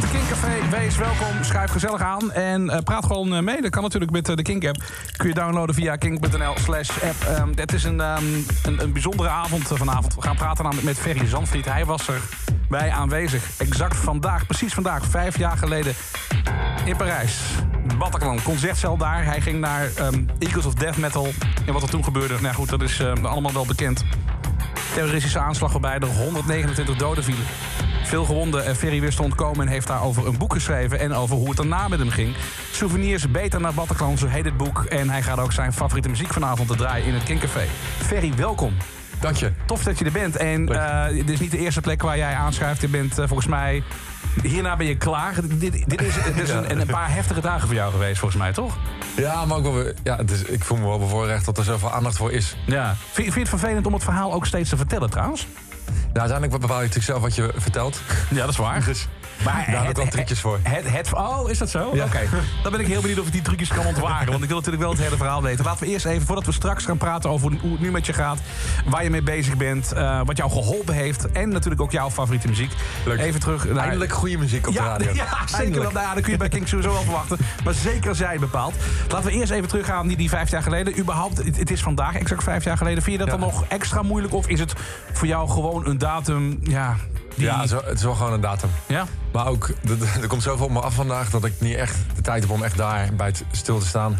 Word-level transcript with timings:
Het 0.00 0.10
Kinkcafé, 0.10 0.68
wees 0.70 0.96
welkom, 0.96 1.44
schuif 1.44 1.70
gezellig 1.70 2.00
aan 2.00 2.32
en 2.32 2.64
uh, 2.64 2.78
praat 2.78 3.06
gewoon 3.06 3.34
uh, 3.34 3.40
mee. 3.40 3.62
Dat 3.62 3.70
kan 3.70 3.82
natuurlijk 3.82 4.12
met 4.12 4.28
uh, 4.28 4.36
de 4.36 4.42
Kink-app. 4.42 4.82
Kun 5.16 5.28
je 5.28 5.34
downloaden 5.34 5.74
via 5.74 5.96
kink.nl 5.96 6.54
slash 6.62 6.90
app. 7.02 7.38
Um, 7.40 7.52
het 7.54 7.72
is 7.72 7.84
een, 7.84 8.00
um, 8.00 8.46
een, 8.62 8.82
een, 8.82 8.92
bijzondere 8.92 9.28
avond 9.28 9.68
vanavond. 9.68 10.14
We 10.14 10.22
gaan 10.22 10.36
praten 10.36 10.66
met 10.82 10.98
Ferry 10.98 11.26
Zandvliet. 11.26 11.64
Hij 11.64 11.84
was 11.84 12.08
er 12.08 12.20
bij 12.68 12.90
aanwezig. 12.90 13.50
Exact 13.58 13.96
vandaag, 13.96 14.46
precies 14.46 14.74
vandaag, 14.74 15.04
vijf 15.04 15.38
jaar 15.38 15.56
geleden 15.56 15.94
in 16.84 16.96
Parijs. 16.96 17.40
Bataclan, 17.98 18.42
concertcel 18.42 18.96
daar. 18.96 19.24
Hij 19.24 19.40
ging 19.40 19.60
naar 19.60 19.90
um, 20.00 20.26
Eagles 20.38 20.66
of 20.66 20.74
Death 20.74 20.96
Metal. 20.96 21.28
En 21.66 21.72
wat 21.72 21.82
er 21.82 21.90
toen 21.90 22.04
gebeurde, 22.04 22.40
nou 22.40 22.54
goed, 22.54 22.68
dat 22.68 22.82
is 22.82 23.02
allemaal 23.22 23.52
wel 23.52 23.66
bekend. 23.66 24.04
Terroristische 24.94 25.38
aanslag 25.38 25.72
waarbij 25.72 25.98
er 25.98 26.06
129 26.06 26.96
doden 26.96 27.24
vielen. 27.24 27.44
Veel 28.04 28.24
gewonden. 28.24 28.64
En 28.64 28.76
Ferry 28.76 29.00
wist 29.00 29.16
te 29.16 29.22
ontkomen 29.22 29.66
en 29.66 29.72
heeft 29.72 29.86
daarover 29.86 30.26
een 30.26 30.38
boek 30.38 30.52
geschreven... 30.52 30.98
en 30.98 31.12
over 31.14 31.36
hoe 31.36 31.48
het 31.48 31.56
daarna 31.56 31.88
met 31.88 31.98
hem 31.98 32.10
ging. 32.10 32.34
Souvenirs 32.72 33.30
beter 33.30 33.60
naar 33.60 33.74
Bataclan, 33.74 34.18
zo 34.18 34.26
heet 34.26 34.44
het 34.44 34.56
boek. 34.56 34.84
En 34.84 35.10
hij 35.10 35.22
gaat 35.22 35.38
ook 35.38 35.52
zijn 35.52 35.72
favoriete 35.72 36.08
muziek 36.08 36.32
vanavond 36.32 36.68
te 36.68 36.76
draaien 36.76 37.06
in 37.06 37.14
het 37.14 37.22
Kinkcafé. 37.22 37.66
Ferry, 37.98 38.34
welkom. 38.34 38.76
Dank 39.20 39.36
je. 39.36 39.52
Tof 39.66 39.82
dat 39.82 39.98
je 39.98 40.04
er 40.04 40.12
bent. 40.12 40.36
En 40.36 40.72
uh, 40.72 41.06
dit 41.08 41.30
is 41.30 41.40
niet 41.40 41.50
de 41.50 41.58
eerste 41.58 41.80
plek 41.80 42.02
waar 42.02 42.16
jij 42.16 42.34
aanschuift. 42.34 42.80
Je 42.80 42.88
bent 42.88 43.18
uh, 43.18 43.26
volgens 43.26 43.48
mij... 43.48 43.82
Hierna 44.42 44.76
ben 44.76 44.86
je 44.86 44.96
klaar. 44.96 45.34
Dit, 45.42 45.58
dit 45.88 46.02
is, 46.02 46.14
dit 46.24 46.42
is 46.42 46.48
een, 46.54 46.80
een, 46.80 46.86
paar 46.86 47.12
heftige 47.12 47.40
dagen 47.40 47.66
voor 47.66 47.76
jou 47.76 47.92
geweest, 47.92 48.18
volgens 48.18 48.40
mij, 48.40 48.52
toch? 48.52 48.78
Ja, 49.16 49.44
maar 49.44 49.56
ook 49.56 49.64
wel, 49.64 49.92
ja, 50.02 50.16
het 50.16 50.30
is, 50.30 50.42
ik 50.42 50.64
voel 50.64 50.78
me 50.78 50.86
wel 50.86 50.98
bevoorrecht 50.98 51.44
dat 51.44 51.58
er 51.58 51.64
zoveel 51.64 51.92
aandacht 51.92 52.16
voor 52.16 52.32
is. 52.32 52.56
Ja. 52.66 52.94
Vind, 52.96 53.14
vind 53.14 53.34
je 53.34 53.40
het 53.40 53.48
vervelend 53.48 53.86
om 53.86 53.92
het 53.92 54.04
verhaal 54.04 54.32
ook 54.32 54.46
steeds 54.46 54.68
te 54.68 54.76
vertellen, 54.76 55.10
trouwens? 55.10 55.46
Nou, 55.86 56.28
uiteindelijk 56.28 56.60
bepaal 56.60 56.82
je 56.82 56.88
natuurlijk 56.88 57.04
zelf 57.04 57.22
wat 57.22 57.34
je 57.34 57.52
vertelt. 57.56 58.00
Ja, 58.30 58.40
dat 58.40 58.48
is 58.48 58.56
waar. 58.56 58.84
Dus 58.84 59.06
maar 59.44 59.64
daar 59.70 59.80
heb 59.80 59.90
ik 59.90 59.96
wel 59.96 60.06
trucjes 60.06 60.40
voor. 60.40 60.58
Het, 60.62 60.90
het, 60.90 61.12
oh, 61.14 61.50
is 61.50 61.58
dat 61.58 61.70
zo? 61.70 61.86
Oké. 61.86 62.02
Okay. 62.02 62.28
Dan 62.62 62.72
ben 62.72 62.80
ik 62.80 62.86
heel 62.86 63.00
benieuwd 63.00 63.18
of 63.18 63.26
ik 63.26 63.32
die 63.32 63.42
trucjes 63.42 63.68
kan 63.68 63.86
ontwaren. 63.86 64.30
Want 64.30 64.42
ik 64.42 64.48
wil 64.48 64.56
natuurlijk 64.56 64.82
wel 64.82 64.92
het 64.92 65.02
hele 65.02 65.16
verhaal 65.16 65.42
weten. 65.42 65.64
Laten 65.64 65.84
we 65.84 65.90
eerst 65.90 66.06
even, 66.06 66.26
voordat 66.26 66.46
we 66.46 66.52
straks 66.52 66.84
gaan 66.84 66.96
praten 66.96 67.30
over 67.30 67.52
hoe 67.60 67.72
het 67.72 67.80
nu 67.80 67.90
met 67.90 68.06
je 68.06 68.12
gaat... 68.12 68.38
waar 68.84 69.02
je 69.04 69.10
mee 69.10 69.22
bezig 69.22 69.56
bent, 69.56 69.92
uh, 69.94 70.20
wat 70.24 70.36
jou 70.36 70.50
geholpen 70.50 70.94
heeft... 70.94 71.32
en 71.32 71.48
natuurlijk 71.48 71.82
ook 71.82 71.92
jouw 71.92 72.10
favoriete 72.10 72.48
muziek. 72.48 72.72
Leuk. 73.04 73.18
Even 73.18 73.40
terug 73.40 73.64
naar... 73.68 73.76
Eindelijk 73.76 74.12
goede 74.12 74.38
muziek 74.38 74.66
op 74.66 74.74
ja, 74.74 74.98
de 74.98 75.04
radio. 75.04 75.12
Ja, 75.24 75.46
zeker. 75.46 75.92
Nou, 75.92 76.14
dat 76.14 76.22
kun 76.22 76.32
je 76.32 76.38
bij 76.38 76.48
King 76.48 76.68
sowieso 76.68 76.92
wel 76.92 77.02
verwachten. 77.02 77.38
Maar 77.64 77.74
zeker 77.74 78.28
het 78.28 78.40
bepaalt. 78.40 78.74
Laten 79.08 79.30
we 79.30 79.36
eerst 79.36 79.50
even 79.50 79.68
teruggaan 79.68 80.06
die, 80.06 80.16
die 80.16 80.28
vijf 80.28 80.50
jaar 80.50 80.62
geleden. 80.62 80.98
Überhaupt, 80.98 81.36
het, 81.36 81.56
het 81.56 81.70
is 81.70 81.82
vandaag 81.82 82.14
exact 82.14 82.42
vijf 82.42 82.64
jaar 82.64 82.76
geleden. 82.76 83.02
Vind 83.02 83.18
je 83.18 83.24
dat 83.24 83.34
ja. 83.34 83.40
dan 83.40 83.48
nog 83.50 83.64
extra 83.68 84.02
moeilijk? 84.02 84.34
Of 84.34 84.46
is 84.46 84.60
het 84.60 84.72
voor 85.12 85.26
jou 85.26 85.48
gewoon 85.48 85.86
een 85.86 85.98
datum... 85.98 86.58
Ja, 86.62 86.96
die... 87.34 87.44
Ja, 87.44 87.60
het 87.60 87.94
is 87.94 88.02
wel 88.02 88.14
gewoon 88.14 88.32
een 88.32 88.40
datum. 88.40 88.70
Ja? 88.86 89.06
Maar 89.32 89.46
ook, 89.46 89.70
er 90.20 90.26
komt 90.26 90.42
zoveel 90.42 90.66
op 90.66 90.72
me 90.72 90.80
af 90.80 90.94
vandaag 90.94 91.30
dat 91.30 91.44
ik 91.44 91.52
niet 91.58 91.76
echt 91.76 91.96
de 92.14 92.22
tijd 92.22 92.42
heb 92.42 92.50
om 92.50 92.62
echt 92.62 92.76
daar 92.76 93.08
bij 93.16 93.26
het 93.26 93.44
stil 93.50 93.78
te 93.78 93.86
staan. 93.86 94.18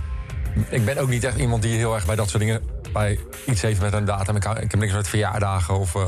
Ik 0.68 0.84
ben 0.84 0.98
ook 0.98 1.08
niet 1.08 1.24
echt 1.24 1.36
iemand 1.36 1.62
die 1.62 1.76
heel 1.76 1.94
erg 1.94 2.06
bij 2.06 2.16
dat 2.16 2.28
soort 2.28 2.42
dingen 2.42 2.62
bij 2.92 3.18
iets 3.46 3.62
heeft 3.62 3.80
met 3.80 3.92
een 3.92 4.04
datum. 4.04 4.36
Ik, 4.36 4.44
ik 4.44 4.70
heb 4.70 4.80
niks 4.80 4.92
met 4.92 5.08
verjaardagen 5.08 5.78
of. 5.78 5.94
Uh, 5.94 6.06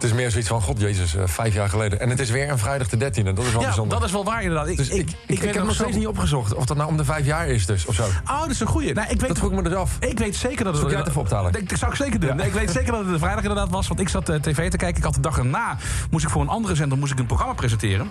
het 0.00 0.10
is 0.10 0.16
meer 0.16 0.30
zoiets 0.30 0.48
van, 0.48 0.62
god 0.62 0.80
jezus, 0.80 1.14
uh, 1.14 1.22
vijf 1.26 1.54
jaar 1.54 1.68
geleden. 1.68 2.00
En 2.00 2.10
het 2.10 2.20
is 2.20 2.30
weer 2.30 2.50
een 2.50 2.58
vrijdag 2.58 2.88
de 2.88 2.96
13e. 2.96 3.00
Dat 3.00 3.38
is 3.38 3.52
wel 3.52 3.60
ja, 3.60 3.66
bijzonder. 3.66 3.98
dat 3.98 4.06
is 4.06 4.12
wel 4.12 4.24
waar 4.24 4.42
inderdaad. 4.42 4.68
Ik, 4.68 4.76
dus 4.76 4.88
ik, 4.88 4.96
ik, 5.00 5.16
ik, 5.26 5.42
ik 5.42 5.54
heb 5.54 5.64
nog 5.64 5.74
steeds 5.74 5.96
niet 5.96 6.06
opgezocht 6.06 6.54
of 6.54 6.64
dat 6.64 6.76
nou 6.76 6.88
om 6.88 6.96
de 6.96 7.04
vijf 7.04 7.26
jaar 7.26 7.48
is 7.48 7.66
dus, 7.66 7.86
of 7.86 7.94
zo. 7.94 8.02
Oh, 8.02 8.40
dat 8.40 8.50
is 8.50 8.60
een 8.60 8.66
goeie. 8.66 8.94
Nou, 8.94 9.08
ik 9.10 9.20
weet, 9.20 9.28
dat 9.28 9.38
vroeg 9.38 9.50
ik 9.50 9.56
me 9.56 9.62
dus 9.62 9.74
af. 9.74 9.96
Ik 10.00 10.18
weet 10.18 10.36
zeker 10.36 10.64
dat 10.64 10.72
het... 10.72 10.82
Zal 10.82 10.90
jij 10.90 10.98
het 10.98 11.08
even 11.08 11.20
optalen? 11.20 11.52
Dat 11.52 11.78
zou 11.78 11.90
ik 11.90 11.96
zeker 11.96 12.20
doen. 12.20 12.28
Ja. 12.28 12.34
Nee, 12.34 12.46
ik 12.46 12.52
weet 12.52 12.70
zeker 12.70 12.92
dat 12.92 13.00
het 13.00 13.12
de 13.12 13.18
vrijdag 13.18 13.42
inderdaad 13.42 13.70
was. 13.70 13.88
Want 13.88 14.00
ik 14.00 14.08
zat 14.08 14.28
uh, 14.28 14.36
tv 14.36 14.70
te 14.70 14.76
kijken. 14.76 14.96
Ik 14.96 15.04
had 15.04 15.14
de 15.14 15.20
dag 15.20 15.38
erna, 15.38 15.76
moest 16.10 16.24
ik 16.24 16.30
voor 16.30 16.42
een 16.42 16.48
andere 16.48 16.74
zender 16.74 16.98
moest 16.98 17.12
ik 17.12 17.18
een 17.18 17.26
programma 17.26 17.54
presenteren. 17.54 18.10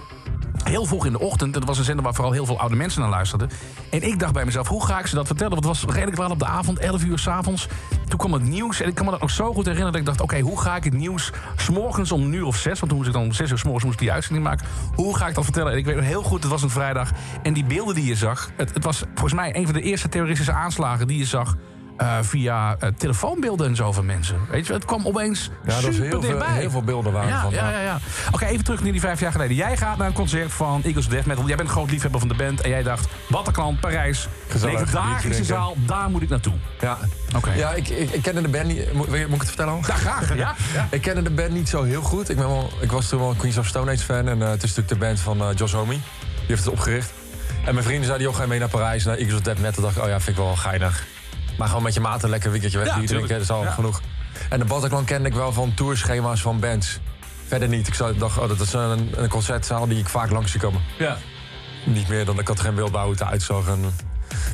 Heel 0.64 0.86
vroeg 0.86 1.06
in 1.06 1.12
de 1.12 1.20
ochtend. 1.20 1.54
En 1.54 1.60
dat 1.60 1.70
was 1.70 1.78
een 1.78 1.84
zender 1.84 2.04
waar 2.04 2.14
vooral 2.14 2.34
heel 2.34 2.46
veel 2.46 2.60
oude 2.60 2.76
mensen 2.76 3.02
naar 3.02 3.10
luisterden. 3.10 3.50
En 3.90 4.02
ik 4.02 4.20
dacht 4.20 4.34
bij 4.34 4.46
mezelf, 4.46 4.68
hoe 4.68 4.86
ga 4.86 5.00
ik 5.00 5.08
ze 5.08 5.16
dat 5.16 5.28
vertellen? 5.28 5.54
Want 5.54 5.66
het 5.66 5.86
was 5.86 5.96
redelijk 5.96 6.18
laat 6.18 6.32
op 6.32 6.40
de 6.40 6.46
avond, 6.46 6.80
11 6.80 7.04
uur 7.04 7.20
s'avonds. 7.20 7.68
Toen 8.08 8.18
kwam 8.18 8.34
het 8.34 8.44
nieuws. 8.44 8.82
En 8.82 8.88
ik 8.88 8.96
kan 8.96 9.06
me 9.06 9.12
dat 9.12 9.22
nog 9.22 9.32
zo 9.32 9.54
goed 9.54 9.66
herinneren. 9.66 9.92
Dat 9.92 10.02
ik 10.02 10.08
dacht, 10.08 10.22
oké, 10.22 10.40
hoe 10.40 10.62
ga 10.62 10.76
ik 10.76 10.84
het 10.84 10.94
nieuws... 10.94 11.32
s'morgens 11.56 12.12
om 12.12 12.34
uur 12.34 12.46
of 12.46 12.56
zes... 12.56 12.80
want 12.80 12.88
toen 12.88 12.96
moest 12.96 13.08
ik 13.08 13.14
dan 13.14 13.24
om 13.24 13.32
zes 13.32 13.52
uur 13.52 13.58
s'morgens 13.58 13.86
moest 13.86 14.00
die 14.00 14.12
uitzending 14.12 14.46
maken. 14.46 14.66
Hoe 14.96 15.18
ga 15.18 15.28
ik 15.28 15.36
dat 15.36 15.44
vertellen? 15.44 15.72
En 15.72 15.78
ik 15.78 15.86
weet 15.86 16.00
heel 16.00 16.24
goed, 16.24 16.42
het 16.42 16.52
was 16.52 16.62
een 16.62 16.70
vrijdag. 16.70 17.12
En 17.44 17.54
die 17.54 17.66
beelden 17.66 17.96
die 17.96 18.06
je 18.06 18.16
zag... 18.16 18.50
Het, 18.56 18.74
het 18.74 18.84
was 18.84 19.04
volgens 19.14 19.34
mij 19.34 19.56
een 19.56 19.66
van 19.66 19.74
de 19.74 19.82
eerste 19.82 20.10
terroristische 20.10 20.54
aanslagen 20.54 21.08
die 21.08 21.18
je 21.18 21.26
zag... 21.26 21.56
Uh, 22.02 22.18
via 22.22 22.78
uh, 22.84 22.90
telefoonbeelden 22.98 23.68
en 23.68 23.76
zo 23.76 23.92
van 23.92 24.06
mensen. 24.06 24.40
Weet 24.50 24.68
je, 24.68 24.74
het 24.74 24.86
kwam 24.86 25.06
opeens 25.06 25.50
ja, 25.66 25.82
dat 25.82 25.94
super 25.94 26.02
heel 26.02 26.20
dichtbij. 26.20 26.48
Veel, 26.48 26.58
heel 26.60 26.70
veel 26.70 26.84
beelden 26.84 27.12
waren 27.12 27.30
ja, 27.30 27.42
van. 27.42 27.52
Ja, 27.52 27.72
ja, 27.72 27.82
ja. 27.82 28.00
Oké, 28.28 28.36
okay, 28.36 28.50
even 28.50 28.64
terug 28.64 28.84
naar 28.84 28.92
die 28.92 29.02
vijf 29.02 29.20
jaar 29.20 29.32
geleden. 29.32 29.56
Jij 29.56 29.78
gaat 29.78 29.98
naar 29.98 30.08
een 30.08 30.14
concert 30.14 30.52
van 30.52 30.82
Eagles 30.84 31.06
of 31.06 31.12
Death 31.12 31.26
Metal. 31.26 31.48
Jij 31.48 31.56
bent 31.56 31.68
een 31.68 31.76
groot 31.76 31.92
liefhebber 31.92 32.20
van 32.20 32.30
de 32.30 32.36
band. 32.36 32.62
En 32.62 32.70
jij 32.70 32.84
dacht, 32.84 33.08
Bataclan, 33.30 33.78
Parijs. 33.80 34.28
Legendarische 34.62 35.44
zaal, 35.44 35.76
daar 35.78 36.10
moet 36.10 36.22
ik 36.22 36.30
naartoe. 36.30 36.54
Ja, 36.80 36.98
okay. 37.36 37.58
ja 37.58 37.72
ik, 37.72 37.88
ik, 37.88 38.10
ik 38.10 38.22
kende 38.22 38.42
de 38.42 38.48
band 38.48 38.66
niet. 38.66 38.94
Moet, 38.94 39.08
moet 39.08 39.18
ik 39.18 39.30
het 39.32 39.48
vertellen? 39.48 39.78
Ja, 39.88 39.94
graag. 39.94 40.36
Ja? 40.36 40.56
ja. 40.74 40.88
ik 40.92 41.02
kende 41.02 41.22
de 41.22 41.32
band 41.32 41.52
niet 41.52 41.70
zo 41.70 41.84
heel 41.84 42.02
goed. 42.02 42.30
Ik, 42.30 42.36
ben 42.36 42.48
wel, 42.48 42.70
ik 42.80 42.92
was 42.92 43.10
toen 43.10 43.20
wel 43.20 43.30
een 43.30 43.38
Queens 43.38 43.58
of 43.58 43.68
Stone 43.68 43.92
Age 43.92 44.04
fan. 44.04 44.28
En 44.28 44.38
uh, 44.38 44.50
het 44.50 44.64
is 44.64 44.76
natuurlijk 44.76 45.00
de 45.00 45.06
band 45.06 45.20
van 45.20 45.54
Josh 45.56 45.74
Homme. 45.74 45.94
Die 45.94 46.02
heeft 46.48 46.64
het 46.64 46.74
opgericht. 46.74 47.14
En 47.66 47.74
mijn 47.74 47.86
vrienden 47.86 48.06
zeiden, 48.06 48.28
joh, 48.28 48.36
ga 48.36 48.42
je 48.42 48.48
mee 48.48 48.60
naar 48.60 48.70
Parijs, 48.70 49.06
naar 49.06 49.18
Eagles 49.18 49.36
of 49.36 49.42
Death 49.42 49.60
Metal. 49.60 49.84
dacht 49.84 49.98
ik, 49.98 50.04
oh 50.04 50.10
ja, 50.10 50.20
vind 50.20 50.38
ik 50.38 50.44
wel 50.44 50.56
geinig. 50.56 51.06
Maar 51.60 51.68
gewoon 51.68 51.84
met 51.84 51.94
je 51.94 52.00
maat 52.00 52.24
een 52.24 52.30
lekker 52.30 52.52
weekendje 52.52 52.78
weg 52.78 52.88
ja, 52.88 53.06
drinken, 53.06 53.30
dat 53.30 53.42
is 53.42 53.50
al 53.50 53.64
ja. 53.64 53.72
genoeg. 53.72 54.02
En 54.50 54.60
de 54.60 54.66
Bataclan 54.66 55.06
kende 55.06 55.30
ik 55.30 55.36
wel 55.36 55.54
van 55.54 55.74
tourschema's 55.74 56.42
van 56.42 56.60
bands. 56.60 57.00
Verder 57.48 57.68
niet. 57.68 57.88
Ik 57.88 57.98
dacht, 58.20 58.38
oh, 58.38 58.48
dat 58.48 58.60
is 58.60 58.74
een, 58.74 59.10
een 59.22 59.30
concertzaal 59.30 59.88
die 59.88 59.98
ik 59.98 60.10
vaak 60.10 60.30
langs 60.30 60.52
zie 60.52 60.60
komen. 60.60 60.82
Ja. 60.98 61.18
Niet 61.86 62.08
meer 62.08 62.26
dan 62.26 62.40
ik 62.40 62.48
had 62.48 62.60
geen 62.60 62.76
beeld 62.76 62.92
bij 62.92 63.02
hoe 63.02 63.12
het 63.12 63.22
eruit 63.22 63.42
zag. 63.42 63.68
En 63.68 63.82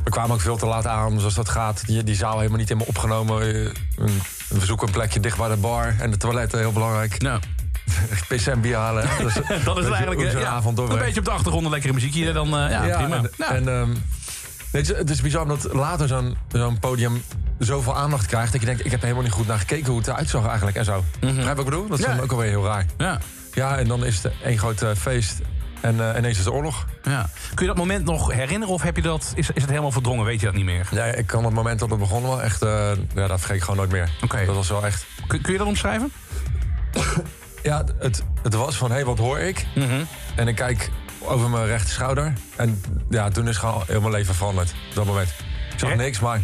we 0.04 0.10
kwamen 0.10 0.32
ook 0.32 0.42
veel 0.42 0.58
te 0.58 0.66
laat 0.66 0.88
aan, 0.88 1.20
zoals 1.20 1.34
dat 1.34 1.50
gaat. 1.50 1.86
Die, 1.86 2.04
die 2.04 2.16
zaal 2.16 2.38
helemaal 2.38 2.60
niet 2.60 2.70
in 2.70 2.78
me 2.78 2.86
opgenomen. 2.86 3.42
Een, 3.96 4.22
we 4.50 4.66
zoeken 4.66 4.88
een 4.88 4.94
plekje 4.94 5.20
dicht 5.20 5.38
bij 5.38 5.50
de 5.50 5.56
bar 5.56 5.96
en 6.00 6.12
de 6.12 6.18
toiletten, 6.18 6.60
heel 6.60 6.74
belangrijk. 6.74 7.22
Ja. 7.22 7.40
PC 8.36 8.46
en 8.46 8.62
bier 8.62 8.76
halen. 8.76 9.08
Dat 9.20 9.28
is, 9.28 9.64
dat 9.64 9.78
is 9.78 9.86
eigenlijk 9.86 10.22
een 10.22 10.40
ja, 10.40 10.50
avond 10.50 10.78
door. 10.78 10.92
Een 10.92 10.98
beetje 10.98 11.20
op 11.20 11.26
de 11.26 11.32
achtergrond 11.32 11.66
een 11.66 11.72
lekkere 11.72 11.94
muziekje. 11.94 12.34
Dan, 12.34 12.48
uh, 12.48 12.54
ja, 12.54 12.84
ja, 12.84 12.98
prima. 12.98 13.22
En, 13.38 13.56
en 13.56 13.68
um, 13.68 14.04
het, 14.78 14.90
is, 14.92 14.98
het 14.98 15.10
is 15.10 15.22
bizar 15.22 15.42
omdat 15.42 15.74
later 15.74 16.08
zo'n 16.08 16.38
zo'n 16.52 16.80
podium 16.80 17.24
zoveel 17.60 17.96
aandacht 17.96 18.26
krijgt... 18.26 18.52
dat 18.52 18.62
je 18.62 18.68
denkt, 18.68 18.86
ik 18.86 18.92
heb 18.92 19.00
er 19.00 19.06
helemaal 19.06 19.26
niet 19.28 19.34
goed 19.38 19.48
naar 19.48 19.60
gekeken 19.60 19.88
hoe 19.88 19.98
het 19.98 20.08
eruit 20.08 20.30
zag 20.30 20.48
eigenlijk 20.48 20.78
en 20.78 20.86
zo. 20.86 21.04
Begrijp 21.20 21.46
wat 21.48 21.58
ik 21.60 21.66
bedoel? 21.66 21.88
Dat 21.88 22.00
is 22.00 22.06
Ja. 22.06 22.14
dan 22.14 22.24
ook 22.24 22.32
alweer 22.32 22.50
heel 22.50 22.66
raar. 22.66 22.86
Ja. 22.98 23.20
Ja, 23.54 23.78
en 23.78 23.88
dan 23.88 24.06
is 24.06 24.24
het 24.24 24.34
één 24.44 24.58
groot 24.58 24.82
eh, 24.82 24.90
feest 24.98 25.40
en 25.82 26.10
eh, 26.12 26.18
ineens 26.18 26.38
is 26.38 26.44
de 26.44 26.52
oorlog. 26.52 26.86
Ja. 27.04 27.30
Kun 27.54 27.66
je 27.66 27.72
dat 27.72 27.78
moment 27.78 28.06
nog 28.06 28.32
herinneren 28.32 28.74
of 28.74 28.82
heb 28.82 28.96
je 28.96 29.02
dat, 29.02 29.32
is, 29.36 29.50
is 29.50 29.62
het 29.62 29.70
helemaal 29.70 29.92
verdrongen? 29.92 30.26
Weet 30.26 30.40
je 30.40 30.46
dat 30.46 30.56
niet 30.56 30.66
meer? 30.66 30.88
Ja, 30.92 31.04
ik 31.06 31.28
kan 31.28 31.46
het 31.46 31.54
moment 31.54 31.80
dat 31.80 31.90
het 31.90 32.00
begon 32.00 32.22
wel 32.22 32.42
echt... 32.42 32.62
eh, 32.62 32.92
ja, 33.16 33.28
dat 33.28 33.40
vergeet 33.40 33.56
ik 33.56 33.62
gewoon 33.62 33.78
nooit 33.78 33.92
meer. 33.92 34.10
Oké. 34.24 34.46
Dat 34.46 34.56
was 34.56 34.70
wel 34.70 34.86
echt... 34.86 35.06
Kun, 35.28 35.42
kun 35.42 35.52
je 35.52 35.58
dat 35.58 35.68
omschrijven? 35.68 36.12
Ja, 37.64 37.84
het, 38.00 38.24
het 38.44 38.54
was 38.54 38.78
van, 38.78 38.90
hé, 38.90 38.96
hey, 38.96 39.06
wat 39.06 39.18
hoor 39.18 39.40
ik? 39.40 39.66
Mhm. 39.76 40.04
En 40.36 40.48
ik 40.48 40.56
kijk 40.56 40.90
over 41.20 41.50
mijn 41.50 41.66
rechter 41.66 41.90
schouder. 41.94 42.34
En 42.56 42.82
ja, 43.10 43.30
toen 43.30 43.48
is 43.48 43.58
gewoon 43.58 43.84
heel 43.88 44.00
mijn 44.02 44.14
leven 44.14 44.36
veranderd. 44.36 44.74
Op 44.90 44.96
dat 44.96 45.06
moment. 45.06 45.30
Ik 45.74 45.80
zag 45.80 45.96
niks, 45.96 46.20
maar 46.20 46.42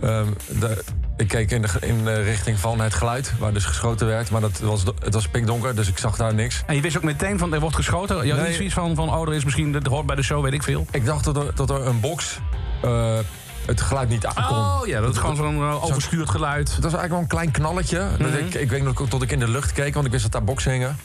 ehm, 0.00 0.26
de, 0.60 0.84
ik 1.16 1.28
keek 1.28 1.50
in 1.50 1.62
de, 1.62 1.68
in 1.80 2.04
de 2.04 2.22
richting 2.22 2.58
van 2.58 2.80
het 2.80 2.94
geluid, 2.94 3.32
waar 3.38 3.52
dus 3.52 3.64
geschoten 3.64 4.06
werd. 4.06 4.30
Maar 4.30 4.40
dat 4.40 4.58
was, 4.58 4.82
het 5.00 5.14
was 5.14 5.28
pinkdonker, 5.28 5.74
dus 5.74 5.88
ik 5.88 5.98
zag 5.98 6.16
daar 6.16 6.34
niks. 6.34 6.62
En 6.66 6.74
je 6.74 6.80
wist 6.80 6.96
ook 6.96 7.02
meteen 7.02 7.38
van 7.38 7.54
er 7.54 7.60
wordt 7.60 7.76
geschoten? 7.76 8.24
Je 8.26 8.30
had 8.30 8.38
Nee. 8.40 8.46
niet 8.48 8.56
zoiets 8.56 8.74
van, 8.74 8.94
van 8.94 9.14
oh, 9.14 9.28
er 9.28 9.34
is 9.34 9.44
misschien, 9.44 9.72
dat 9.72 9.86
hoort 9.86 10.06
bij 10.06 10.16
de 10.16 10.22
show, 10.22 10.42
weet 10.42 10.52
ik 10.52 10.62
veel. 10.62 10.86
Ik 10.90 11.04
dacht 11.04 11.24
dat 11.24 11.36
er, 11.36 11.54
dat 11.54 11.70
er 11.70 11.86
een 11.86 12.00
box 12.00 12.38
eh, 12.82 13.18
het 13.66 13.80
geluid 13.80 14.08
niet 14.08 14.26
aankon. 14.26 14.56
Oh 14.56 14.80
ja, 14.86 15.00
dat 15.00 15.12
is 15.14 15.18
gewoon 15.18 15.36
zo'n 15.36 15.56
uh, 15.58 15.84
overstuurd 15.84 16.30
geluid. 16.30 16.74
Het 16.74 16.84
was 16.84 16.92
eigenlijk 16.94 17.10
wel 17.12 17.20
een 17.20 17.26
klein 17.26 17.50
knalletje. 17.50 18.08
dat 18.18 18.28
Mhm. 18.30 18.36
ik, 18.46 18.54
ik 18.54 18.70
weet 18.70 18.82
nog 18.82 19.08
tot 19.08 19.22
ik 19.22 19.32
in 19.32 19.38
de 19.38 19.48
lucht 19.48 19.72
keek, 19.72 19.94
want 19.94 20.06
ik 20.06 20.12
wist 20.12 20.22
dat 20.22 20.32
daar 20.32 20.44
boksen 20.44 20.72
hingen. 20.72 20.96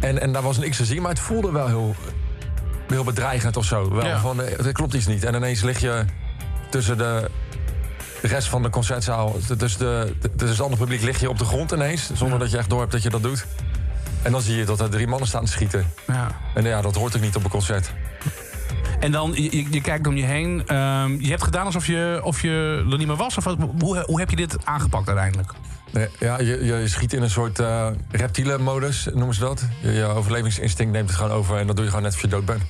En, 0.00 0.20
en 0.20 0.32
daar 0.32 0.42
was 0.42 0.58
niks 0.58 0.76
te 0.76 0.84
zien, 0.84 1.02
maar 1.02 1.10
het 1.10 1.20
voelde 1.20 1.52
wel 1.52 1.66
heel, 1.66 1.94
heel 2.88 3.04
bedreigend 3.04 3.56
of 3.56 3.64
zo. 3.64 3.94
Wel 3.94 4.06
Ja. 4.06 4.20
van, 4.20 4.42
eh, 4.42 4.66
er 4.66 4.72
klopt 4.72 4.94
iets 4.94 5.06
niet. 5.06 5.24
En 5.24 5.34
ineens 5.34 5.62
lig 5.62 5.80
je 5.80 6.04
tussen 6.70 6.98
de 6.98 7.30
rest 8.22 8.48
van 8.48 8.62
de 8.62 8.70
concertzaal, 8.70 9.36
tussen, 9.58 9.78
de, 9.78 10.12
tussen 10.20 10.48
het 10.48 10.60
andere 10.60 10.82
publiek, 10.82 11.02
lig 11.02 11.20
je 11.20 11.28
op 11.28 11.38
de 11.38 11.44
grond 11.44 11.72
ineens. 11.72 12.10
Zonder 12.14 12.38
dat 12.38 12.50
je 12.50 12.58
echt 12.58 12.70
door 12.70 12.80
hebt 12.80 12.92
dat 12.92 13.02
je 13.02 13.10
dat 13.10 13.22
doet. 13.22 13.46
En 14.22 14.32
dan 14.32 14.40
zie 14.40 14.56
je 14.56 14.64
dat 14.64 14.80
er 14.80 14.90
drie 14.90 15.06
mannen 15.06 15.28
staan 15.28 15.44
te 15.44 15.50
schieten. 15.52 15.86
Ja. 16.06 16.28
En 16.54 16.64
ja, 16.64 16.80
dat 16.82 16.94
hoort 16.94 17.16
ook 17.16 17.22
niet 17.22 17.36
op 17.36 17.44
een 17.44 17.50
concert. 17.50 17.92
En 19.00 19.12
dan, 19.12 19.32
je, 19.70 19.80
kijkt 19.80 20.06
om 20.06 20.16
je 20.16 20.24
heen. 20.24 20.62
ehm, 20.66 21.16
je 21.20 21.28
hebt 21.28 21.42
gedaan 21.42 21.64
alsof 21.66 21.86
je, 21.86 22.20
of 22.22 22.42
je 22.42 22.84
er 22.90 22.98
niet 22.98 23.06
meer 23.06 23.16
was. 23.16 23.36
Of 23.36 23.44
hoe, 23.78 24.04
hoe 24.06 24.18
heb 24.18 24.30
je 24.30 24.36
dit 24.36 24.56
aangepakt 24.66 25.06
uiteindelijk? 25.08 25.52
Nee, 25.92 26.08
ja, 26.18 26.38
je, 26.40 26.64
je 26.64 26.88
schiet 26.88 27.12
in 27.12 27.22
een 27.22 27.30
soort 27.30 27.58
eh 27.58 27.86
reptiele 28.10 28.58
modus, 28.58 29.08
noemen 29.14 29.34
ze 29.34 29.40
dat. 29.40 29.64
Je, 29.80 29.92
je 29.92 30.04
overlevingsinstinct 30.04 30.92
neemt 30.92 31.08
het 31.08 31.18
gewoon 31.18 31.32
over 31.32 31.56
en 31.58 31.66
dat 31.66 31.74
doe 31.76 31.84
je 31.84 31.90
gewoon 31.90 32.04
net 32.04 32.14
of 32.14 32.20
je 32.20 32.28
dood 32.28 32.44
bent. 32.44 32.62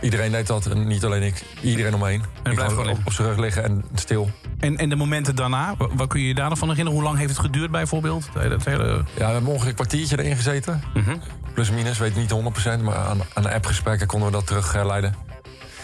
Iedereen 0.00 0.30
deed 0.32 0.46
dat 0.46 0.66
en 0.66 0.86
niet 0.86 1.04
alleen 1.04 1.22
ik. 1.22 1.42
Iedereen 1.60 1.94
om 1.94 2.00
me 2.00 2.08
heen. 2.08 2.22
Die 2.42 2.54
blijft 2.54 2.72
gewoon 2.72 2.88
op, 3.04 3.12
zijn 3.12 3.28
rug 3.28 3.38
liggen 3.38 3.64
en 3.64 3.84
stil. 3.94 4.30
En, 4.58 4.76
en 4.76 4.88
de 4.88 4.96
momenten 4.96 5.34
daarna, 5.36 5.74
wa- 5.78 5.88
wat 5.94 6.08
kun 6.08 6.20
je 6.20 6.26
je 6.26 6.34
daar 6.34 6.48
nog 6.48 6.58
van 6.58 6.68
herinneren? 6.68 6.98
Hoe 6.98 7.08
lang 7.08 7.18
heeft 7.18 7.30
het 7.30 7.40
geduurd 7.40 7.70
bijvoorbeeld? 7.70 8.28
Het 8.38 8.64
hele. 8.64 8.84
Ja, 9.16 9.26
we 9.26 9.32
hebben 9.32 9.50
ongeveer 9.50 9.68
een 9.68 9.74
kwartiertje 9.74 10.18
erin 10.18 10.36
gezeten. 10.36 10.82
Mhm. 10.94 11.16
Plus 11.54 11.70
minus, 11.70 11.98
weet 11.98 12.16
niet 12.16 12.30
100%, 12.78 12.82
maar 12.82 12.94
aan, 12.96 13.20
aan 13.34 13.42
de 13.42 13.52
appgesprekken 13.54 14.06
konden 14.06 14.28
we 14.28 14.34
dat 14.34 14.46
terug 14.46 14.70
eh. 14.70 15.14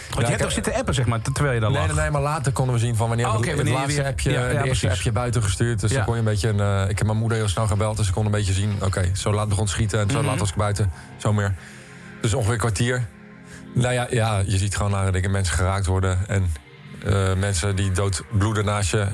Want 0.09 0.21
je 0.21 0.27
hebt 0.27 0.41
toch 0.41 0.51
zitten 0.51 0.73
appen, 0.73 0.93
zeg 0.93 1.05
maar, 1.05 1.21
terwijl 1.21 1.53
je 1.53 1.59
daar 1.59 1.69
Nee, 1.71 1.79
lag? 1.79 1.87
nee, 1.87 2.01
nee, 2.01 2.11
maar 2.11 2.21
later 2.21 2.51
konden 2.51 2.73
we 2.75 2.79
zien 2.81 2.95
van 2.95 3.07
wanneer 3.07 3.27
Oh, 3.27 3.39
het 3.39 3.69
laatste 3.69 4.05
appje, 4.05 4.31
ja, 4.31 4.49
ja, 4.49 4.63
eerste 4.63 4.89
appje 4.89 5.11
buiten 5.11 5.43
gestuurd. 5.43 5.79
Dus 5.79 5.91
dan 5.91 6.03
kon 6.03 6.13
je 6.13 6.19
een 6.19 6.25
beetje, 6.25 6.47
een, 6.49 6.59
eh, 6.59 6.89
ik 6.89 6.97
heb 6.97 7.07
mijn 7.07 7.19
moeder 7.19 7.37
heel 7.37 7.47
snel 7.47 7.67
gebeld, 7.67 7.97
dus 7.97 8.07
ik 8.07 8.13
kon 8.13 8.25
een 8.25 8.31
beetje 8.31 8.53
zien, 8.53 8.75
oké, 8.83 9.11
zo 9.13 9.33
laat 9.33 9.47
begon 9.49 9.63
het 9.63 9.73
schieten 9.73 9.99
en 9.99 10.09
zo 10.09 10.17
Mhm. 10.17 10.25
laat 10.27 10.39
was 10.39 10.49
ik 10.49 10.55
buiten, 10.55 10.91
zo 11.17 11.33
meer. 11.33 11.55
Dus 12.21 12.33
ongeveer 12.33 12.53
een 12.53 12.59
kwartier. 12.59 13.05
Nou 13.73 13.93
ja, 13.93 14.07
ja 14.09 14.41
je 14.45 14.57
ziet 14.57 14.75
gewoon 14.75 14.91
naar 14.91 15.11
dingen 15.11 15.31
mensen 15.31 15.55
geraakt 15.55 15.85
worden 15.85 16.27
en 16.27 16.53
eh, 17.05 17.33
mensen 17.37 17.75
die 17.75 17.91
dood 17.91 18.23
bloeden 18.31 18.65
naast 18.65 18.91
je. 18.91 19.07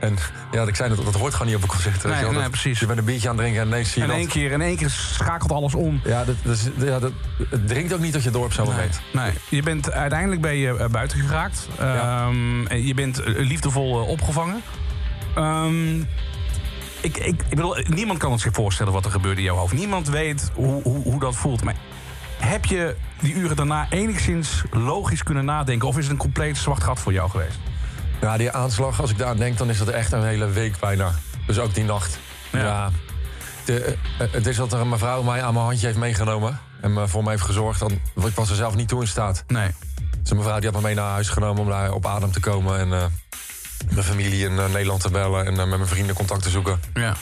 En 0.00 0.16
ja, 0.52 0.62
ik 0.62 0.76
zei 0.76 0.90
het, 0.90 1.04
dat 1.04 1.14
hoort 1.14 1.32
gewoon 1.32 1.46
niet 1.46 1.56
op 1.56 1.62
een 1.62 1.68
concert. 1.68 2.04
Nee, 2.04 2.14
nee, 2.24 2.32
Dat- 2.32 2.50
precies. 2.50 2.80
Je 2.80 2.86
bent 2.86 2.98
een 2.98 3.04
biertje 3.04 3.28
aan 3.28 3.34
het 3.34 3.42
drinken 3.44 3.62
en 3.62 3.68
ineens 3.68 3.92
zie 3.92 3.96
je 4.02 4.02
In 4.02 4.08
dat. 4.08 4.16
één 4.20 4.28
keer, 4.28 4.50
in 4.52 4.60
één 4.60 4.76
keer 4.76 4.90
schakelt 4.90 5.52
alles 5.52 5.74
om. 5.74 6.00
Ja, 6.04 6.24
dat, 6.24 6.36
dat 6.42 6.54
is, 6.56 6.68
ja 6.86 6.98
dat, 6.98 7.12
het 7.50 7.68
drinkt 7.68 7.92
ook 7.92 8.00
niet 8.00 8.12
tot 8.12 8.22
je 8.22 8.30
dorp 8.30 8.52
zo 8.52 8.64
Nee, 8.64 8.88
nee. 9.12 9.32
Je 9.48 9.62
bent, 9.62 9.92
uiteindelijk 9.92 10.40
ben 10.40 10.56
je 10.56 10.76
eh, 10.76 10.88
buiten 10.88 11.18
geraakt. 11.20 11.68
Ja. 11.78 12.26
Ehm, 12.26 12.74
je 12.76 12.94
bent 12.94 13.18
eh, 13.22 13.34
liefdevol 13.36 14.00
eh, 14.02 14.08
opgevangen. 14.08 14.62
Ehm, 15.34 15.98
ik, 17.00 17.16
ik, 17.16 17.26
ik 17.26 17.48
bedoel, 17.48 17.76
niemand 17.88 18.18
kan 18.18 18.38
zich 18.38 18.52
voorstellen 18.54 18.92
wat 18.92 19.04
er 19.04 19.10
gebeurde 19.10 19.40
in 19.40 19.46
jouw 19.46 19.56
hoofd. 19.56 19.72
Niemand 19.72 20.08
weet 20.08 20.50
hoe, 20.54 20.82
hoe, 20.82 21.02
hoe 21.02 21.20
dat 21.20 21.36
voelt. 21.36 21.64
Maar 21.64 21.74
heb 22.38 22.64
je 22.64 22.96
die 23.20 23.34
uren 23.34 23.56
daarna 23.56 23.86
enigszins 23.90 24.62
logisch 24.70 25.22
kunnen 25.22 25.44
nadenken? 25.44 25.88
Of 25.88 25.96
is 25.96 26.02
het 26.02 26.12
een 26.12 26.18
compleet 26.18 26.56
zwart 26.56 26.82
gat 26.82 26.98
voor 27.00 27.12
jou 27.12 27.30
geweest? 27.30 27.58
Ja, 28.20 28.36
die 28.36 28.50
aanslag, 28.52 29.00
als 29.00 29.10
ik 29.10 29.18
daar 29.18 29.28
aan 29.28 29.36
denk, 29.36 29.58
dan 29.58 29.70
is 29.70 29.78
dat 29.78 29.88
echt 29.88 30.12
een 30.12 30.24
hele 30.24 30.48
week 30.50 30.78
bijna. 30.78 31.12
Dus 31.46 31.58
ook 31.58 31.74
die 31.74 31.84
nacht. 31.84 32.18
Ja. 32.52 32.58
Ja. 32.58 32.90
De, 33.64 33.96
eh, 34.18 34.26
het 34.30 34.46
is 34.46 34.56
dat 34.56 34.72
er 34.72 34.80
een 34.80 34.88
mevrouw 34.88 35.22
mij 35.22 35.42
aan 35.42 35.52
mijn 35.54 35.64
handje 35.66 35.86
heeft 35.86 35.98
meegenomen. 35.98 36.58
En 36.80 36.92
me 36.92 37.08
voor 37.08 37.22
me 37.22 37.30
heeft 37.30 37.42
gezorgd. 37.42 37.78
Dan, 37.80 38.00
want 38.14 38.28
ik 38.28 38.34
was 38.34 38.50
er 38.50 38.56
zelf 38.56 38.74
niet 38.74 38.88
toe 38.88 39.00
in 39.00 39.06
staat. 39.08 39.44
Nee. 39.46 39.70
Dus 40.20 40.30
een 40.30 40.36
mevrouw 40.36 40.58
die 40.58 40.70
had 40.70 40.80
me 40.80 40.86
mee 40.86 40.94
naar 40.94 41.10
huis 41.10 41.28
genomen 41.28 41.62
om 41.62 41.68
daar 41.68 41.92
op 41.92 42.06
adem 42.06 42.32
te 42.32 42.40
komen. 42.40 42.78
En 42.78 42.92
eh, 42.92 43.04
mijn 43.90 44.04
familie 44.04 44.44
in 44.48 44.58
eh, 44.58 44.66
Nederland 44.68 45.00
te 45.00 45.10
bellen. 45.10 45.46
En 45.46 45.52
eh, 45.52 45.66
met 45.66 45.76
mijn 45.78 45.86
vrienden 45.86 46.14
contact 46.14 46.42
te 46.42 46.50
zoeken. 46.50 46.80
Ja. 46.94 47.14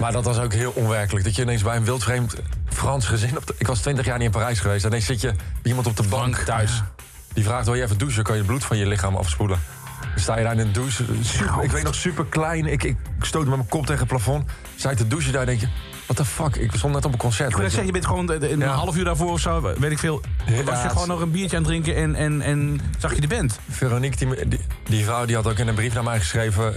Maar 0.00 0.12
dat 0.12 0.24
was 0.24 0.38
ook 0.38 0.52
heel 0.52 0.70
onwerkelijk. 0.74 1.24
Dat 1.24 1.36
je 1.36 1.42
ineens 1.42 1.62
bij 1.62 1.76
een 1.76 1.84
wildvreemd 1.84 2.34
Frans 2.68 3.06
gezin... 3.06 3.36
Op 3.36 3.46
de- 3.46 3.54
ik 3.58 3.66
was 3.66 3.78
twintig 3.80 4.04
jaar 4.06 4.16
niet 4.18 4.26
in 4.26 4.32
Parijs 4.32 4.60
geweest. 4.60 4.84
En 4.84 4.90
ineens 4.90 5.06
zit 5.06 5.20
je 5.20 5.32
bij 5.32 5.42
iemand 5.62 5.86
op 5.86 5.96
de 5.96 6.02
bank 6.02 6.32
Bank, 6.34 6.36
thuis. 6.44 6.70
ja. 6.76 6.90
Die 7.32 7.44
vraagt, 7.44 7.64
wil 7.64 7.74
je 7.74 7.82
even 7.82 7.98
douchen? 7.98 8.22
Kan 8.22 8.32
je 8.34 8.38
het 8.40 8.48
bloed 8.50 8.64
van 8.64 8.76
je 8.76 8.86
lichaam 8.86 9.16
afspoelen? 9.16 9.60
Sta 10.16 10.36
je 10.38 10.42
daar 10.44 10.52
in 10.52 10.58
een 10.58 10.72
douche. 10.72 11.04
Super, 11.20 11.62
ik 11.64 11.70
weet 11.70 11.82
nog, 11.82 11.94
super 11.94 12.24
klein. 12.24 12.66
Ik, 12.66 12.82
ik 12.82 12.96
stoot 13.20 13.46
met 13.46 13.56
mijn 13.56 13.68
kop 13.68 13.86
tegen 13.86 13.98
het 14.00 14.08
plafond. 14.08 14.50
Je 14.76 14.94
te 14.94 15.06
douchen 15.06 15.32
daar 15.32 15.46
denk 15.46 15.60
je... 15.60 15.68
What 16.04 16.16
the 16.16 16.24
fuck? 16.24 16.56
Ik 16.56 16.70
stond 16.74 16.94
net 16.94 17.04
op 17.04 17.12
een 17.12 17.18
concert. 17.18 17.48
Ik 17.48 17.54
wil 17.54 17.64
weet 17.64 17.74
je. 17.74 17.76
zeggen, 17.76 17.94
je 17.94 18.00
bent 18.00 18.06
gewoon 18.38 18.50
een 18.50 18.58
Ja. 18.58 18.74
half 18.74 18.96
uur 18.96 19.04
daarvoor 19.04 19.30
of 19.30 19.40
zo, 19.40 19.60
weet 19.78 19.90
ik 19.90 19.98
veel. 19.98 20.20
Ja, 20.46 20.62
was 20.62 20.82
je 20.82 20.88
gewoon 20.88 21.08
nog 21.08 21.20
een 21.20 21.30
biertje 21.30 21.56
aan 21.56 21.62
het 21.62 21.70
drinken 21.72 21.96
en, 21.96 22.14
en, 22.14 22.40
en 22.40 22.80
zag 22.98 23.14
je 23.14 23.20
de 23.20 23.26
band? 23.26 23.58
Veronique, 23.68 24.26
die, 24.26 24.48
die, 24.48 24.60
die 24.84 25.04
vrouw, 25.04 25.24
die 25.24 25.36
had 25.36 25.46
ook 25.46 25.58
in 25.58 25.68
een 25.68 25.74
brief 25.74 25.94
naar 25.94 26.04
mij 26.04 26.18
geschreven... 26.18 26.74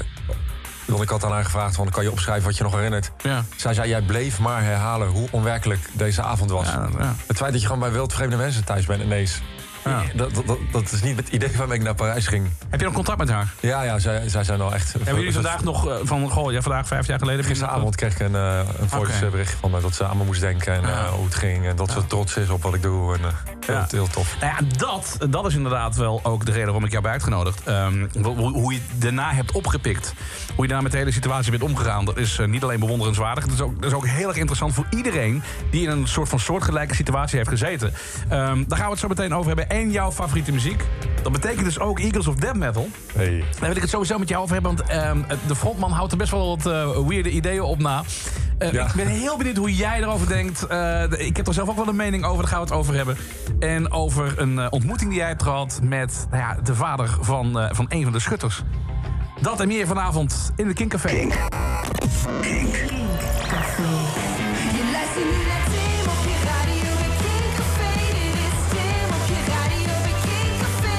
Want 0.85 1.01
ik 1.03 1.09
had 1.09 1.23
aan 1.23 1.31
haar 1.31 1.43
gevraagd, 1.43 1.75
van, 1.75 1.89
kan 1.89 2.03
je 2.03 2.11
opschrijven 2.11 2.45
wat 2.45 2.57
je 2.57 2.63
nog 2.63 2.73
herinnert? 2.73 3.11
Ja. 3.23 3.43
Zij 3.55 3.73
zei, 3.73 3.89
jij 3.89 4.01
bleef 4.01 4.39
maar 4.39 4.63
herhalen 4.63 5.07
hoe 5.07 5.27
onwerkelijk 5.31 5.79
deze 5.93 6.21
avond 6.21 6.51
was. 6.51 6.67
Ja, 6.67 6.89
ja. 6.99 7.15
Het 7.27 7.37
feit 7.37 7.51
dat 7.51 7.61
je 7.61 7.67
gewoon 7.67 7.81
bij 7.81 7.91
wildvreemde 7.91 8.35
mensen 8.35 8.63
thuis 8.63 8.85
bent 8.85 9.03
ineens... 9.03 9.41
Ja. 9.89 10.03
Dat, 10.13 10.35
dat, 10.45 10.57
dat, 10.71 10.91
is 10.91 11.01
niet 11.01 11.17
het 11.17 11.29
idee 11.29 11.51
waarmee 11.57 11.77
ik 11.77 11.83
naar 11.83 11.95
Parijs 11.95 12.27
ging. 12.27 12.49
Heb 12.69 12.79
je 12.79 12.85
nog 12.85 12.95
contact 12.95 13.17
met 13.17 13.29
haar? 13.29 13.53
Ja, 13.59 13.81
ja, 13.83 13.99
zij, 13.99 14.29
zij 14.29 14.43
zijn 14.43 14.61
al 14.61 14.73
echt... 14.73 14.93
Hebben 14.93 15.15
jullie 15.15 15.33
vandaag 15.33 15.63
nog 15.63 15.87
eh, 15.89 15.95
van, 16.03 16.29
goh, 16.29 16.51
ja, 16.51 16.61
vandaag 16.61 16.87
vijf 16.87 17.07
jaar 17.07 17.19
geleden... 17.19 17.45
Gisteravond 17.45 17.95
kreeg 17.95 18.13
ik 18.13 18.19
een, 18.19 18.35
eh 18.35 18.59
een 18.79 18.89
voice 18.89 19.11
Oké. 19.21 19.29
bericht 19.29 19.55
van 19.59 19.71
me 19.71 19.81
dat 19.81 19.95
ze 19.95 20.05
aan 20.05 20.17
me 20.17 20.23
moest 20.23 20.41
denken 20.41 20.73
en 20.73 20.81
Ja. 20.81 20.87
eh, 20.87 21.09
hoe 21.09 21.25
het 21.25 21.35
ging. 21.35 21.65
En 21.67 21.75
dat 21.75 21.91
ze 21.91 22.07
trots 22.07 22.37
is 22.37 22.49
op 22.49 22.61
wat 22.63 22.73
ik 22.73 22.81
doe. 22.81 23.15
En, 23.15 23.19
eh, 23.23 23.27
Ja. 23.73 23.87
heel 23.89 24.07
tof. 24.07 24.35
Nou 24.39 24.53
ja, 24.53 24.77
dat, 24.77 25.17
dat 25.29 25.45
is 25.45 25.55
inderdaad 25.55 25.95
wel 25.95 26.19
ook 26.23 26.45
de 26.45 26.51
reden 26.51 26.65
waarom 26.65 26.85
ik 26.85 26.91
jou 26.91 27.03
heb 27.03 27.11
uitgenodigd. 27.11 27.63
Ehm, 27.63 28.07
hoe, 28.23 28.51
hoe 28.51 28.73
je 28.73 28.79
daarna 28.95 29.33
hebt 29.33 29.51
opgepikt. 29.51 30.13
Hoe 30.55 30.65
je 30.65 30.71
daar 30.71 30.83
met 30.83 30.91
de 30.91 30.97
hele 30.97 31.11
situatie 31.11 31.51
bent 31.51 31.63
omgegaan. 31.63 32.05
Dat 32.05 32.17
is 32.17 32.39
eh, 32.39 32.47
niet 32.47 32.63
alleen 32.63 32.79
bewonderenswaardig. 32.79 33.43
Dat 33.45 33.53
is, 33.53 33.61
ook, 33.61 33.75
dat 33.75 33.91
is 33.91 33.97
ook 33.97 34.07
heel 34.07 34.27
erg 34.27 34.37
interessant 34.37 34.73
voor 34.73 34.85
iedereen... 34.89 35.43
die 35.71 35.83
in 35.83 35.89
een 35.89 36.07
soort 36.07 36.29
van 36.29 36.39
soortgelijke 36.39 36.95
situatie 36.95 37.37
heeft 37.37 37.49
gezeten. 37.49 37.93
Ehm, 38.29 38.63
daar 38.67 38.77
gaan 38.77 38.85
we 38.85 38.91
het 38.91 38.99
zo 38.99 39.07
meteen 39.07 39.33
over 39.33 39.47
hebben. 39.47 39.69
En 39.69 39.91
jouw 39.91 40.11
favoriete 40.11 40.51
muziek. 40.51 40.83
Dat 41.23 41.31
betekent 41.31 41.65
dus 41.65 41.79
ook 41.79 41.99
Eagles 41.99 42.27
of 42.27 42.35
Death 42.35 42.55
Metal. 42.55 42.89
Hey. 43.13 43.39
Daar 43.39 43.67
wil 43.67 43.75
ik 43.75 43.81
het 43.81 43.89
sowieso 43.89 44.17
met 44.17 44.29
jou 44.29 44.41
over 44.41 44.53
hebben. 44.53 44.75
Want 44.75 44.89
ehm, 44.89 45.21
de 45.47 45.55
frontman 45.55 45.91
houdt 45.91 46.11
er 46.11 46.17
best 46.17 46.31
wel 46.31 46.47
wat 46.47 46.65
eh 46.65 47.07
weirde 47.07 47.29
ideeën 47.29 47.61
op 47.61 47.79
na. 47.79 48.03
Eh, 48.57 48.71
Ja. 48.71 48.85
Ik 48.85 48.93
ben 48.93 49.07
heel 49.07 49.37
benieuwd 49.37 49.57
hoe 49.57 49.75
jij 49.75 49.97
erover 50.01 50.27
denkt. 50.27 50.67
Eh, 50.67 51.03
ik 51.11 51.37
heb 51.37 51.47
er 51.47 51.53
zelf 51.53 51.69
ook 51.69 51.75
wel 51.75 51.87
een 51.87 51.95
mening 51.95 52.23
over. 52.25 52.37
Daar 52.41 52.47
gaan 52.51 52.59
we 52.59 52.65
het 52.65 52.73
over 52.73 52.93
hebben. 52.95 53.17
En 53.59 53.91
over 53.91 54.33
een 54.41 54.59
eh, 54.59 54.67
ontmoeting 54.69 55.09
die 55.09 55.19
jij 55.19 55.27
hebt 55.27 55.43
gehad 55.43 55.79
met 55.83 56.27
nou 56.29 56.41
ja, 56.43 56.57
de 56.63 56.75
vader 56.75 57.17
van, 57.21 57.59
eh, 57.59 57.69
van 57.71 57.85
een 57.89 58.03
van 58.03 58.11
de 58.11 58.19
schutters. 58.19 58.63
Dat 59.41 59.59
en 59.59 59.67
meer 59.67 59.87
vanavond 59.87 60.51
in 60.55 60.67
de 60.67 60.73
Kinkcafé. 60.73 61.27
Radio 69.67 69.93
bij 70.03 70.13
Kinkcafé. 70.25 70.97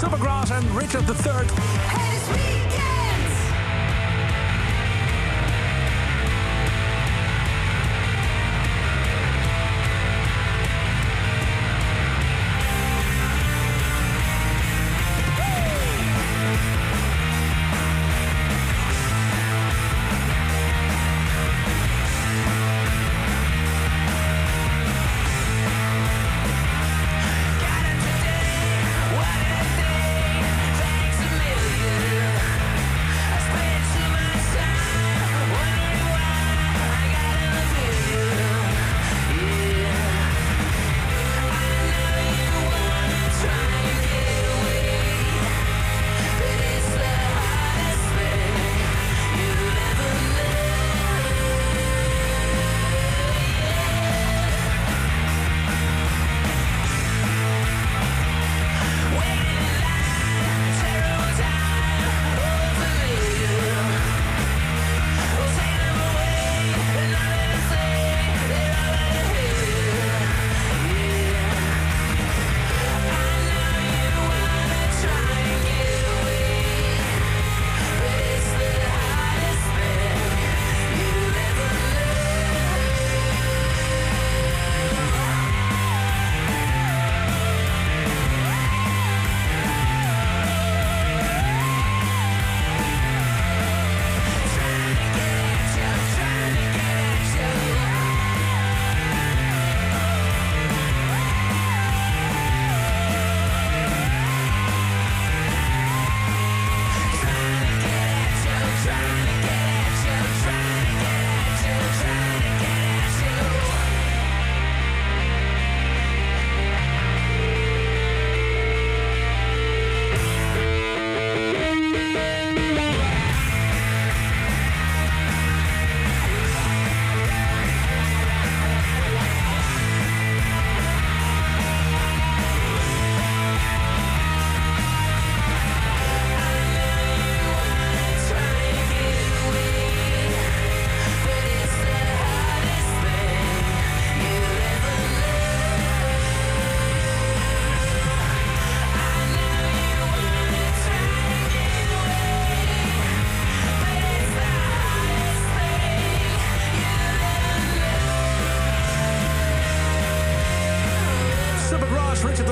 Supergrass 0.00 0.50
en 0.50 0.64
Richard 0.78 1.08
III. 1.08 2.17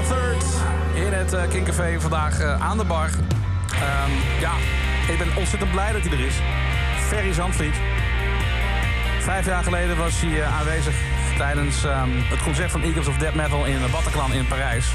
Third 0.08 0.44
in 0.94 1.12
het 1.12 1.34
uh, 1.34 1.48
Kinkcafé 1.48 2.00
vandaag 2.00 2.40
uh, 2.40 2.62
aan 2.62 2.78
de 2.78 2.84
bar. 2.84 3.06
Um, 3.06 4.12
ja, 4.40 4.52
ik 5.12 5.18
ben 5.18 5.36
ontzettend 5.36 5.70
blij 5.70 5.92
dat 5.92 6.02
hij 6.02 6.12
er 6.12 6.26
is. 6.26 6.34
Ferry 7.06 7.32
Zandvliet. 7.32 7.74
Vijf 9.20 9.46
jaar 9.46 9.62
geleden 9.62 9.96
was 9.96 10.20
hij 10.20 10.30
uh, 10.30 10.58
aanwezig 10.58 10.94
tijdens 11.36 11.84
um, 11.84 11.92
het 12.12 12.42
concert 12.42 12.70
van 12.70 12.82
Eagles 12.82 13.06
of 13.06 13.16
Death 13.16 13.34
Metal 13.34 13.64
in 13.64 13.78
Bataclan 13.92 14.32
in 14.32 14.46
Parijs. 14.46 14.86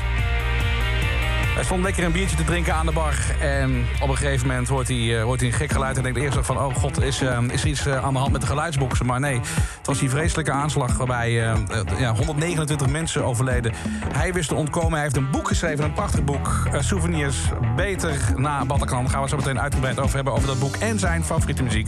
Hij 1.54 1.64
stond 1.64 1.84
lekker 1.84 2.04
een 2.04 2.12
biertje 2.12 2.36
te 2.36 2.44
drinken 2.44 2.74
aan 2.74 2.86
de 2.86 2.92
bar. 2.92 3.16
En 3.40 3.86
op 4.02 4.10
een 4.10 4.18
gegeven 4.18 4.48
moment 4.48 4.68
hoort 4.68 4.88
hij, 4.88 4.98
uh, 4.98 5.24
hoort 5.24 5.40
hij 5.40 5.50
een 5.50 5.56
gek 5.56 5.72
geluid. 5.72 5.98
En 5.98 6.04
denkt 6.04 6.20
eerst 6.20 6.38
van, 6.42 6.58
oh 6.58 6.76
god, 6.76 7.02
is, 7.02 7.22
uh, 7.22 7.40
is 7.52 7.62
er 7.62 7.68
iets 7.68 7.88
uh, 7.88 8.04
aan 8.04 8.14
de 8.14 8.20
hand 8.20 8.32
met 8.32 8.42
de 8.42 8.48
geluidsboxen? 8.48 9.06
Maar 9.06 9.20
nee, 9.20 9.40
het 9.78 9.88
was 9.88 10.00
die 10.00 10.10
vreselijke 10.10 10.52
aanslag 10.52 10.98
waarbij 10.98 11.32
ja, 11.98 12.14
129 12.16 12.90
mensen 12.90 13.24
overleden. 13.24 13.74
Hij 14.14 14.34
wist 14.34 14.50
te 14.50 14.56
ontkomen. 14.56 14.92
Hij 14.92 15.02
heeft 15.02 15.16
een 15.16 15.30
boek 15.30 15.48
geschreven, 15.48 15.84
een 15.86 15.94
prachtig 15.94 16.24
boek. 16.24 16.68
Souvenirs, 16.80 17.38
beter 17.76 18.34
na 18.36 18.66
Bataclan. 18.66 19.02
Daar 19.02 19.12
gaan 19.12 19.22
we 19.22 19.30
zo 19.30 19.38
meteen 19.38 19.60
uitgebreid 19.60 20.00
over 20.00 20.16
hebben, 20.16 20.34
over 20.34 20.48
dat 20.48 20.60
boek. 20.60 20.76
En 20.76 21.00
zijn 21.00 21.24
favoriete 21.24 21.64
muziek. 21.64 21.88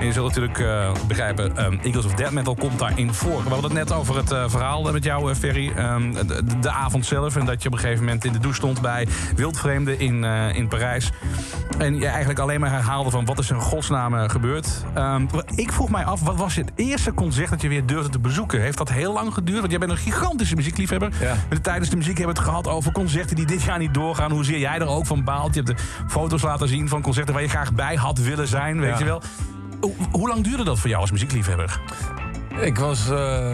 En 0.00 0.06
je 0.06 0.12
zult 0.12 0.26
natuurlijk 0.36 0.64
begrijpen, 1.06 1.64
um, 1.64 1.80
Eagles 1.82 2.04
of 2.04 2.14
Death 2.14 2.30
Metal 2.30 2.54
komt 2.54 2.78
daarin 2.78 3.14
voor. 3.14 3.42
We 3.42 3.48
hadden 3.48 3.76
het 3.76 3.88
net 3.88 3.92
over 3.92 4.16
het 4.16 4.50
verhaal 4.50 4.92
met 4.92 5.04
jou, 5.04 5.34
Ferry. 5.34 5.72
Um, 5.78 6.12
de, 6.26 6.58
de, 6.60 6.70
avond 6.70 7.06
zelf. 7.06 7.36
En 7.36 7.46
dat 7.46 7.62
je 7.62 7.68
op 7.68 7.74
een 7.74 7.80
gegeven 7.80 8.04
moment 8.04 8.24
in 8.24 8.32
de 8.32 8.38
douche 8.38 8.58
stond 8.58 8.80
bij 8.80 9.06
wildvreemden 9.36 9.98
in, 9.98 10.24
in 10.54 10.68
Parijs. 10.68 11.10
En 11.78 11.98
je 11.98 12.06
eigenlijk 12.06 12.38
alleen 12.38 12.60
maar 12.60 12.70
herhaalde 12.70 13.10
van 13.10 13.24
wat 13.24 13.38
is 13.38 13.50
er 13.50 13.56
in 13.56 13.62
godsnaam 13.62 14.28
gebeurd. 14.28 14.84
Um, 14.98 15.28
ik 15.54 15.72
vroeg 15.72 15.90
mij 15.90 16.04
af, 16.04 16.20
wat 16.20 16.36
was 16.36 16.54
het 16.56 16.72
eerste 16.74 17.14
concert 17.14 17.50
dat 17.50 17.62
je 17.62 17.68
weer 17.68 17.86
durfde 17.86 18.10
te 18.10 18.18
bezoeken? 18.18 18.60
Heeft 18.60 18.78
dat 18.78 18.90
heel 18.90 19.12
lang 19.12 19.34
geduurd? 19.34 19.58
Want 19.58 19.70
jij 19.70 19.80
bent 19.80 19.90
een 19.90 19.96
gigantische 19.96 20.54
muziekliefhebber. 20.54 21.12
Ja. 21.20 21.34
Tijdens 21.62 21.90
de 21.90 21.96
muziek 21.96 22.18
hebben 22.18 22.34
we 22.34 22.40
het 22.40 22.50
gehad 22.50 22.68
over 22.68 22.92
concerten 22.92 23.36
die 23.36 23.46
dit 23.46 23.62
jaar 23.62 23.78
niet 23.78 23.94
doorgaan. 23.94 24.30
Hoezeer 24.30 24.58
jij 24.58 24.78
er 24.78 24.86
ook 24.86 25.06
van 25.06 25.24
baalt. 25.24 25.54
Je 25.54 25.62
hebt 25.62 25.78
de 25.78 25.84
foto's 26.08 26.42
laten 26.42 26.68
zien 26.68 26.88
van 26.88 27.02
concerten 27.02 27.34
waar 27.34 27.42
je 27.42 27.48
graag 27.48 27.72
bij 27.72 27.94
had 27.94 28.18
willen 28.18 28.48
zijn, 28.48 28.80
weet 28.80 28.92
ja. 28.92 28.98
je 28.98 29.04
wel. 29.04 29.22
Hoe, 29.80 29.92
hoe 30.10 30.28
lang 30.28 30.44
duurde 30.44 30.64
dat 30.64 30.78
voor 30.78 30.88
jou 30.88 31.00
als 31.00 31.10
muziekliefhebber? 31.10 31.80
Ik 32.60 32.78
was 32.78 33.10
uh, 33.10 33.52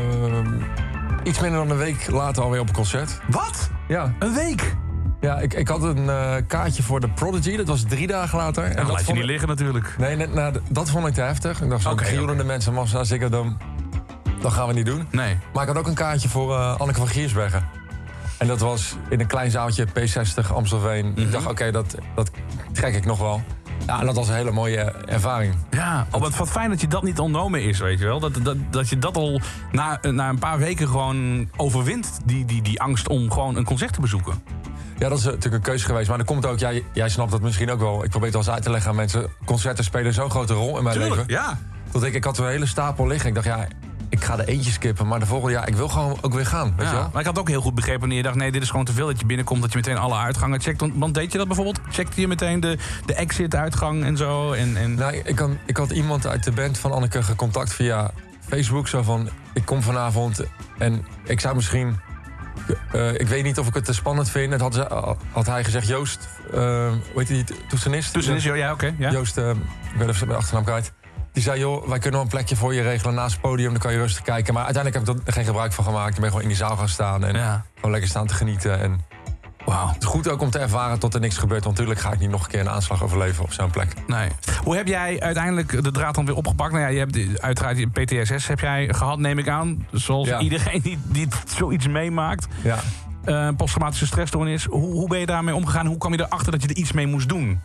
iets 1.22 1.40
minder 1.40 1.58
dan 1.58 1.70
een 1.70 1.76
week 1.76 2.10
later 2.10 2.42
alweer 2.42 2.60
op 2.60 2.68
een 2.68 2.74
concert. 2.74 3.20
Wat? 3.28 3.70
Ja. 3.88 4.14
Een 4.18 4.34
week? 4.34 4.76
Ja, 5.20 5.38
ik, 5.38 5.54
ik 5.54 5.68
had 5.68 5.82
een 5.82 6.04
uh, 6.04 6.34
kaartje 6.46 6.82
voor 6.82 7.00
de 7.00 7.08
Prodigy. 7.08 7.56
Dat 7.56 7.66
was 7.66 7.82
drie 7.82 8.06
dagen 8.06 8.38
later. 8.38 8.64
En, 8.64 8.70
en 8.70 8.76
dat 8.76 8.92
laat 8.92 9.06
je 9.06 9.12
niet 9.12 9.22
ik... 9.22 9.28
liggen 9.28 9.48
natuurlijk. 9.48 9.94
Nee, 9.98 10.16
net, 10.16 10.34
nou, 10.34 10.54
dat 10.68 10.90
vond 10.90 11.06
ik 11.06 11.14
te 11.14 11.20
heftig. 11.20 11.62
Ik 11.62 11.68
dacht, 11.68 11.82
zo'n 11.82 11.92
okay, 11.92 12.18
okay. 12.18 12.44
mensen 12.44 12.72
massa, 12.72 13.04
zeker 13.04 13.30
dan... 13.30 13.58
Dat 14.40 14.52
gaan 14.52 14.66
we 14.66 14.72
niet 14.72 14.86
doen. 14.86 15.06
Nee. 15.10 15.38
Maar 15.52 15.62
ik 15.62 15.68
had 15.68 15.78
ook 15.78 15.86
een 15.86 15.94
kaartje 15.94 16.28
voor 16.28 16.52
uh, 16.52 16.76
Anneke 16.76 16.98
van 16.98 17.08
Giersbergen. 17.08 17.68
En 18.38 18.46
dat 18.46 18.60
was 18.60 18.96
in 19.08 19.20
een 19.20 19.26
klein 19.26 19.50
zaaltje, 19.50 19.86
P60, 19.86 20.52
Amstelveen. 20.54 21.06
Mm 21.06 21.14
-hmm. 21.14 21.22
Ik 21.22 21.32
dacht, 21.32 21.44
oké, 21.44 21.52
okay, 21.52 21.70
dat, 21.70 21.94
dat 22.14 22.30
trek 22.72 22.94
ik 22.94 23.04
nog 23.04 23.18
wel. 23.18 23.42
Ja, 23.86 24.00
dat 24.00 24.14
was 24.14 24.28
een 24.28 24.34
hele 24.34 24.50
mooie 24.50 24.80
ervaring. 25.06 25.54
Ja, 25.70 26.06
oh, 26.10 26.20
wat, 26.20 26.36
wat 26.36 26.48
fijn 26.48 26.70
dat 26.70 26.80
je 26.80 26.86
dat 26.86 27.02
niet 27.02 27.18
ontnomen 27.18 27.62
is, 27.62 27.78
weet 27.78 27.98
je 27.98 28.04
wel. 28.04 28.20
Dat, 28.20 28.38
dat, 28.42 28.56
dat 28.70 28.88
je 28.88 28.98
dat 28.98 29.16
al 29.16 29.40
na, 29.72 29.98
na 30.02 30.28
een 30.28 30.38
paar 30.38 30.58
weken 30.58 30.88
gewoon 30.88 31.48
overwint, 31.56 32.20
die, 32.24 32.44
die, 32.44 32.62
die 32.62 32.80
angst 32.80 33.08
om 33.08 33.30
gewoon 33.30 33.56
een 33.56 33.64
concert 33.64 33.92
te 33.92 34.00
bezoeken. 34.00 34.42
Ja, 34.98 35.08
dat 35.08 35.18
is 35.18 35.24
natuurlijk 35.24 35.54
een 35.54 35.60
keuze 35.60 35.84
geweest. 35.84 36.08
Maar 36.08 36.16
dan 36.16 36.26
komt 36.26 36.46
ook, 36.46 36.58
jij, 36.58 36.84
jij 36.92 37.08
snapt 37.08 37.30
dat 37.30 37.40
misschien 37.40 37.70
ook 37.70 37.80
wel. 37.80 38.04
Ik 38.04 38.10
probeer 38.10 38.28
het 38.28 38.36
wel 38.36 38.42
eens 38.42 38.50
uit 38.54 38.62
te 38.62 38.70
leggen 38.70 38.90
aan 38.90 38.96
mensen. 38.96 39.26
Concerten 39.44 39.84
spelen 39.84 40.12
zo'n 40.12 40.30
grote 40.30 40.54
rol 40.54 40.76
in 40.76 40.82
mijn 40.82 40.96
Tuurlijk, 40.96 41.16
leven. 41.16 41.32
ja. 41.32 41.58
Dat 41.90 42.02
ik, 42.02 42.14
ik 42.14 42.24
had 42.24 42.38
een 42.38 42.46
hele 42.46 42.66
stapel 42.66 43.06
liggen. 43.06 43.28
Ik 43.28 43.34
dacht, 43.34 43.46
ja, 43.46 43.66
ik 44.08 44.24
ga 44.24 44.38
er 44.38 44.48
eentje 44.48 44.70
skippen. 44.70 45.06
Maar 45.06 45.18
de 45.18 45.26
volgende 45.26 45.54
jaar, 45.54 45.68
ik 45.68 45.74
wil 45.74 45.88
gewoon 45.88 46.18
ook 46.20 46.34
weer 46.34 46.46
gaan. 46.46 46.74
Weet 46.76 46.86
ja, 46.86 46.92
je 46.92 46.98
wel? 46.98 47.10
Maar 47.12 47.20
ik 47.20 47.26
had 47.26 47.38
ook 47.38 47.48
heel 47.48 47.60
goed 47.60 47.74
begrepen 47.74 48.00
wanneer 48.00 48.18
je 48.18 48.24
dacht... 48.24 48.36
nee, 48.36 48.52
dit 48.52 48.62
is 48.62 48.70
gewoon 48.70 48.84
te 48.84 48.92
veel 48.92 49.06
dat 49.06 49.20
je 49.20 49.26
binnenkomt... 49.26 49.62
dat 49.62 49.72
je 49.72 49.76
meteen 49.76 49.96
alle 49.96 50.16
uitgangen 50.16 50.60
checkt. 50.60 50.80
Want, 50.80 50.92
want 50.96 51.14
deed 51.14 51.32
je 51.32 51.38
dat 51.38 51.46
bijvoorbeeld? 51.46 51.80
Checkte 51.90 52.20
je 52.20 52.28
meteen 52.28 52.60
de, 52.60 52.78
de 53.06 53.14
exit-uitgang 53.14 54.04
en 54.04 54.16
zo? 54.16 54.52
En, 54.52 54.76
en... 54.76 54.94
Nou, 54.94 55.14
ik, 55.24 55.36
kan, 55.36 55.58
ik 55.66 55.76
had 55.76 55.90
iemand 55.90 56.26
uit 56.26 56.44
de 56.44 56.52
band 56.52 56.78
van 56.78 56.92
Anneke 56.92 57.22
gecontact 57.22 57.72
via 57.72 58.10
Facebook. 58.48 58.88
Zo 58.88 59.02
van, 59.02 59.28
ik 59.54 59.64
kom 59.64 59.82
vanavond 59.82 60.42
en 60.78 61.06
ik 61.24 61.40
zou 61.40 61.54
misschien... 61.54 62.00
Uh, 62.94 63.20
ik 63.20 63.28
weet 63.28 63.42
niet 63.42 63.58
of 63.58 63.66
ik 63.66 63.74
het 63.74 63.84
te 63.84 63.92
spannend 63.92 64.30
vind. 64.30 64.50
Dat 64.50 64.60
had, 64.60 64.74
ze, 64.74 65.14
had 65.30 65.46
hij 65.46 65.64
gezegd, 65.64 65.86
Joost, 65.86 66.28
uh, 66.54 66.54
hoe 66.54 66.98
heet 67.14 67.26
die, 67.26 67.44
toetsenist? 67.68 68.12
Toetsenist, 68.12 68.44
ja, 68.44 68.54
ja 68.54 68.72
oké. 68.72 68.84
Okay, 68.84 68.96
ja. 68.98 69.10
Joost, 69.10 69.38
uh, 69.38 69.50
ik 69.50 69.98
ben 69.98 70.08
even 70.08 70.36
achternaam 70.36 70.64
kwijt. 70.64 70.92
Die 71.36 71.44
zei, 71.44 71.58
joh, 71.58 71.88
wij 71.88 71.98
kunnen 71.98 72.12
wel 72.12 72.22
een 72.22 72.28
plekje 72.28 72.56
voor 72.56 72.74
je 72.74 72.82
regelen 72.82 73.14
naast 73.14 73.32
het 73.32 73.40
podium. 73.40 73.70
Dan 73.70 73.80
kan 73.80 73.92
je 73.92 73.98
rustig 73.98 74.22
kijken. 74.22 74.54
Maar 74.54 74.64
uiteindelijk 74.64 75.06
heb 75.06 75.16
ik 75.16 75.26
er 75.26 75.32
geen 75.32 75.44
gebruik 75.44 75.72
van 75.72 75.84
gemaakt. 75.84 76.14
Ik 76.14 76.20
ben 76.20 76.26
gewoon 76.26 76.42
in 76.42 76.48
die 76.48 76.56
zaal 76.56 76.76
gaan 76.76 76.88
staan 76.88 77.24
en 77.24 77.34
ja. 77.34 77.64
gewoon 77.74 77.90
lekker 77.90 78.10
staan 78.10 78.26
te 78.26 78.34
genieten. 78.34 78.80
En 78.80 79.00
Wauw. 79.64 79.88
Het 79.88 80.02
is 80.02 80.08
goed 80.08 80.28
ook 80.28 80.40
om 80.40 80.50
te 80.50 80.58
ervaren 80.58 80.98
tot 80.98 81.14
er 81.14 81.20
niks 81.20 81.36
gebeurt. 81.36 81.64
Want 81.64 81.76
natuurlijk 81.76 82.06
ga 82.06 82.12
ik 82.12 82.18
niet 82.18 82.30
nog 82.30 82.44
een 82.44 82.50
keer 82.50 82.60
een 82.60 82.68
aanslag 82.68 83.02
overleven 83.02 83.44
op 83.44 83.52
zo'n 83.52 83.70
plek. 83.70 83.92
Nee. 84.06 84.28
Hoe 84.64 84.76
heb 84.76 84.86
jij 84.86 85.20
uiteindelijk 85.20 85.82
de 85.82 85.90
draad 85.90 86.14
dan 86.14 86.26
weer 86.26 86.34
opgepakt? 86.34 86.72
Nou 86.72 86.84
ja, 86.84 86.90
je 86.90 86.98
hebt 86.98 87.40
uiteraard 87.40 87.78
je 87.78 87.88
PTSS 87.88 88.46
heb 88.46 88.60
jij 88.60 88.88
gehad, 88.94 89.18
neem 89.18 89.38
ik 89.38 89.48
aan. 89.48 89.86
Zoals 89.92 90.28
ja. 90.28 90.40
iedereen 90.40 90.80
die, 90.82 90.98
die 91.04 91.28
zoiets 91.46 91.86
meemaakt. 91.86 92.46
Ja. 92.62 92.78
Uh, 93.26 93.48
posttraumatische 93.56 94.06
stressstoornis. 94.06 94.64
Hoe, 94.64 94.92
hoe 94.92 95.08
ben 95.08 95.18
je 95.18 95.26
daarmee 95.26 95.54
omgegaan? 95.54 95.86
Hoe 95.86 95.98
kwam 95.98 96.12
je 96.12 96.20
erachter 96.20 96.52
dat 96.52 96.62
je 96.62 96.68
er 96.68 96.76
iets 96.76 96.92
mee 96.92 97.06
moest 97.06 97.28
doen? 97.28 97.60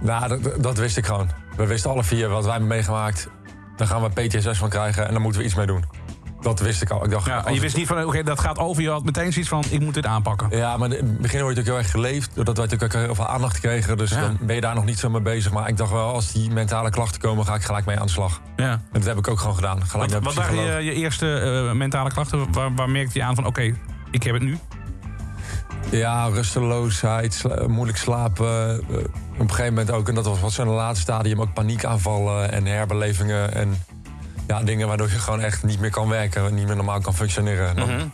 Nou, 0.00 0.28
dat, 0.28 0.62
dat 0.62 0.76
wist 0.76 0.96
ik 0.96 1.06
gewoon. 1.06 1.30
We 1.56 1.66
wisten 1.66 1.90
alle 1.90 2.04
vier 2.04 2.28
wat 2.28 2.42
wij 2.42 2.50
hebben 2.50 2.68
meegemaakt. 2.68 3.28
Daar 3.76 3.86
gaan 3.86 4.02
we 4.02 4.08
PTSS 4.08 4.58
van 4.58 4.68
krijgen 4.68 5.06
en 5.06 5.12
daar 5.12 5.20
moeten 5.20 5.40
we 5.40 5.46
iets 5.46 5.56
mee 5.56 5.66
doen. 5.66 5.84
Dat 6.40 6.60
wist 6.60 6.82
ik 6.82 6.90
al. 6.90 7.04
Ik 7.04 7.10
dacht, 7.10 7.26
ja, 7.26 7.46
en 7.46 7.54
je 7.54 7.60
wist 7.60 7.76
niet 7.76 7.86
van, 7.86 7.96
oké, 7.96 8.06
okay, 8.06 8.22
dat 8.22 8.40
gaat 8.40 8.58
over. 8.58 8.82
Je 8.82 8.90
had 8.90 9.04
meteen 9.04 9.32
zoiets 9.32 9.50
van, 9.50 9.64
ik 9.70 9.80
moet 9.80 9.94
dit 9.94 10.06
aanpakken. 10.06 10.48
Ja, 10.50 10.76
maar 10.76 10.92
in 10.92 11.06
het 11.06 11.18
begin 11.18 11.40
word 11.40 11.56
je 11.56 11.62
natuurlijk 11.62 11.66
heel 11.66 11.76
erg 11.76 11.90
geleefd. 11.90 12.34
Doordat 12.34 12.56
wij 12.56 12.66
natuurlijk 12.66 12.94
ook 12.94 13.04
heel 13.04 13.14
veel 13.14 13.26
aandacht 13.26 13.60
kregen. 13.60 13.96
Dus 13.96 14.10
ja. 14.10 14.20
dan 14.20 14.38
ben 14.40 14.54
je 14.54 14.60
daar 14.60 14.74
nog 14.74 14.84
niet 14.84 14.98
zo 14.98 15.10
mee 15.10 15.20
bezig. 15.20 15.52
Maar 15.52 15.68
ik 15.68 15.76
dacht 15.76 15.90
wel, 15.90 16.12
als 16.12 16.32
die 16.32 16.50
mentale 16.50 16.90
klachten 16.90 17.20
komen, 17.20 17.44
ga 17.44 17.54
ik 17.54 17.62
gelijk 17.62 17.86
mee 17.86 17.98
aan 17.98 18.06
de 18.06 18.12
slag. 18.12 18.40
Ja. 18.56 18.70
En 18.70 18.80
dat 18.92 19.04
heb 19.04 19.18
ik 19.18 19.28
ook 19.28 19.38
gewoon 19.38 19.54
gedaan. 19.54 19.86
Gelijk 19.86 20.12
wat 20.12 20.22
wat 20.22 20.34
waren 20.34 20.56
je, 20.56 20.84
je 20.84 20.92
eerste 20.92 21.62
uh, 21.66 21.72
mentale 21.72 22.10
klachten? 22.10 22.52
Waar, 22.52 22.74
waar 22.74 22.90
merkte 22.90 23.18
je 23.18 23.24
aan 23.24 23.34
van, 23.34 23.46
oké, 23.46 23.60
okay, 23.60 23.78
ik 24.10 24.22
heb 24.22 24.34
het 24.34 24.42
nu? 24.42 24.58
Ja, 25.90 26.26
rusteloosheid, 26.26 27.34
sla 27.34 27.66
moeilijk 27.68 27.98
slapen. 27.98 28.84
Uh, 28.90 28.96
op 29.36 29.42
een 29.42 29.50
gegeven 29.50 29.74
moment 29.74 29.90
ook, 29.90 30.08
en 30.08 30.14
dat 30.14 30.40
was 30.40 30.58
een 30.58 30.68
laatste 30.68 31.02
stadium, 31.02 31.40
ook 31.40 31.52
paniekaanvallen 31.52 32.52
en 32.52 32.66
herbelevingen. 32.66 33.54
En 33.54 33.76
ja, 34.46 34.62
dingen 34.62 34.88
waardoor 34.88 35.08
je 35.08 35.18
gewoon 35.18 35.40
echt 35.40 35.62
niet 35.62 35.80
meer 35.80 35.90
kan 35.90 36.08
werken, 36.08 36.54
niet 36.54 36.66
meer 36.66 36.76
normaal 36.76 37.00
kan 37.00 37.14
functioneren. 37.14 37.76
Mm 37.76 37.82
-hmm. 37.82 38.12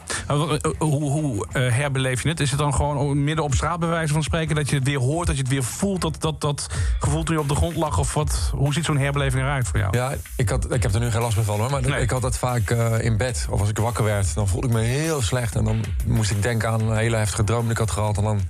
Hoe, 0.78 1.10
hoe 1.10 1.46
uh, 1.52 1.72
herbeleef 1.72 2.22
je 2.22 2.28
het? 2.28 2.40
Is 2.40 2.50
het 2.50 2.58
dan 2.58 2.74
gewoon 2.74 3.24
midden 3.24 3.44
op 3.44 3.54
straat 3.54 3.80
bij 3.80 3.88
wijze 3.88 4.12
van 4.12 4.22
spreken 4.22 4.54
dat 4.54 4.70
je 4.70 4.76
het 4.76 4.84
weer 4.84 4.98
hoort, 4.98 5.26
dat 5.26 5.36
je 5.36 5.42
het 5.42 5.50
weer 5.50 5.62
voelt, 5.62 6.00
dat, 6.00 6.20
dat, 6.20 6.40
dat 6.40 6.66
gevoel 6.98 7.22
toen 7.22 7.34
je 7.34 7.40
op 7.40 7.48
de 7.48 7.54
grond 7.54 7.76
lag? 7.76 7.98
Of 7.98 8.14
wat, 8.14 8.50
hoe 8.54 8.72
ziet 8.72 8.84
zo'n 8.84 8.98
herbeleving 8.98 9.42
eruit 9.42 9.68
voor 9.68 9.78
jou? 9.78 9.96
Ja, 9.96 10.14
ik, 10.36 10.48
had, 10.48 10.72
ik 10.74 10.82
heb 10.82 10.94
er 10.94 11.00
nu 11.00 11.10
geen 11.10 11.20
last 11.20 11.36
meer 11.36 11.44
van 11.44 11.60
hoor, 11.60 11.70
maar 11.70 11.82
nee. 11.82 12.00
ik 12.00 12.10
had 12.10 12.22
dat 12.22 12.38
vaak 12.38 12.70
uh, 12.70 13.04
in 13.04 13.16
bed. 13.16 13.46
Of 13.50 13.60
als 13.60 13.68
ik 13.68 13.78
wakker 13.78 14.04
werd, 14.04 14.34
dan 14.34 14.48
voelde 14.48 14.66
ik 14.66 14.72
me 14.72 14.80
heel 14.80 15.22
slecht. 15.22 15.54
En 15.54 15.64
dan 15.64 15.84
moest 16.06 16.30
ik 16.30 16.42
denken 16.42 16.68
aan 16.68 16.80
een 16.80 16.96
hele 16.96 17.16
heftige 17.16 17.44
droom 17.44 17.62
die 17.62 17.70
ik 17.70 17.78
had 17.78 17.90
gehad. 17.90 18.16
En 18.16 18.22
dan 18.22 18.40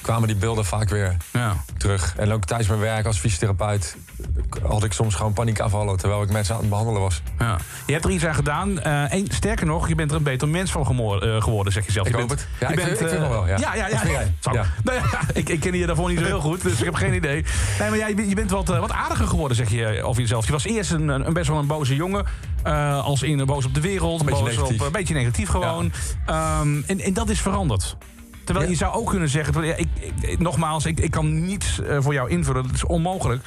kwamen 0.00 0.28
die 0.28 0.36
beelden 0.36 0.64
vaak 0.64 0.88
weer 0.88 1.16
ja. 1.32 1.56
terug. 1.76 2.14
En 2.16 2.32
ook 2.32 2.44
tijdens 2.44 2.68
mijn 2.68 2.80
werk 2.80 3.06
als 3.06 3.18
fysiotherapeut 3.18 3.96
had 4.62 4.84
ik 4.84 4.92
soms 4.92 5.14
gewoon 5.14 5.32
paniekaanvallen 5.32 5.96
terwijl 5.96 6.22
ik 6.22 6.30
mensen 6.30 6.54
aan 6.54 6.60
het 6.60 6.68
behandelen 6.68 7.00
was. 7.00 7.22
Ja. 7.38 7.56
Je 7.86 7.92
hebt 7.92 8.04
er 8.04 8.10
iets 8.10 8.26
aan 8.26 8.34
gedaan. 8.34 8.70
Uh, 8.70 9.12
en, 9.12 9.26
sterker 9.28 9.66
nog, 9.66 9.88
je 9.88 9.94
bent 9.94 10.10
er 10.10 10.16
een 10.16 10.22
beter 10.22 10.48
mens 10.48 10.70
van 10.70 10.82
uh, 10.82 11.42
geworden, 11.42 11.72
zeg 11.72 11.86
je 11.86 11.92
zelf. 11.92 12.06
Ik 12.06 12.12
je 12.12 12.18
hoop 12.18 12.28
bent, 12.28 12.40
het. 12.40 12.48
Ja, 12.60 12.68
je 12.68 12.74
ik, 12.74 12.84
bent, 12.84 12.98
vind, 12.98 13.10
ik 13.10 13.16
uh, 13.16 13.22
nog 13.22 13.30
wel. 13.30 13.46
Ja, 13.46 13.56
ja, 13.56 13.74
ja. 13.74 13.88
ja, 13.88 14.02
ja. 14.04 14.52
ja. 14.52 14.64
Nou, 14.84 14.98
ja 14.98 15.20
ik, 15.32 15.48
ik 15.48 15.60
ken 15.60 15.74
je 15.74 15.86
daarvoor 15.86 16.08
niet 16.08 16.18
zo 16.18 16.24
heel 16.24 16.40
goed, 16.40 16.62
dus 16.62 16.78
ik 16.78 16.84
heb 16.84 16.94
geen 16.94 17.14
idee. 17.14 17.44
Nee, 17.78 17.88
maar 17.88 17.98
jij, 17.98 18.14
je 18.14 18.34
bent 18.34 18.50
wat, 18.50 18.68
wat 18.68 18.92
aardiger 18.92 19.26
geworden, 19.26 19.56
zeg 19.56 19.70
je 19.70 20.02
over 20.02 20.20
jezelf. 20.20 20.46
Je 20.46 20.52
was 20.52 20.64
eerst 20.64 20.90
een, 20.90 21.08
een 21.08 21.32
best 21.32 21.48
wel 21.48 21.58
een 21.58 21.66
boze 21.66 21.94
jongen. 21.94 22.26
als 23.02 23.22
in 23.22 23.46
boos 23.46 23.64
op 23.64 23.74
de 23.74 23.80
wereld. 23.80 24.20
Een 24.20 24.26
beetje 24.26 24.44
boos 24.44 24.54
negatief. 24.54 24.80
Op, 24.80 24.86
een 24.86 24.92
beetje 24.92 25.14
negatief 25.14 25.48
gewoon. 25.48 25.92
Um, 26.30 26.84
en, 26.86 27.00
en 27.00 27.12
dat 27.12 27.28
is 27.28 27.40
veranderd. 27.40 27.96
Terwijl 28.48 28.68
ja. 28.68 28.72
je 28.72 28.84
zou 28.84 28.94
ook 28.94 29.10
kunnen 29.10 29.28
zeggen... 29.28 29.78
Ik, 29.78 29.88
ik, 30.20 30.38
nogmaals, 30.38 30.86
ik, 30.86 31.00
ik 31.00 31.10
kan 31.10 31.44
niets 31.44 31.78
uh, 31.78 31.96
voor 32.00 32.12
jou 32.12 32.30
invullen. 32.30 32.62
Dat 32.62 32.74
is 32.74 32.84
onmogelijk. 32.84 33.42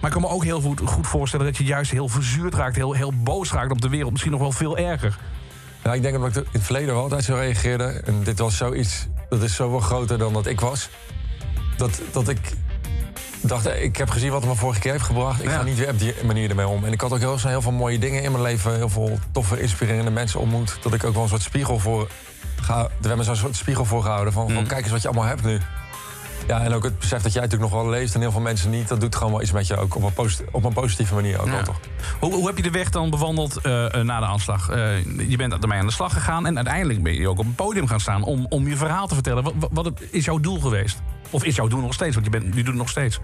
Maar 0.00 0.10
ik 0.10 0.10
kan 0.10 0.20
me 0.20 0.28
ook 0.28 0.44
heel 0.44 0.60
goed, 0.60 0.80
goed 0.84 1.06
voorstellen... 1.06 1.46
dat 1.46 1.56
je 1.56 1.64
juist 1.64 1.90
heel 1.90 2.08
verzuurd 2.08 2.54
raakt, 2.54 2.76
heel, 2.76 2.92
heel 2.92 3.12
boos 3.22 3.52
raakt 3.52 3.70
op 3.70 3.80
de 3.80 3.88
wereld. 3.88 4.10
Misschien 4.10 4.32
nog 4.32 4.40
wel 4.40 4.52
veel 4.52 4.78
erger. 4.78 5.18
Nou, 5.82 5.96
ik 5.96 6.02
denk 6.02 6.18
dat 6.18 6.28
ik 6.28 6.36
in 6.36 6.44
het 6.52 6.62
verleden 6.62 6.94
wel 6.94 7.02
altijd 7.02 7.24
zo 7.24 7.34
reageerde. 7.34 7.84
En 7.84 8.22
dit 8.22 8.38
was 8.38 8.56
zoiets... 8.56 9.06
dat 9.28 9.42
is 9.42 9.54
zoveel 9.54 9.80
groter 9.80 10.18
dan 10.18 10.32
dat 10.32 10.46
ik 10.46 10.60
was. 10.60 10.88
Dat, 11.76 12.00
dat 12.12 12.28
ik 12.28 12.52
dacht, 13.40 13.66
ik 13.66 13.96
heb 13.96 14.10
gezien 14.10 14.30
wat 14.30 14.40
het 14.40 14.50
me 14.50 14.56
vorige 14.56 14.80
keer 14.80 14.92
heeft 14.92 15.04
gebracht. 15.04 15.42
Ik 15.42 15.50
ja. 15.50 15.56
ga 15.56 15.62
niet 15.62 15.78
weer 15.78 15.90
op 15.90 15.98
die 15.98 16.14
manier 16.24 16.50
ermee 16.50 16.68
om. 16.68 16.84
En 16.84 16.92
ik 16.92 17.00
had 17.00 17.12
ook 17.12 17.18
heel, 17.18 17.38
heel 17.38 17.62
veel 17.62 17.72
mooie 17.72 17.98
dingen 17.98 18.22
in 18.22 18.30
mijn 18.30 18.42
leven. 18.42 18.74
Heel 18.74 18.88
veel 18.88 19.18
toffe, 19.32 19.60
inspirerende 19.60 20.10
mensen 20.10 20.40
ontmoet. 20.40 20.78
Dat 20.82 20.94
ik 20.94 21.04
ook 21.04 21.14
wel 21.14 21.22
een 21.22 21.28
soort 21.28 21.42
spiegel 21.42 21.78
voor... 21.78 22.08
Ga, 22.62 22.88
we 23.00 23.08
hebben 23.08 23.24
zo'n 23.26 23.36
soort 23.36 23.56
spiegel 23.56 23.84
voor 23.84 24.02
gehouden. 24.02 24.32
Van, 24.32 24.46
mm. 24.48 24.54
van 24.54 24.66
kijk 24.66 24.82
eens 24.82 24.90
wat 24.92 25.02
je 25.02 25.08
allemaal 25.08 25.26
hebt 25.26 25.44
nu. 25.44 25.58
Ja, 26.46 26.60
en 26.60 26.72
ook 26.72 26.84
het 26.84 26.98
besef 26.98 27.22
dat 27.22 27.32
jij 27.32 27.42
natuurlijk 27.42 27.70
nog 27.70 27.80
wel 27.82 27.90
leeft 27.90 28.14
en 28.14 28.20
heel 28.20 28.30
veel 28.30 28.40
mensen 28.40 28.70
niet. 28.70 28.88
Dat 28.88 29.00
doet 29.00 29.16
gewoon 29.16 29.32
wel 29.32 29.42
iets 29.42 29.52
met 29.52 29.66
je 29.66 29.76
ook 29.76 29.94
op 29.96 30.02
een, 30.02 30.12
posit- 30.12 30.44
op 30.50 30.64
een 30.64 30.72
positieve 30.72 31.14
manier 31.14 31.40
ook 31.40 31.46
Ja. 31.46 31.52
wel 31.52 31.62
toch. 31.62 31.80
Hoe, 32.20 32.34
hoe 32.34 32.46
heb 32.46 32.56
je 32.56 32.62
de 32.62 32.70
weg 32.70 32.90
dan 32.90 33.10
bewandeld 33.10 33.56
eh, 33.60 33.94
eh, 33.94 34.04
na 34.04 34.20
de 34.20 34.26
aanslag? 34.26 34.70
Eh, 34.70 35.04
je 35.28 35.36
bent 35.36 35.52
ermee 35.52 35.78
aan 35.78 35.86
de 35.86 35.92
slag 35.92 36.12
gegaan 36.12 36.46
en 36.46 36.56
uiteindelijk 36.56 37.02
ben 37.02 37.14
je 37.14 37.28
ook 37.28 37.38
op 37.38 37.44
een 37.44 37.54
podium 37.54 37.86
gaan 37.86 38.00
staan 38.00 38.22
om, 38.22 38.46
om 38.48 38.68
je 38.68 38.76
verhaal 38.76 39.06
te 39.06 39.14
vertellen. 39.14 39.52
Wat 39.70 39.92
is 40.10 40.24
jouw 40.24 40.38
doel 40.38 40.60
geweest? 40.60 40.98
Of 41.30 41.44
is 41.44 41.56
jouw 41.56 41.66
doel 41.66 41.80
nog 41.80 41.94
steeds? 41.94 42.14
Want 42.14 42.26
je, 42.26 42.32
bent, 42.32 42.44
je 42.44 42.50
doet 42.54 42.66
het 42.66 42.74
nog 42.74 42.88
steeds. 42.88 43.18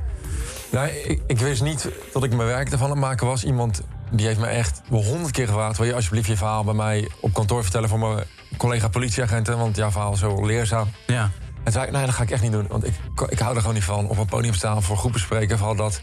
Nou, 0.71 0.89
ik, 0.89 1.23
ik 1.27 1.39
wist 1.39 1.63
niet 1.63 1.89
dat 2.13 2.25
ik 2.25 2.35
mijn 2.35 2.49
werk 2.49 2.71
ervan 2.71 2.87
aan 2.87 2.97
het 2.97 3.01
maken 3.01 3.27
was. 3.27 3.45
Iemand 3.45 3.83
die 4.11 4.27
heeft 4.27 4.41
me 4.41 4.47
echt 4.47 4.81
wel 4.89 5.05
honderd 5.05 5.33
keer 5.33 5.47
gevraagd... 5.47 5.77
wil 5.79 5.87
je 5.87 5.95
alsjeblieft 5.95 6.27
je 6.27 6.37
verhaal 6.37 6.65
bij 6.65 6.75
mij 6.75 7.09
op 7.21 7.33
kantoor 7.33 7.63
vertellen... 7.63 7.89
voor 7.89 7.99
mijn 7.99 8.25
collega 8.57 8.89
politieagenten, 8.89 9.59
want 9.59 9.77
jouw 9.77 9.91
verhaal 9.91 10.13
is 10.13 10.19
zo 10.19 10.47
leerzaam. 10.47 10.91
Ja. 11.07 11.23
En 11.23 11.31
toen 11.63 11.73
zei 11.73 11.87
ik, 11.87 11.93
nee, 11.93 12.05
dat 12.05 12.15
ga 12.15 12.23
ik 12.23 12.31
echt 12.31 12.43
niet 12.43 12.53
doen. 12.53 12.67
Want 12.69 12.87
ik, 12.87 12.95
ik 13.29 13.39
hou 13.39 13.55
er 13.55 13.61
gewoon 13.61 13.75
niet 13.75 13.85
van. 13.85 14.09
Op 14.09 14.19
een 14.19 14.27
podium 14.27 14.55
staan, 14.55 14.83
voor 14.83 14.97
groepen 14.97 15.21
spreken, 15.21 15.59
vooral 15.59 15.77
dat. 15.77 16.01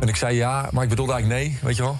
En 0.00 0.08
ik 0.08 0.16
zei 0.16 0.36
ja, 0.36 0.68
maar 0.72 0.82
ik 0.82 0.88
bedoelde 0.88 1.12
eigenlijk 1.12 1.42
nee, 1.42 1.58
weet 1.62 1.76
je 1.76 1.82
wel. 1.82 1.98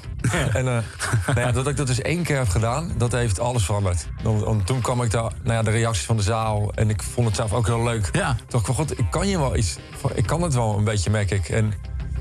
en 0.53 0.67
eh, 0.67 0.79
nou 1.27 1.41
ja, 1.41 1.53
dat 1.53 1.67
ik 1.69 1.77
dat 1.77 1.87
dus 1.87 2.01
één 2.03 2.23
keer 2.23 2.37
heb 2.37 2.49
gedaan, 2.49 2.93
dat 2.97 3.13
heeft 3.13 3.41
alles 3.41 3.65
veranderd. 3.65 4.07
Dan, 4.23 4.41
dan- 4.41 4.65
toen 4.65 4.81
kwam 4.81 5.03
ik 5.03 5.11
daar, 5.11 5.33
nou 5.43 5.55
ja, 5.57 5.63
de 5.63 5.71
reacties 5.71 6.05
van 6.05 6.17
de 6.17 6.23
zaal... 6.23 6.73
en 6.75 6.91
ik 6.91 7.03
vond 7.03 7.27
het 7.27 7.37
zelf 7.37 7.53
ook 7.53 7.67
heel 7.67 7.83
leuk. 7.83 8.09
Ja. 8.13 8.35
Toen 8.35 8.47
dacht 8.49 8.69
ik 8.69 8.75
van, 8.75 8.75
god, 8.75 8.99
ik 8.99 9.11
kan 9.11 9.29
je 9.29 9.39
wel 9.39 9.57
iets... 9.57 9.77
Ik 10.15 10.27
kan 10.27 10.43
het 10.43 10.55
wel 10.55 10.79
een 10.79 10.85
beetje, 10.85 11.11
merk 11.11 11.31
ik. 11.31 11.49
En 11.49 11.73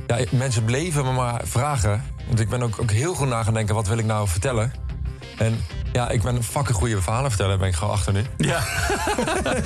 ja, 0.08 0.18
mensen 0.32 0.64
bleven 0.66 1.04
me 1.06 1.12
maar 1.12 1.42
vragen. 1.44 2.04
Want 2.28 2.40
ik 2.40 2.50
ben 2.50 2.62
ook, 2.62 2.82
ook 2.82 2.92
heel 2.92 3.14
goed 3.14 3.28
na 3.28 3.44
gaan 3.44 3.54
denken, 3.54 3.76
wat 3.76 3.88
wil 3.88 3.98
ik 3.98 4.06
nou 4.06 4.28
vertellen? 4.28 4.74
En 5.38 5.60
ja, 5.96 6.10
ik 6.10 6.22
ben 6.22 6.36
een 6.36 6.44
fucking 6.44 6.78
goede 6.78 7.02
verhalen 7.02 7.30
vertellen, 7.30 7.60
ben 7.60 7.68
ik 7.68 7.76
gewoon 7.76 7.94
achter 7.94 8.14
nu. 8.14 8.22
Ja. 8.38 8.60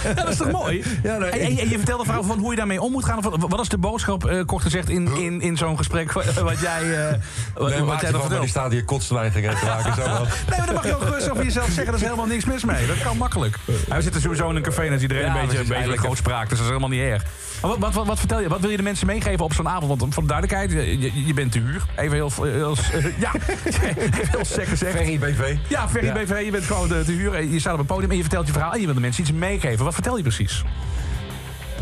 Ja, 0.03 0.13
dat 0.13 0.27
is 0.27 0.37
toch 0.37 0.51
mooi? 0.51 0.83
Ja, 1.03 1.17
nee, 1.17 1.29
en, 1.29 1.39
en, 1.39 1.57
en 1.57 1.69
je 1.69 1.75
vertelde 1.77 2.03
vooral 2.05 2.23
van 2.23 2.39
hoe 2.39 2.49
je 2.51 2.55
daarmee 2.57 2.81
om 2.81 2.91
moet 2.91 3.05
gaan. 3.05 3.17
Of 3.17 3.35
Wat 3.49 3.59
is 3.59 3.69
de 3.69 3.77
boodschap, 3.77 4.25
eh, 4.25 4.45
kort 4.45 4.61
gezegd, 4.63 4.89
in, 4.89 5.07
in, 5.17 5.41
in 5.41 5.57
zo'n 5.57 5.77
gesprek 5.77 6.11
wat 6.11 6.59
jij, 6.59 7.07
eh, 7.07 7.13
wat, 7.53 7.69
Nee, 7.69 7.79
wat 7.79 7.87
maak 7.87 8.01
jij 8.01 8.11
dan 8.11 8.11
maar 8.11 8.19
vertelt? 8.19 8.41
die 8.41 8.49
staat 8.49 8.71
hier 8.71 8.83
kotsneigingen 8.85 9.55
te 9.59 9.65
maken. 9.65 9.93
Zo. 9.93 10.01
Nee, 10.49 10.57
maar 10.57 10.65
dan 10.65 10.75
mag 10.75 10.85
je 10.85 10.95
ook 10.95 11.01
gerust 11.01 11.29
over 11.29 11.43
jezelf 11.43 11.65
zeggen. 11.65 11.87
Er 11.87 11.93
is 11.93 12.01
helemaal 12.01 12.25
niks 12.25 12.45
mis 12.45 12.63
mee. 12.65 12.87
Dat 12.87 13.01
kan 13.03 13.17
makkelijk. 13.17 13.57
Ja, 13.87 13.95
we 13.95 14.01
zitten 14.01 14.21
sowieso 14.21 14.49
in 14.49 14.55
een 14.55 14.61
café 14.61 14.81
en 14.81 14.93
is 14.93 15.01
iedereen 15.01 15.23
Ja, 15.25 15.29
een 15.29 15.33
beetje, 15.33 15.47
een 15.51 15.57
beetje 15.57 15.73
eigenlijk- 15.73 16.01
grootspraak. 16.01 16.41
Dus 16.49 16.57
dat 16.57 16.59
is 16.59 16.65
helemaal 16.73 16.89
niet 16.89 17.01
erg. 17.01 17.23
Maar 17.61 17.69
wat, 17.69 17.79
wat, 17.79 17.93
wat, 17.93 18.07
wat 18.07 18.19
vertel 18.19 18.39
je? 18.39 18.47
Wat 18.49 18.59
wil 18.59 18.69
je 18.69 18.77
de 18.77 18.83
mensen 18.83 19.07
meegeven 19.07 19.45
op 19.45 19.53
zo'n 19.53 19.69
avond? 19.69 19.99
Want 19.99 20.13
voor 20.13 20.23
de 20.23 20.29
duidelijkheid, 20.29 20.71
je, 20.71 20.99
je- 20.99 21.25
je 21.25 21.33
bent 21.33 21.51
te 21.51 21.59
huur. 21.59 21.81
Even 21.95 22.13
heel... 22.15 22.31
heel 22.41 22.75
ja, 23.25 23.31
even 23.65 24.27
heel 24.29 24.45
sec 24.45 24.67
gezegd. 24.67 24.95
Ferry 24.95 25.19
BV. 25.19 25.55
Ja, 25.67 25.89
Ferry 25.89 26.05
Ja. 26.07 26.13
BV, 26.25 26.41
je 26.45 26.51
bent 26.51 26.63
gewoon 26.63 26.93
eh, 26.93 26.99
te 26.99 27.11
huur. 27.11 27.33
en 27.33 27.51
Je 27.51 27.59
staat 27.59 27.73
op 27.73 27.79
een 27.79 27.85
podium 27.85 28.09
en 28.09 28.15
je 28.15 28.21
vertelt 28.21 28.47
je 28.47 28.53
verhaal. 28.53 28.73
En 28.73 28.79
je 28.79 28.85
wil 28.85 28.95
de 28.95 29.01
mensen 29.01 29.21
iets 29.21 29.31
meegeven. 29.31 29.85
Wat 29.85 29.93
vertel 29.93 30.17
je 30.17 30.23
precies? 30.23 30.63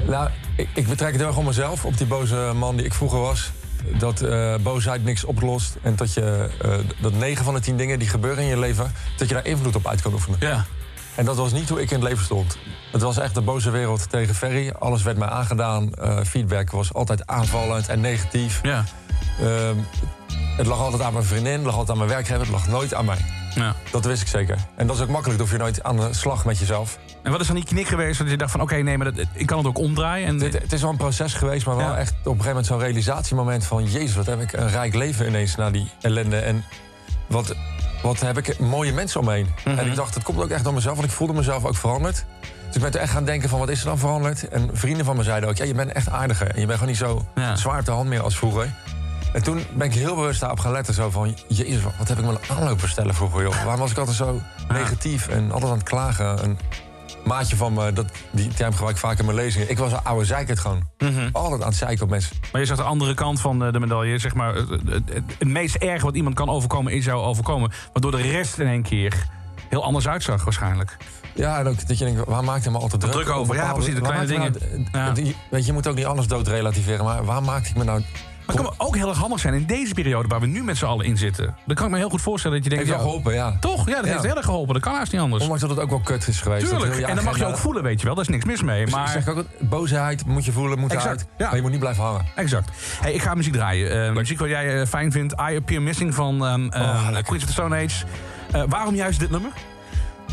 Nou, 0.07 0.29
ik, 0.55 0.69
ik 0.73 0.87
betrek 0.87 1.11
het 1.11 1.17
heel 1.17 1.27
erg 1.27 1.37
op 1.37 1.45
mezelf, 1.45 1.85
op 1.85 1.97
die 1.97 2.07
boze 2.07 2.51
man 2.55 2.75
die 2.75 2.85
ik 2.85 2.93
vroeger 2.93 3.19
was. 3.19 3.51
Dat 3.99 4.21
eh, 4.21 4.55
boosheid 4.61 5.03
niks 5.03 5.23
oplost. 5.23 5.77
En 5.81 5.95
dat 5.95 6.13
je 6.13 6.49
eh, 6.61 6.71
dat 7.01 7.13
9 7.13 7.45
van 7.45 7.53
de 7.53 7.59
10 7.59 7.77
dingen 7.77 7.99
die 7.99 8.07
gebeuren 8.07 8.43
in 8.43 8.49
je 8.49 8.59
leven, 8.59 8.91
dat 9.17 9.27
je 9.27 9.33
daar 9.33 9.45
invloed 9.45 9.75
op 9.75 9.87
uit 9.87 10.01
kan 10.01 10.13
oefenen. 10.13 10.39
Ja. 10.41 10.65
En 11.15 11.25
dat 11.25 11.35
was 11.35 11.51
niet 11.51 11.69
hoe 11.69 11.81
ik 11.81 11.91
in 11.91 11.99
het 11.99 12.09
leven 12.09 12.25
stond. 12.25 12.57
Het 12.91 13.01
was 13.01 13.17
echt 13.17 13.33
de 13.33 13.41
boze 13.41 13.69
wereld 13.69 14.09
tegen 14.09 14.35
Ferry. 14.35 14.73
Alles 14.79 15.03
werd 15.03 15.17
mij 15.17 15.27
aangedaan. 15.27 15.93
Eh, 15.93 16.19
feedback 16.23 16.71
was 16.71 16.93
altijd 16.93 17.27
aanvallend 17.27 17.89
en 17.89 17.99
negatief. 17.99 18.59
Ja. 18.63 18.83
Ehm, 19.39 19.75
het 20.57 20.65
lag 20.65 20.79
altijd 20.79 21.01
aan 21.01 21.13
mijn 21.13 21.25
vriendin, 21.25 21.53
het 21.53 21.63
lag 21.63 21.75
altijd 21.75 21.91
aan 21.91 21.97
mijn 21.97 22.09
werkgever, 22.09 22.41
het 22.41 22.49
lag 22.49 22.67
nooit 22.67 22.93
aan 22.93 23.05
mij. 23.05 23.25
Ja. 23.63 23.75
Dat 23.91 24.05
wist 24.05 24.21
ik 24.21 24.27
zeker. 24.27 24.57
En 24.75 24.87
dat 24.87 24.95
is 24.95 25.01
ook 25.01 25.09
makkelijk, 25.09 25.39
dan 25.39 25.47
hoef 25.47 25.57
je 25.57 25.63
nooit 25.63 25.83
aan 25.83 25.97
de 25.97 26.07
slag 26.13 26.45
met 26.45 26.57
jezelf. 26.57 26.99
En 27.23 27.31
wat 27.31 27.41
is 27.41 27.47
dan 27.47 27.55
die 27.55 27.65
knik 27.65 27.87
geweest 27.87 28.19
dat 28.19 28.29
je 28.29 28.37
dacht 28.37 28.51
van... 28.51 28.61
oké, 28.61 28.75
nee, 28.75 28.97
maar 28.97 29.13
dat, 29.13 29.25
ik 29.33 29.45
kan 29.45 29.57
het 29.57 29.67
ook 29.67 29.77
omdraaien? 29.77 30.27
En, 30.27 30.39
het 30.39 30.73
is 30.73 30.81
wel 30.81 30.89
een 30.89 30.97
proces 30.97 31.33
geweest, 31.33 31.65
maar 31.65 31.75
wel 31.75 31.87
Ja. 31.89 31.97
echt 31.97 32.11
op 32.11 32.17
een 32.17 32.29
gegeven 32.31 32.47
moment 32.47 32.65
zo'n 32.65 32.79
realisatiemoment 32.79 33.65
van... 33.65 33.83
Jezus, 33.85 34.15
wat 34.15 34.25
heb 34.25 34.41
ik 34.41 34.53
een 34.53 34.69
rijk 34.69 34.93
leven 34.95 35.27
ineens 35.27 35.55
na 35.55 35.71
die 35.71 35.89
ellende. 36.01 36.37
En 36.37 36.63
wat, 37.27 37.55
wat 38.01 38.19
heb 38.19 38.37
ik 38.37 38.59
mooie 38.59 38.93
mensen 38.93 39.19
om 39.19 39.25
me 39.25 39.33
heen. 39.33 39.53
Mhm. 39.65 39.77
En 39.77 39.87
ik 39.87 39.95
dacht, 39.95 40.13
dat 40.13 40.23
komt 40.23 40.39
ook 40.41 40.49
echt 40.49 40.63
door 40.63 40.73
mezelf, 40.73 40.95
want 40.95 41.07
ik 41.07 41.13
voelde 41.13 41.33
mezelf 41.33 41.65
ook 41.65 41.75
veranderd. 41.75 42.25
Dus 42.67 42.75
ik 42.75 42.81
ben 42.81 42.91
toen 42.91 43.01
echt 43.01 43.11
gaan 43.11 43.25
denken 43.25 43.49
van, 43.49 43.59
wat 43.59 43.69
is 43.69 43.79
er 43.79 43.85
dan 43.85 43.97
veranderd? 43.97 44.47
En 44.47 44.69
vrienden 44.73 45.05
van 45.05 45.15
me 45.15 45.23
zeiden 45.23 45.49
ook, 45.49 45.55
ja, 45.57 45.65
je 45.65 45.73
bent 45.73 45.91
echt 45.91 46.09
aardiger. 46.09 46.47
En 46.47 46.59
je 46.59 46.65
bent 46.65 46.79
gewoon 46.79 46.87
niet 46.93 46.97
zo 47.01 47.25
Ja. 47.35 47.55
zwaar 47.55 47.83
te 47.83 47.91
hand 47.91 48.09
meer 48.09 48.21
als 48.21 48.37
vroeger. 48.37 48.73
En 49.33 49.43
toen 49.43 49.63
ben 49.73 49.87
ik 49.87 49.93
heel 49.93 50.15
bewust 50.15 50.39
daarop 50.39 50.59
gaan 50.59 50.71
letten. 50.71 50.93
Zo 50.93 51.09
van, 51.09 51.35
jezus, 51.47 51.83
wat- 51.97 52.07
heb 52.07 52.17
ik 52.19 52.25
me 52.25 52.37
aanlopen 52.57 52.89
stellen 52.89 53.15
vroeger, 53.15 53.41
joh. 53.43 53.55
Waarom 53.63 53.79
was 53.79 53.91
ik 53.91 53.97
altijd 53.97 54.17
zo 54.17 54.41
negatief 54.69 55.27
en 55.27 55.51
altijd 55.51 55.71
aan 55.71 55.77
het 55.77 55.87
klagen? 55.89 56.43
Een 56.43 56.57
maatje 57.25 57.55
van 57.55 57.73
me, 57.73 57.93
dat, 57.93 58.05
die 58.31 58.47
term 58.47 58.71
gebruik 58.73 58.95
ik 58.95 59.01
vaak 59.01 59.19
in 59.19 59.25
mijn 59.25 59.37
lezingen. 59.37 59.69
Ik 59.69 59.77
was 59.77 59.91
een 59.91 60.03
oude 60.03 60.25
zeikert 60.25 60.59
gewoon. 60.59 60.87
Mhm. 60.97 61.29
Altijd 61.31 61.61
aan 61.61 61.67
het 61.67 61.77
zeiken 61.77 62.03
op 62.03 62.09
mensen. 62.09 62.35
Maar 62.51 62.61
je 62.61 62.67
zegt 62.67 62.79
de 62.79 62.85
andere 62.85 63.13
kant 63.13 63.41
van 63.41 63.63
eh, 63.65 63.71
de 63.71 63.79
medaille. 63.79 64.17
Zeg 64.17 64.33
maar, 64.33 64.55
het, 64.55 64.69
het, 64.69 64.81
het- 64.85 65.23
het 65.39 65.47
meest 65.47 65.75
erge 65.75 66.05
wat 66.05 66.15
iemand 66.15 66.35
kan 66.35 66.49
overkomen 66.49 66.93
is 66.93 67.05
jou 67.05 67.23
overkomen. 67.23 67.71
Waardoor 67.93 68.11
de 68.11 68.21
rest 68.31 68.59
in 68.59 68.67
één 68.67 68.81
keer 68.83 69.25
heel 69.69 69.83
anders 69.83 70.07
uitzag 70.07 70.43
waarschijnlijk. 70.43 70.97
Ja, 71.33 71.59
en 71.59 71.67
ook 71.67 71.87
dat 71.87 71.97
je 71.97 72.05
denkt, 72.05 72.25
waar 72.25 72.43
maakt 72.43 72.63
hij 72.63 72.71
me 72.73 72.79
altijd 72.79 73.01
druk, 73.01 73.13
Druk 73.13 73.29
over, 73.29 73.55
ja, 73.55 73.73
precies, 73.73 73.95
de 73.95 74.01
kleine 74.01 74.37
maakt 74.37 74.59
dingen. 74.59 74.85
nou- 74.91 75.05
Ja. 75.05 75.13
weet 75.13 75.35
je, 75.51 75.65
je 75.65 75.73
moet 75.73 75.87
ook 75.87 75.95
niet 75.95 76.05
alles 76.05 76.27
dood 76.27 76.47
relativeren, 76.47 77.05
maar 77.05 77.25
waar 77.25 77.43
maak 77.43 77.65
ik 77.65 77.75
me 77.75 77.83
nou... 77.83 78.01
Maar 78.47 78.55
het 78.55 78.65
kan 78.65 78.87
ook 78.87 78.95
heel 78.95 79.09
erg 79.09 79.17
handig 79.17 79.39
zijn 79.39 79.53
in 79.53 79.65
deze 79.65 79.93
periode 79.93 80.27
waar 80.27 80.39
we 80.39 80.45
nu 80.45 80.63
met 80.63 80.77
z'n 80.77 80.85
allen 80.85 81.05
in 81.05 81.17
zitten. 81.17 81.55
Dan 81.65 81.75
kan 81.75 81.85
ik 81.85 81.91
me 81.91 81.97
heel 81.97 82.09
goed 82.09 82.21
voorstellen 82.21 82.55
dat 82.55 82.65
je 82.65 82.69
denkt... 82.69 82.85
Heeft 82.85 82.97
wel 82.97 83.07
geholpen, 83.07 83.33
ja. 83.33 83.57
Toch? 83.59 83.87
Ja, 83.87 83.95
dat 83.95 84.05
heeft 84.05 84.23
heel 84.23 84.35
erg 84.35 84.45
geholpen. 84.45 84.73
Dat 84.73 84.83
kan 84.83 84.93
haast 84.93 85.11
niet 85.11 85.21
anders. 85.21 85.41
Ondanks 85.41 85.61
dat 85.61 85.71
het 85.71 85.79
ook 85.79 85.89
wel 85.89 85.99
kut 85.99 86.27
is 86.27 86.41
geweest. 86.41 86.69
dat 86.69 86.79
Tuurlijk. 86.79 87.01
En 87.01 87.15
dan 87.15 87.23
mag 87.23 87.37
je 87.37 87.45
ook 87.45 87.57
voelen, 87.57 87.83
weet 87.83 87.99
je 87.99 88.05
wel. 88.05 88.15
Daar 88.15 88.23
is 88.23 88.29
niks 88.29 88.45
mis 88.45 88.61
mee. 88.61 88.87
Maar... 88.87 89.09
Zeg 89.09 89.27
ook, 89.27 89.45
boosheid 89.59 90.25
moet 90.25 90.45
je 90.45 90.51
voelen, 90.51 90.79
moet 90.79 90.93
Exact, 90.93 91.25
ja. 91.37 91.45
Maar 91.45 91.55
je 91.55 91.61
moet 91.61 91.71
niet 91.71 91.79
blijven 91.79 92.03
hangen. 92.03 92.25
Exact. 92.35 92.69
Hey, 93.01 93.13
ik 93.13 93.21
ga 93.21 93.33
muziek 93.33 93.53
draaien. 93.53 94.07
Eh, 94.07 94.13
muziek 94.13 94.39
wat 94.39 94.49
jij 94.49 94.81
eh, 94.81 94.87
fijn 94.87 95.11
vindt. 95.11 95.33
I 95.33 95.55
Appear 95.55 95.81
Missing 95.81 96.13
van 96.13 96.45
ehm 96.45 96.65
Oh, 96.65 97.03
lekker. 97.03 97.23
Queens 97.23 97.43
of 97.43 97.49
the 97.49 97.53
Stone 97.53 97.75
Age. 97.75 98.05
Eh, 98.51 98.63
waarom 98.67 98.95
juist 98.95 99.19
dit 99.19 99.29
nummer? 99.29 99.51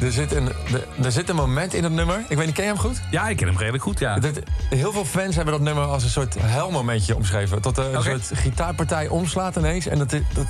Er 0.00 0.12
zit, 0.12 0.32
een, 0.34 0.48
er, 0.48 1.04
er 1.04 1.12
zit 1.12 1.28
een 1.28 1.36
moment 1.36 1.74
in 1.74 1.84
het 1.84 1.92
nummer. 1.92 2.24
Ik 2.28 2.36
weet 2.36 2.46
niet, 2.46 2.54
ken 2.54 2.64
je 2.64 2.70
hem 2.70 2.78
goed? 2.80 3.00
Ja, 3.10 3.28
ik 3.28 3.36
ken 3.36 3.46
hem 3.46 3.56
redelijk 3.56 3.82
goed, 3.82 3.98
ja. 3.98 4.18
Dat, 4.18 4.40
heel 4.68 4.92
veel 4.92 5.04
fans 5.04 5.36
hebben 5.36 5.54
dat 5.54 5.62
nummer 5.62 5.84
als 5.84 6.02
een 6.02 6.10
soort 6.10 6.36
helmomentje 6.40 7.16
omschreven. 7.16 7.60
Tot 7.60 7.78
een 7.78 8.02
soort 8.02 8.30
gitaarpartij 8.32 9.08
omslaat 9.08 9.56
ineens. 9.56 9.86
En 9.86 9.98
dat, 9.98 10.10
dat, 10.10 10.46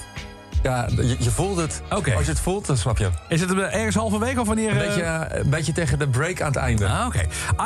ja, 0.64 0.88
je, 0.96 1.16
je 1.18 1.30
voelt 1.30 1.57
het. 1.57 1.83
Als 1.88 2.04
je 2.04 2.11
het 2.11 2.40
voelt, 2.40 2.66
dan 2.66 2.76
snap 2.76 2.98
je. 2.98 3.11
Is 3.28 3.40
het 3.40 3.50
eh, 3.50 3.74
ergens 3.74 3.94
halverwege 3.94 4.40
of 4.40 4.46
wanneer... 4.46 4.70
Een 4.70 4.80
eh, 4.80 4.87
beetje, 4.87 5.02
eh, 5.02 5.38
een 5.38 5.50
beetje 5.50 5.72
tegen 5.72 5.98
de 5.98 6.09
break 6.09 6.40
aan 6.40 6.46
het 6.46 6.57
einde. 6.57 6.88
Ah, 6.88 7.07
oké. 7.07 7.20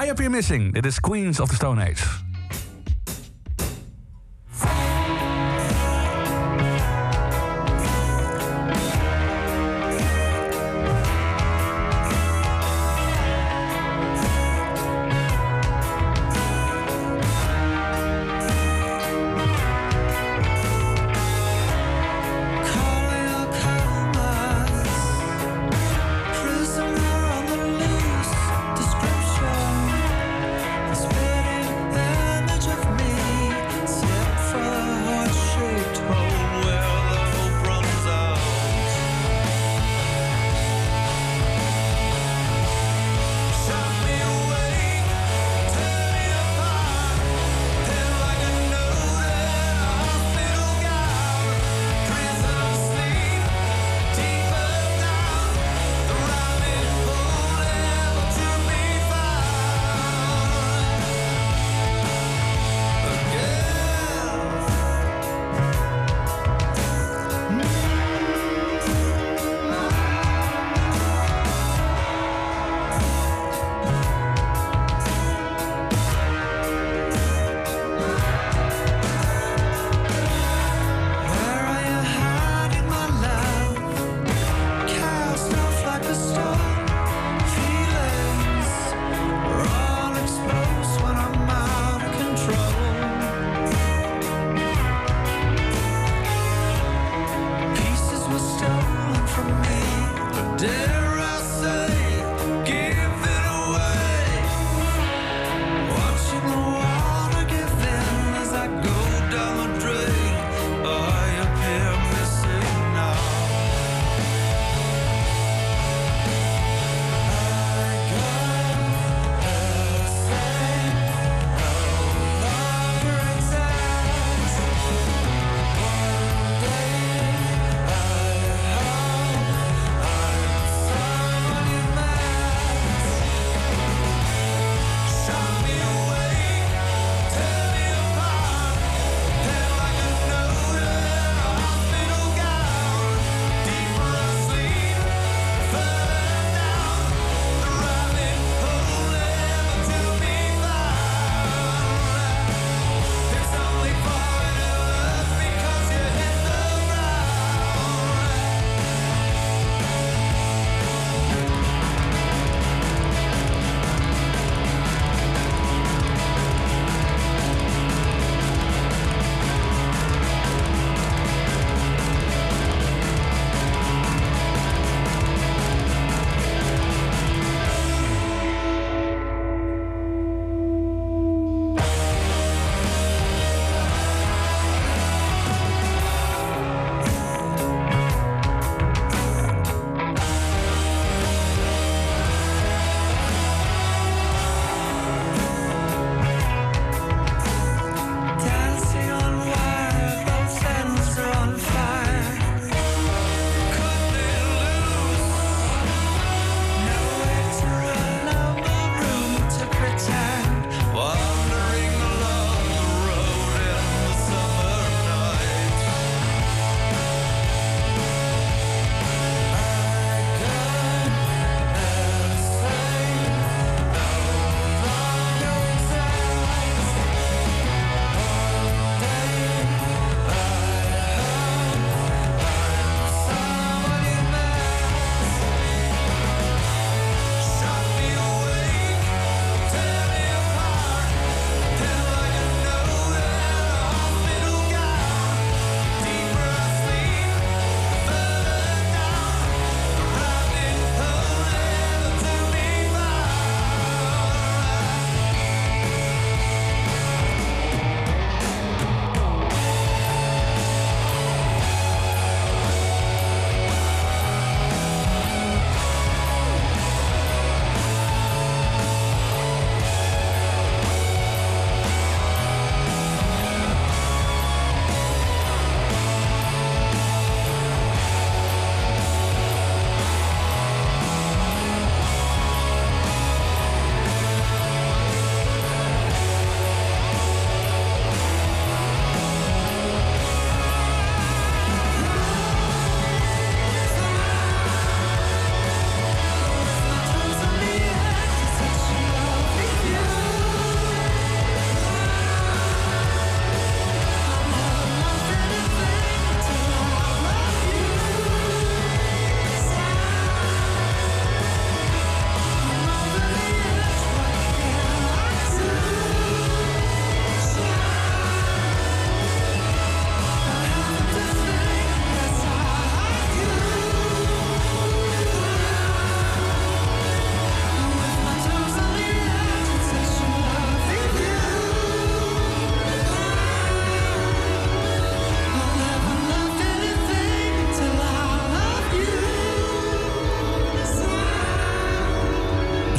I 0.04 0.10
Appear 0.10 0.30
Missing. 0.30 0.74
Dit 0.74 0.86
is 0.86 1.00
Queens 1.00 1.40
of 1.40 1.48
the 1.48 1.54
Stone 1.54 1.90
Age. 1.90 2.04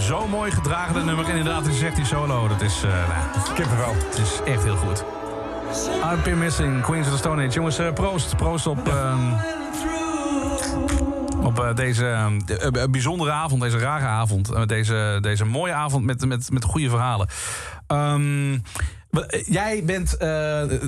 Dat 0.10 1.06
nummer. 1.06 1.26
En 1.30 1.36
inderdaad, 1.38 1.68
is 1.68 1.82
echt 1.82 1.96
die 1.96 2.06
solo. 2.06 2.48
Dat 2.48 2.62
is, 2.62 2.84
eh 2.84 2.90
nou, 2.92 3.54
Kippenvel. 3.56 3.94
het 3.94 4.18
is 4.18 4.40
echt 4.54 4.64
heel 4.64 4.76
goed. 4.76 5.04
I've 6.14 6.22
been 6.24 6.38
missing 6.38 6.82
Queens 6.82 7.06
of 7.08 7.12
the 7.12 7.18
Stone 7.18 7.46
Age. 7.46 7.54
Jongens, 7.54 7.78
eh, 7.78 7.94
proost. 7.94 8.36
Proost 8.36 8.68
op, 8.68 8.88
ehm, 8.88 9.34
op 11.44 11.60
eh, 11.60 11.76
deze 11.76 12.08
ehm, 12.10 12.40
de- 12.46 12.58
eh, 12.58 12.84
bijzondere 12.90 13.32
avond, 13.32 13.62
deze 13.62 13.78
rare 13.78 14.06
avond. 14.06 14.68
Deze, 14.68 15.18
deze 15.22 15.46
mooie 15.46 15.74
avond 15.74 16.06
met, 16.06 16.26
met, 16.26 16.52
met 16.52 16.64
goede 16.64 16.90
verhalen. 16.90 17.28
Ehm, 17.88 18.54
eh, 18.54 18.60
jij 19.46 19.84
bent, 19.84 20.18
eh, 20.18 20.28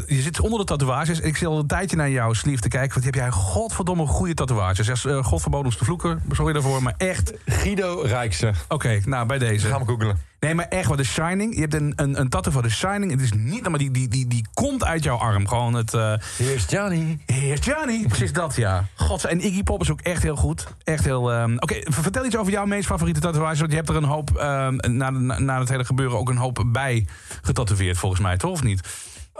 je 0.08 0.22
zit 0.22 0.40
onder 0.40 0.60
de 0.60 0.66
tatoeages. 0.66 1.20
Ik 1.20 1.38
zit 1.38 1.48
al 1.48 1.60
een 1.60 1.68
tijdje 1.68 1.96
naar 1.96 2.10
jouw 2.10 2.34
sleeve 2.34 2.62
te 2.62 2.68
kijken. 2.68 2.94
Want 2.94 3.06
heb 3.06 3.16
jij 3.16 3.32
godverdomme 3.32 4.06
goede 4.06 4.34
tatoeages. 4.34 4.88
Ja, 4.88 5.12
uh, 5.12 5.24
God 5.24 5.42
verboden 5.42 5.66
ons 5.66 5.78
te 5.78 5.86
vloeken. 5.86 6.24
Sorry 6.32 6.54
daarvoor, 6.54 6.84
maar 6.84 6.96
echt. 6.98 7.34
Guido 7.46 8.02
Rijkse. 8.06 8.52
Oké, 8.68 9.00
nou 9.06 9.28
bij 9.28 9.38
deze. 9.38 9.68
Gaan 9.68 9.80
we 9.80 9.86
googelen. 9.86 10.31
Nee, 10.41 10.56
maar 10.56 10.67
echt, 10.67 10.88
wat 10.88 10.97
The 10.97 11.04
Shining. 11.04 11.56
Je 11.56 11.62
hebt 11.62 11.73
een, 11.73 11.93
een, 11.95 12.19
een 12.19 12.30
tattoo 12.30 12.51
van 12.54 12.62
The 12.62 12.69
Shining. 12.69 13.12
Het 13.12 13.21
is 13.21 13.32
niet, 13.34 13.69
maar 13.69 13.80
die, 13.80 13.91
die, 13.91 14.08
die, 14.08 14.27
die 14.27 14.45
komt 14.54 14.84
uit 14.84 15.04
jouw 15.04 15.17
arm. 15.17 15.47
Gewoon 15.47 15.73
het. 15.73 15.91
Hier 16.38 16.54
is 16.54 16.65
Johnny. 16.69 17.19
Heer 17.25 17.60
Johnny. 17.60 18.06
Precies 18.08 18.34
dat, 18.34 18.56
ja. 18.56 18.86
God, 18.95 19.25
en 19.25 19.45
Iggy 19.45 19.63
Pop 19.63 19.82
is 19.82 19.91
ook 19.91 20.01
echt 20.01 20.23
heel 20.23 20.36
goed. 20.36 20.67
Echt 20.84 21.06
heel. 21.06 21.32
ehm, 21.32 21.56
Oké, 21.60 21.75
vertel 21.84 22.25
iets 22.25 22.38
over 22.38 22.51
jouw 22.51 22.65
meest 22.65 22.86
favoriete 22.86 23.19
tatoeage. 23.19 23.60
Want 23.60 23.69
je 23.69 23.75
hebt 23.77 23.89
er 23.89 23.95
een 23.95 24.04
hoop, 24.04 24.38
ehm, 24.38 24.75
na, 24.75 25.10
na, 25.10 25.39
na 25.39 25.60
het 25.60 25.69
hele 25.69 25.86
gebeuren, 25.86 26.17
ook 26.17 26.30
een 26.30 26.38
hoop 26.38 26.63
bij 26.67 27.08
getatoeëerd, 27.41 27.97
volgens 27.97 28.21
mij, 28.21 28.38
toch? 28.38 28.51
Of 28.51 28.63
niet? 28.63 28.88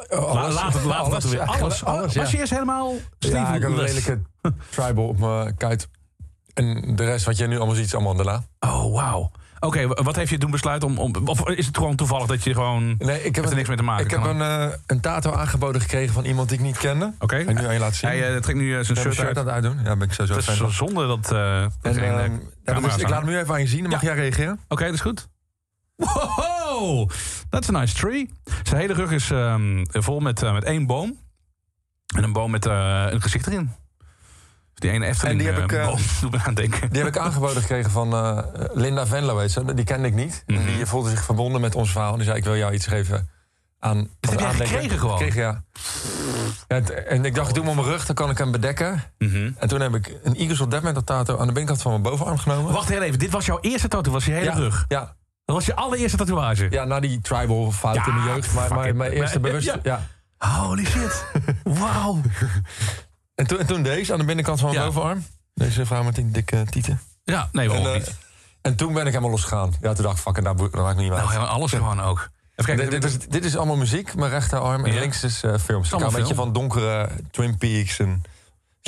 La- 0.10 0.18
Alles. 0.18 0.54
laat 0.54 0.74
het, 0.74 0.84
laat 0.84 1.00
Alles, 1.06 1.32
ja. 1.32 1.44
Alles. 1.44 1.84
Alles, 1.86 2.14
ja. 2.14 2.22
Was 2.22 2.32
je 2.32 2.38
eerst 2.38 2.52
helemaal 2.52 2.94
Ja, 3.20 3.54
ik 3.54 3.62
heb 3.62 3.72
een 3.72 3.78
lelijke 3.78 4.22
tribal 4.70 5.08
op 5.08 5.20
mijn 5.20 5.56
kuit. 5.58 5.88
En 6.54 6.96
de 6.96 7.04
rest 7.06 7.26
wat 7.26 7.38
je 7.38 7.48
nu 7.48 7.58
allemaal 7.58 7.76
ziet 7.76 7.86
is 7.86 7.94
allemaal 7.96 8.16
daarna. 8.16 8.44
Oh, 8.60 8.94
wauw. 8.94 9.32
Oké, 9.64 9.88
wat 9.88 10.16
heeft 10.16 10.30
je 10.30 10.38
doen 10.38 10.52
besluiten 10.52 10.88
om, 10.88 10.98
om... 10.98 11.28
Of 11.28 11.50
is 11.50 11.66
het 11.66 11.78
gewoon 11.78 11.96
toevallig 11.96 12.28
dat 12.28 12.44
je 12.44 12.54
gewoon... 12.54 12.96
Nee, 12.98 13.24
ik 13.24 13.36
heb, 13.36 13.46
er 13.46 13.56
niks 13.56 13.68
mee 13.68 13.78
te 13.78 13.84
maken, 13.84 14.06
Ik 14.06 14.12
heb 14.12 14.24
een, 14.24 14.42
eh, 14.42 14.68
een 14.86 15.00
tato 15.00 15.32
aangeboden 15.32 15.82
gekregen 15.82 16.14
van 16.14 16.26
iemand 16.26 16.50
die 16.50 16.58
ik 16.58 16.64
niet 16.64 16.78
kende. 16.78 17.14
Oké. 17.20 17.44
Kan 17.44 17.50
ik 17.58 17.60
nu 17.62 17.68
aan 17.68 17.74
je 17.74 17.80
laten 17.80 17.96
zien? 17.96 18.10
Hij 18.10 18.36
eh, 18.36 18.42
trekt 18.42 18.58
nu 18.60 18.78
eh, 18.78 18.84
zijn 18.84 18.98
shirt 18.98 19.20
uit. 19.20 19.38
aan 19.38 19.46
het 19.46 19.54
uitdoen. 19.54 19.78
Ja, 19.84 19.96
ben 19.96 20.08
ik 20.08 20.14
sowieso 20.14 20.34
Dat 20.40 20.48
is 20.48 20.58
zo 20.58 20.68
zonde 20.68 21.08
dat... 21.08 21.32
eh, 21.32 21.66
dat 21.82 21.96
En, 21.96 22.42
ja, 22.64 22.80
dus 22.80 22.96
ik 22.96 23.10
laat 23.10 23.22
hem 23.22 23.30
nu 23.30 23.38
even 23.38 23.54
aan 23.54 23.60
je 23.62 23.68
zien. 23.68 23.82
Dan 23.82 23.90
mag 23.92 24.02
Ja. 24.02 24.08
jij 24.08 24.16
reageren. 24.18 24.60
Oké, 24.68 24.84
dat 24.86 24.94
is 24.94 25.02
goed. 25.02 25.28
Wow, 25.96 27.10
that's 27.50 27.70
a 27.70 27.72
nice 27.72 27.94
tree. 27.96 28.30
Zijn 28.64 28.82
hele 28.82 28.94
rug 28.94 29.12
is 29.12 29.32
ehm, 29.32 29.84
vol 29.90 30.20
met, 30.20 30.42
met 30.42 30.64
één 30.64 30.86
boom. 30.86 31.20
En 32.16 32.24
een 32.24 32.34
boom 32.34 32.52
met 32.52 32.66
een 32.66 33.22
gezicht 33.22 33.48
erin. 33.48 33.72
Die 34.74 34.92
ene 34.92 35.06
Efteling 35.06 35.32
En 35.40 35.46
die 35.46 35.48
heb 35.54 35.72
eh, 35.72 35.78
ik, 35.94 35.94
eh, 36.22 36.32
me 36.32 36.40
aan 36.46 36.54
denken. 36.54 36.90
Die 36.90 37.04
heb 37.04 37.16
ik 37.16 37.18
aangeboden 37.22 37.62
gekregen 37.62 37.92
van 37.92 38.14
eh, 38.14 38.38
Linda 38.74 39.06
Venlo, 39.08 39.36
weet 39.36 39.52
ze. 39.52 39.74
Die 39.74 39.86
kende 39.86 40.08
ik 40.08 40.14
niet. 40.14 40.44
En 40.48 40.66
die 40.66 40.86
voelde 40.86 41.10
zich 41.10 41.24
verbonden 41.24 41.62
met 41.62 41.76
ons 41.76 41.92
verhaal. 41.92 42.10
En 42.12 42.16
die 42.18 42.26
zei, 42.26 42.38
ik 42.38 42.44
wil 42.44 42.56
jou 42.58 42.74
iets 42.74 42.88
geven 42.88 43.30
aan 43.80 43.98
heb 43.98 44.08
van 44.20 44.38
jij 44.38 44.48
aandenken. 44.48 44.68
gekregen 44.68 45.00
gewoon? 45.00 45.18
Gekregen, 45.18 45.42
ja. 45.42 45.64
ja 46.68 46.76
het- 46.76 46.90
en 47.06 47.26
ik 47.26 47.36
dacht, 47.36 47.48
ik 47.50 47.54
doe 47.56 47.64
hem 47.64 47.78
op 47.78 47.84
mijn 47.84 47.94
rug, 47.96 48.06
dan 48.06 48.16
kan 48.16 48.30
ik 48.30 48.38
hem 48.38 48.52
bedekken. 48.52 49.04
Mhm. 49.18 49.52
En 49.58 49.68
toen 49.68 49.82
heb 49.82 49.96
ik 49.96 50.18
een 50.24 50.36
Eagles 50.36 50.62
of 50.62 50.68
Death 50.68 50.84
Metal 50.84 51.04
tattoo 51.04 51.34
aan 51.38 51.48
de 51.48 51.54
binnenkant 51.54 51.82
van 51.82 51.92
mijn 51.92 52.04
bovenarm 52.04 52.38
genomen. 52.38 52.74
Wacht 52.74 52.90
heel 52.90 53.02
even, 53.02 53.20
dit 53.20 53.32
was 53.32 53.46
jouw 53.46 53.58
eerste 53.62 53.88
tattoo, 53.88 54.12
was 54.14 54.26
je 54.26 54.32
hele 54.32 54.46
ja, 54.46 54.54
rug. 54.54 54.86
Ja, 54.88 55.16
Dat 55.46 55.56
was 55.56 55.66
je 55.66 55.76
allereerste 55.76 56.18
tatoeage. 56.18 56.68
ja, 56.70 56.84
na 56.86 57.00
die 57.00 57.22
tribal 57.22 57.72
fout 57.72 57.96
Ja, 57.96 58.08
in 58.08 58.14
de 58.16 58.22
jeugd. 58.22 58.54
Maar, 58.54 58.96
mijn 58.96 59.12
eerste 59.12 59.40
bewust... 59.40 59.66
ja. 59.66 59.80
Ja. 59.84 60.08
Holy 60.38 60.86
shit. 60.86 61.26
Wauw. 61.80 62.22
En, 63.42 63.48
toen, 63.48 63.60
en 63.60 63.66
toen 63.66 63.84
deze 63.84 64.14
aan 64.14 64.20
de 64.20 64.26
binnenkant 64.26 64.60
van 64.60 64.70
mijn 64.70 64.82
Ja. 64.82 64.88
bovenarm. 64.92 65.26
Deze 65.54 65.86
vrouw 65.86 66.04
met 66.04 66.16
die 66.16 66.32
dikke 66.32 66.66
tieten. 66.70 67.02
Ja, 67.24 67.50
nee, 67.52 67.66
En, 67.66 67.72
waarom 67.72 67.88
eh, 67.88 67.94
niet? 67.94 68.16
en 68.62 68.76
toen 68.76 68.94
ben 68.94 69.02
ik 69.06 69.08
helemaal 69.10 69.30
losgegaan. 69.32 69.74
Ja, 69.82 69.94
toen 69.94 70.04
dacht 70.04 70.18
ik, 70.18 70.24
fuck, 70.24 70.38
it, 70.38 70.44
daar 70.44 70.56
maakt 70.56 70.74
me 70.74 71.02
niet 71.02 71.12
meer 71.12 71.20
Nou, 71.20 71.30
uit. 71.34 71.48
alles 71.48 71.72
gewoon 71.72 72.02
ook. 72.02 72.30
Even 72.56 72.76
kijken, 72.76 72.90
dit, 72.90 73.02
dit, 73.02 73.12
is, 73.22 73.28
dit 73.30 73.46
is 73.46 73.58
allemaal 73.58 73.76
muziek, 73.76 74.16
mijn 74.16 74.32
rechterarm. 74.32 74.86
En 74.86 74.94
Ja. 74.94 75.00
links 75.00 75.24
is 75.24 75.44
eh, 75.44 75.58
films. 75.58 75.92
Ik 75.92 76.00
een 76.00 76.12
beetje 76.14 76.36
van 76.36 76.54
donkere 76.54 77.10
Twin 77.32 77.58
Peaks 77.58 78.00
en 78.00 78.24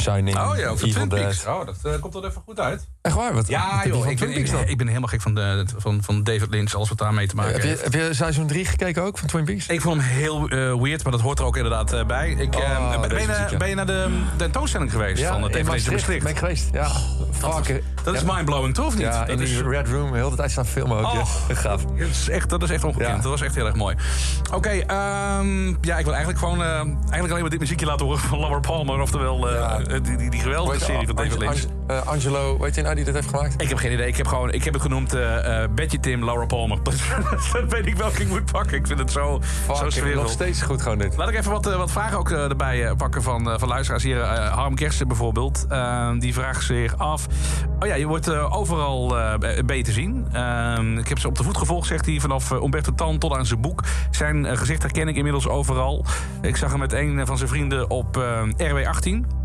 Shining. 0.01 0.37
Oh 0.37 0.57
ja, 0.57 0.67
over 0.67 0.89
Twin 0.91 1.07
Peaks. 1.07 1.43
Dead. 1.43 1.59
Oh, 1.59 1.65
dat 1.65 1.93
eh, 1.93 1.99
komt 2.01 2.15
er 2.15 2.25
even 2.25 2.41
goed 2.45 2.59
uit. 2.59 2.87
Echt 3.03 3.15
waar? 3.15 3.33
Wat, 3.33 3.47
Ja, 3.47 3.81
je 3.83 3.89
joh, 3.89 4.09
ik 4.09 4.19
ben, 4.19 4.31
ik, 4.67 4.77
ben 4.77 4.87
helemaal 4.87 5.09
gek 5.09 5.21
van, 5.21 5.35
de, 5.35 5.65
van, 5.77 6.03
van 6.03 6.23
David 6.23 6.49
Lynch, 6.49 6.73
alles 6.73 6.89
wat 6.89 6.97
daarmee 6.97 7.27
te 7.27 7.35
maken 7.35 7.51
heb, 7.53 7.61
je, 7.61 7.67
heeft. 7.67 7.83
heb 7.83 7.93
je 7.93 8.13
seizoen 8.13 8.47
3 8.47 8.65
gekeken 8.65 9.03
ook 9.03 9.17
van 9.17 9.27
Twin 9.27 9.45
Peaks? 9.45 9.67
Ik 9.67 9.81
vond 9.81 10.01
hem 10.01 10.09
heel 10.09 10.47
eh, 10.49 10.81
weird, 10.81 11.03
maar 11.03 11.11
dat 11.11 11.21
hoort 11.21 11.39
er 11.39 11.45
ook 11.45 11.55
inderdaad 11.55 11.93
eh, 11.93 12.05
bij. 12.05 12.29
Ik, 12.29 12.55
Oh, 12.55 12.99
ben, 13.01 13.09
deze 13.09 13.47
je, 13.49 13.57
ben 13.57 13.69
je 13.69 13.75
naar 13.75 13.85
de 13.85 14.03
um, 14.07 14.23
tentoonstelling 14.35 14.91
geweest 14.91 15.23
van 15.23 15.43
het 15.43 15.51
David 15.51 15.67
Lynch 15.67 15.85
Maastricht? 15.91 16.23
Ben 16.23 16.31
ik 16.31 16.37
geweest, 16.37 16.69
ja. 16.71 16.87
Fuck. 17.31 17.83
Dat 18.03 18.13
is 18.13 18.21
ja. 18.21 18.33
mindblowing, 18.33 18.73
toch? 18.73 18.85
of 18.85 18.93
Niet? 18.93 19.03
Ja, 19.03 19.19
dat 19.19 19.29
in 19.29 19.39
is, 19.39 19.49
die 19.49 19.69
Red 19.69 19.87
Room, 19.87 20.13
heel 20.13 20.29
de 20.29 20.35
tijd 20.35 20.51
staan 20.51 20.65
filmen 20.65 20.97
ook. 20.97 21.05
Oh. 21.05 21.29
Ja. 21.47 21.55
Gaaf. 21.63 21.85
dat 21.85 22.07
is 22.07 22.29
echt, 22.29 22.49
dat 22.49 22.63
is 22.63 22.69
echt 22.69 22.83
ongekend. 22.83 23.09
Ja. 23.09 23.15
Dat 23.15 23.31
was 23.31 23.41
echt 23.41 23.55
heel 23.55 23.65
erg 23.65 23.75
mooi. 23.75 23.95
Oké, 24.53 24.69
ehm, 24.69 25.67
ja, 25.67 25.97
ik 25.97 26.03
wil 26.03 26.13
eigenlijk 26.13 26.39
gewoon 26.39 26.61
eh, 26.61 26.69
eigenlijk 26.69 27.29
alleen 27.29 27.41
maar 27.41 27.49
dit 27.49 27.59
muziekje 27.59 27.85
laten 27.85 28.05
horen 28.05 28.19
van 28.21 28.39
Laura 28.39 28.59
Palmer. 28.59 28.99
Oftewel 29.01 29.47
die, 30.01 30.17
die, 30.17 30.29
die 30.29 30.39
geweldige 30.39 30.79
je, 30.79 30.85
serie 30.85 31.05
van 31.07 31.15
David 31.15 31.37
Lynch. 31.37 31.63
Ange- 31.87 32.01
Angelo, 32.01 32.57
weet 32.59 32.75
je 32.75 32.92
nou 32.93 33.05
die 33.05 33.13
dat 33.13 33.23
heeft 33.23 33.35
gemaakt? 33.35 33.61
Ik 33.61 33.69
heb 33.69 33.77
geen 33.77 33.91
idee. 33.91 34.07
Ik 34.07 34.17
heb, 34.17 34.27
gewoon, 34.27 34.51
ik 34.51 34.63
heb 34.63 34.73
het 34.73 34.81
genoemd 34.81 35.13
eh 35.13 35.63
Betty 35.75 35.99
Tim, 35.99 36.25
Laura 36.25 36.45
Palmer. 36.45 36.79
dat 36.83 37.65
weet 37.69 37.85
ik 37.85 37.95
welke 37.95 38.21
ik 38.21 38.27
moet 38.27 38.51
pakken. 38.51 38.77
Ik 38.77 38.87
vind 38.87 38.99
het 38.99 39.11
zo, 39.11 39.41
zo 39.67 39.75
Fuck, 39.75 39.91
sfeervol. 39.91 40.21
nog 40.21 40.31
steeds 40.31 40.61
goed 40.61 40.81
gewoon 40.81 40.97
dit. 40.97 41.17
Laat 41.17 41.29
ik 41.29 41.35
even 41.35 41.51
wat, 41.51 41.67
eh, 41.67 41.75
wat 41.75 41.91
vragen 41.91 42.17
ook 42.17 42.31
erbij 42.31 42.95
pakken 42.95 43.23
van, 43.23 43.59
van 43.59 43.67
luisteraars 43.67 44.03
hier. 44.03 44.23
Harm 44.25 44.75
Kersten 44.75 45.07
bijvoorbeeld. 45.07 45.67
Die 46.19 46.33
vraagt 46.33 46.63
zich 46.63 46.97
af. 46.97 47.27
Oh 47.79 47.87
ja, 47.87 47.95
je 47.95 48.07
wordt 48.07 48.29
overal 48.29 49.15
te 49.83 49.91
zien. 49.91 50.27
Eh, 50.31 50.97
ik 50.97 51.07
heb 51.07 51.19
ze 51.19 51.27
op 51.27 51.37
de 51.37 51.43
voet 51.43 51.57
gevolgd, 51.57 51.87
zegt 51.87 52.05
hij. 52.05 52.19
Vanaf 52.19 52.51
Umberto 52.51 52.93
Tan 52.95 53.17
tot 53.17 53.33
aan 53.33 53.45
zijn 53.45 53.61
boek. 53.61 53.83
Zijn 54.11 54.57
gezicht 54.57 54.81
herken 54.81 55.07
ik 55.07 55.15
inmiddels 55.15 55.47
overal. 55.47 56.05
Ik 56.41 56.55
zag 56.55 56.69
hem 56.69 56.79
met 56.79 56.93
een 56.93 57.25
van 57.25 57.37
zijn 57.37 57.49
vrienden 57.49 57.89
op 57.89 58.17
eh, 58.17 58.41
RW18. 58.57 59.42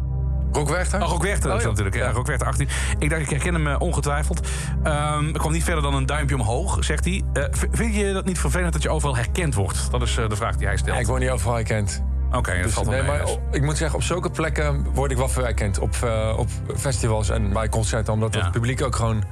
Rock 0.53 0.69
Werchter? 0.69 1.03
Oh, 1.03 1.09
Rock 1.09 1.23
Werchter 1.23 1.51
Oh, 1.51 1.57
is 1.57 1.63
ja. 1.63 1.69
natuurlijk. 1.69 1.97
Ja, 1.97 2.05
Ja. 2.05 2.11
Rock 2.11 2.27
Werchter 2.27 2.47
18. 2.49 2.69
Ik 2.99 3.11
dacht, 3.11 3.23
ik 3.23 3.31
herken 3.31 3.55
hem 3.55 3.67
eh, 3.67 3.77
ongetwijfeld. 3.81 4.49
Ehm 4.83 5.29
ik 5.29 5.35
kwam 5.35 5.53
niet 5.53 5.65
verder 5.65 5.83
dan 5.83 5.95
een 5.95 6.07
duimpje 6.07 6.35
omhoog, 6.35 6.85
zegt 6.85 7.05
hij. 7.05 7.23
Eh, 7.33 7.45
vind 7.71 7.95
je 7.95 8.13
dat 8.13 8.25
niet 8.25 8.39
vervelend 8.39 8.73
dat 8.73 8.83
je 8.83 8.89
overal 8.91 9.17
herkend 9.17 9.55
wordt? 9.55 9.91
Dat 9.91 10.03
is 10.03 10.17
eh, 10.17 10.29
de 10.29 10.37
vraag 10.37 10.57
die 10.57 10.67
hij 10.67 10.77
stelt. 10.77 10.95
Ja, 10.95 11.01
ik 11.01 11.07
word 11.07 11.21
niet 11.21 11.31
overal 11.31 11.55
herkend. 11.55 12.03
Oké, 12.33 12.55
dat 12.55 12.63
Dus, 12.63 12.75
nee, 12.75 12.85
mee, 12.87 13.03
maar 13.03 13.21
dus. 13.21 13.31
op- 13.31 13.41
ik 13.55 13.63
moet 13.63 13.77
zeggen, 13.77 13.97
op 13.99 14.05
zulke 14.05 14.31
plekken 14.31 14.85
word 14.93 15.11
ik 15.11 15.17
wel 15.17 15.29
veel 15.29 15.43
herkend. 15.45 15.79
Op, 15.79 15.95
op 16.37 16.49
festivals 16.77 17.29
en 17.31 17.53
bij 17.53 17.69
concerten, 17.69 18.13
omdat 18.13 18.35
Ja. 18.35 18.41
het 18.43 18.51
publiek 18.53 18.83
ook 18.83 18.97
gewoon 18.97 19.25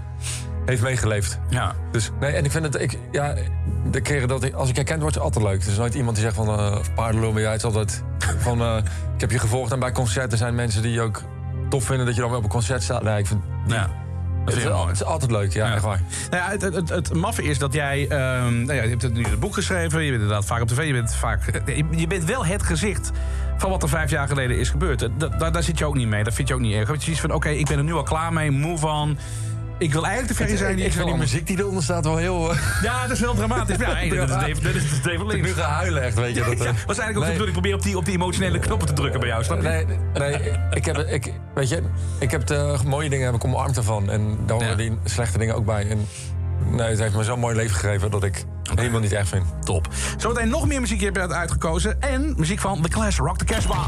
heeft 0.67 0.83
meegeleefd. 0.83 1.39
Ja. 1.49 1.75
Dus 1.93 2.11
nee, 2.21 2.33
en 2.33 2.45
ik 2.45 2.51
vind 2.51 2.65
het, 2.65 2.81
ik, 2.81 2.99
ja, 3.13 3.35
de 3.91 4.01
keren 4.01 4.29
dat 4.29 4.43
ik, 4.45 4.55
als 4.55 4.69
ik 4.69 4.77
herkend 4.77 5.03
word, 5.03 5.17
is 5.17 5.23
altijd 5.23 5.45
leuk. 5.45 5.63
Er 5.63 5.69
is 5.71 5.77
nooit 5.77 5.95
iemand 5.95 6.17
die 6.17 6.25
zegt 6.25 6.37
van, 6.37 6.81
paardenlul 6.95 7.33
ben 7.33 7.43
jij. 7.43 7.51
Het 7.53 7.61
is 7.61 7.67
altijd 7.67 8.03
van, 8.39 8.83
ik 9.17 9.21
heb 9.21 9.31
je 9.31 9.39
gevolgd. 9.39 9.73
En 9.73 9.79
bij 9.79 9.93
concerten 9.93 10.39
zijn 10.39 10.55
mensen 10.55 10.83
die 10.83 11.01
ook 11.01 11.23
tof 11.69 11.85
vinden 11.85 12.07
dat 12.07 12.15
je 12.15 12.21
dan 12.21 12.31
wel 12.31 12.39
op 12.39 12.45
een 12.45 12.51
concert 12.51 12.83
staat. 12.83 13.03
Nee, 13.03 13.19
ik 13.19 13.27
vind, 13.27 13.41
ja. 13.67 13.81
Dat 14.45 14.55
het, 14.55 14.65
is, 14.65 14.71
het 14.99 15.05
altijd 15.05 15.31
leuk, 15.31 15.53
ja, 15.53 15.67
Ja. 15.67 15.75
echt 15.75 15.83
waar. 15.83 16.01
Nou 16.31 16.43
ja, 16.43 16.51
het, 16.51 16.63
het, 16.63 16.75
het, 16.75 16.89
het 16.89 17.15
maffe 17.15 17.43
is 17.43 17.59
dat 17.59 17.73
jij... 17.73 18.09
ehm, 18.09 18.55
nou 18.63 18.73
ja, 18.75 18.83
je 18.83 18.89
hebt 18.89 19.03
het 19.03 19.15
nu 19.15 19.23
het 19.25 19.41
boek 19.41 19.55
geschreven. 19.55 20.03
Je 20.05 20.11
bent 20.11 20.23
inderdaad 20.23 20.45
vaak 20.47 20.61
op 20.63 20.69
tv. 20.69 20.87
Je 20.87 20.93
bent, 20.93 21.15
vaak, 21.15 21.41
je, 21.67 21.85
je 21.91 22.07
bent 22.07 22.25
wel 22.25 22.47
het 22.47 22.63
gezicht 22.63 23.11
van 23.57 23.71
wat 23.71 23.83
er 23.83 23.89
vijf 23.89 24.11
jaar 24.11 24.29
geleden 24.29 24.59
is 24.59 24.71
gebeurd. 24.71 25.09
Da- 25.19 25.29
da- 25.29 25.51
daar 25.51 25.63
zit 25.63 25.79
je 25.79 25.85
ook 25.85 25.95
niet 25.95 26.09
mee. 26.09 26.25
Dat 26.25 26.35
vind 26.35 26.49
je 26.49 26.55
ook 26.55 26.61
niet 26.61 26.75
erg. 26.75 26.93
Je 26.93 27.01
zoiets 27.01 27.21
van, 27.21 27.33
oké, 27.33 27.49
ik 27.49 27.67
ben 27.67 27.79
er 27.79 27.85
nu 27.85 27.93
al 27.95 28.03
klaar 28.03 28.33
mee. 28.33 28.51
Move 28.51 28.87
on. 28.87 29.19
Ik 29.79 29.93
wil 29.93 30.05
eigenlijk 30.07 30.33
de 30.33 30.39
versie 30.39 30.59
zijn 30.59 30.79
ik, 30.79 30.93
vind 30.93 31.07
die 31.07 31.17
muziek 31.17 31.47
die 31.47 31.59
eronder 31.59 31.83
staat 31.83 32.05
wel 32.05 32.17
heel... 32.17 32.51
eh, 32.51 32.59
Ja, 32.83 33.03
dat 33.03 33.11
is 33.11 33.21
wel 33.21 33.35
dramatisch. 33.35 33.77
Ja, 33.77 33.95
hey, 33.95 34.09
dat 34.09 34.29
is 34.29 34.35
David, 34.35 34.63
dat 34.63 34.75
is 34.75 34.83
Lynch. 35.03 35.33
nu 35.43 35.53
ga 35.53 35.63
huilen 35.69 36.03
echt, 36.03 36.15
weet 36.15 36.35
je. 36.35 36.41
Dat, 36.45 36.53
eh, 36.53 36.59
Ja, 36.59 36.73
was 36.87 36.99
eigenlijk 36.99 37.17
ook 37.17 37.23
nee. 37.23 37.25
de 37.25 37.31
bedoeling. 37.33 37.47
Ik 37.47 37.53
probeer 37.53 37.75
op 37.75 37.83
die, 37.83 37.97
op 37.97 38.05
die 38.05 38.15
emotionele 38.15 38.59
knoppen 38.59 38.89
te 38.89 38.93
drukken 38.95 39.21
bij 39.21 39.29
jou, 39.29 39.45
snap 39.45 39.63
je? 39.63 39.69
Nee, 39.69 39.87
nee 40.15 40.51
ik 40.71 40.85
heb, 40.85 40.97
ik, 40.99 41.33
weet 41.55 41.69
je, 41.69 41.83
ik 42.19 42.31
heb 42.31 42.47
de 42.47 42.77
mooie 42.87 43.09
dingen 43.11 43.27
heb 43.27 43.35
ik 43.35 43.45
omarmd 43.45 43.77
ervan. 43.77 44.11
En 44.11 44.39
daar 44.47 44.57
horen 44.57 44.69
Ja. 44.71 44.75
die 44.77 44.99
slechte 45.05 45.39
dingen 45.39 45.55
ook 45.55 45.65
bij. 45.65 45.89
En 45.89 46.07
nee, 46.71 46.89
het 46.89 46.99
heeft 46.99 47.15
me 47.15 47.25
zo'n 47.25 47.39
mooi 47.41 47.57
leven 47.57 47.77
gegeven 47.77 48.11
dat 48.11 48.25
ik 48.25 48.45
het 48.71 48.79
helemaal 48.79 49.01
niet 49.01 49.13
erg 49.13 49.29
vind. 49.29 49.45
Top. 49.65 49.89
Zometeen 50.17 50.49
nog 50.49 50.67
meer 50.67 50.81
muziek 50.81 51.01
heb 51.01 51.15
je 51.17 51.29
uitgekozen. 51.35 52.01
En 52.03 52.35
muziek 52.37 52.61
van 52.61 52.83
The 52.83 52.89
Clash, 52.89 53.19
Rock 53.19 53.39
the 53.39 53.45
Casbah. 53.45 53.87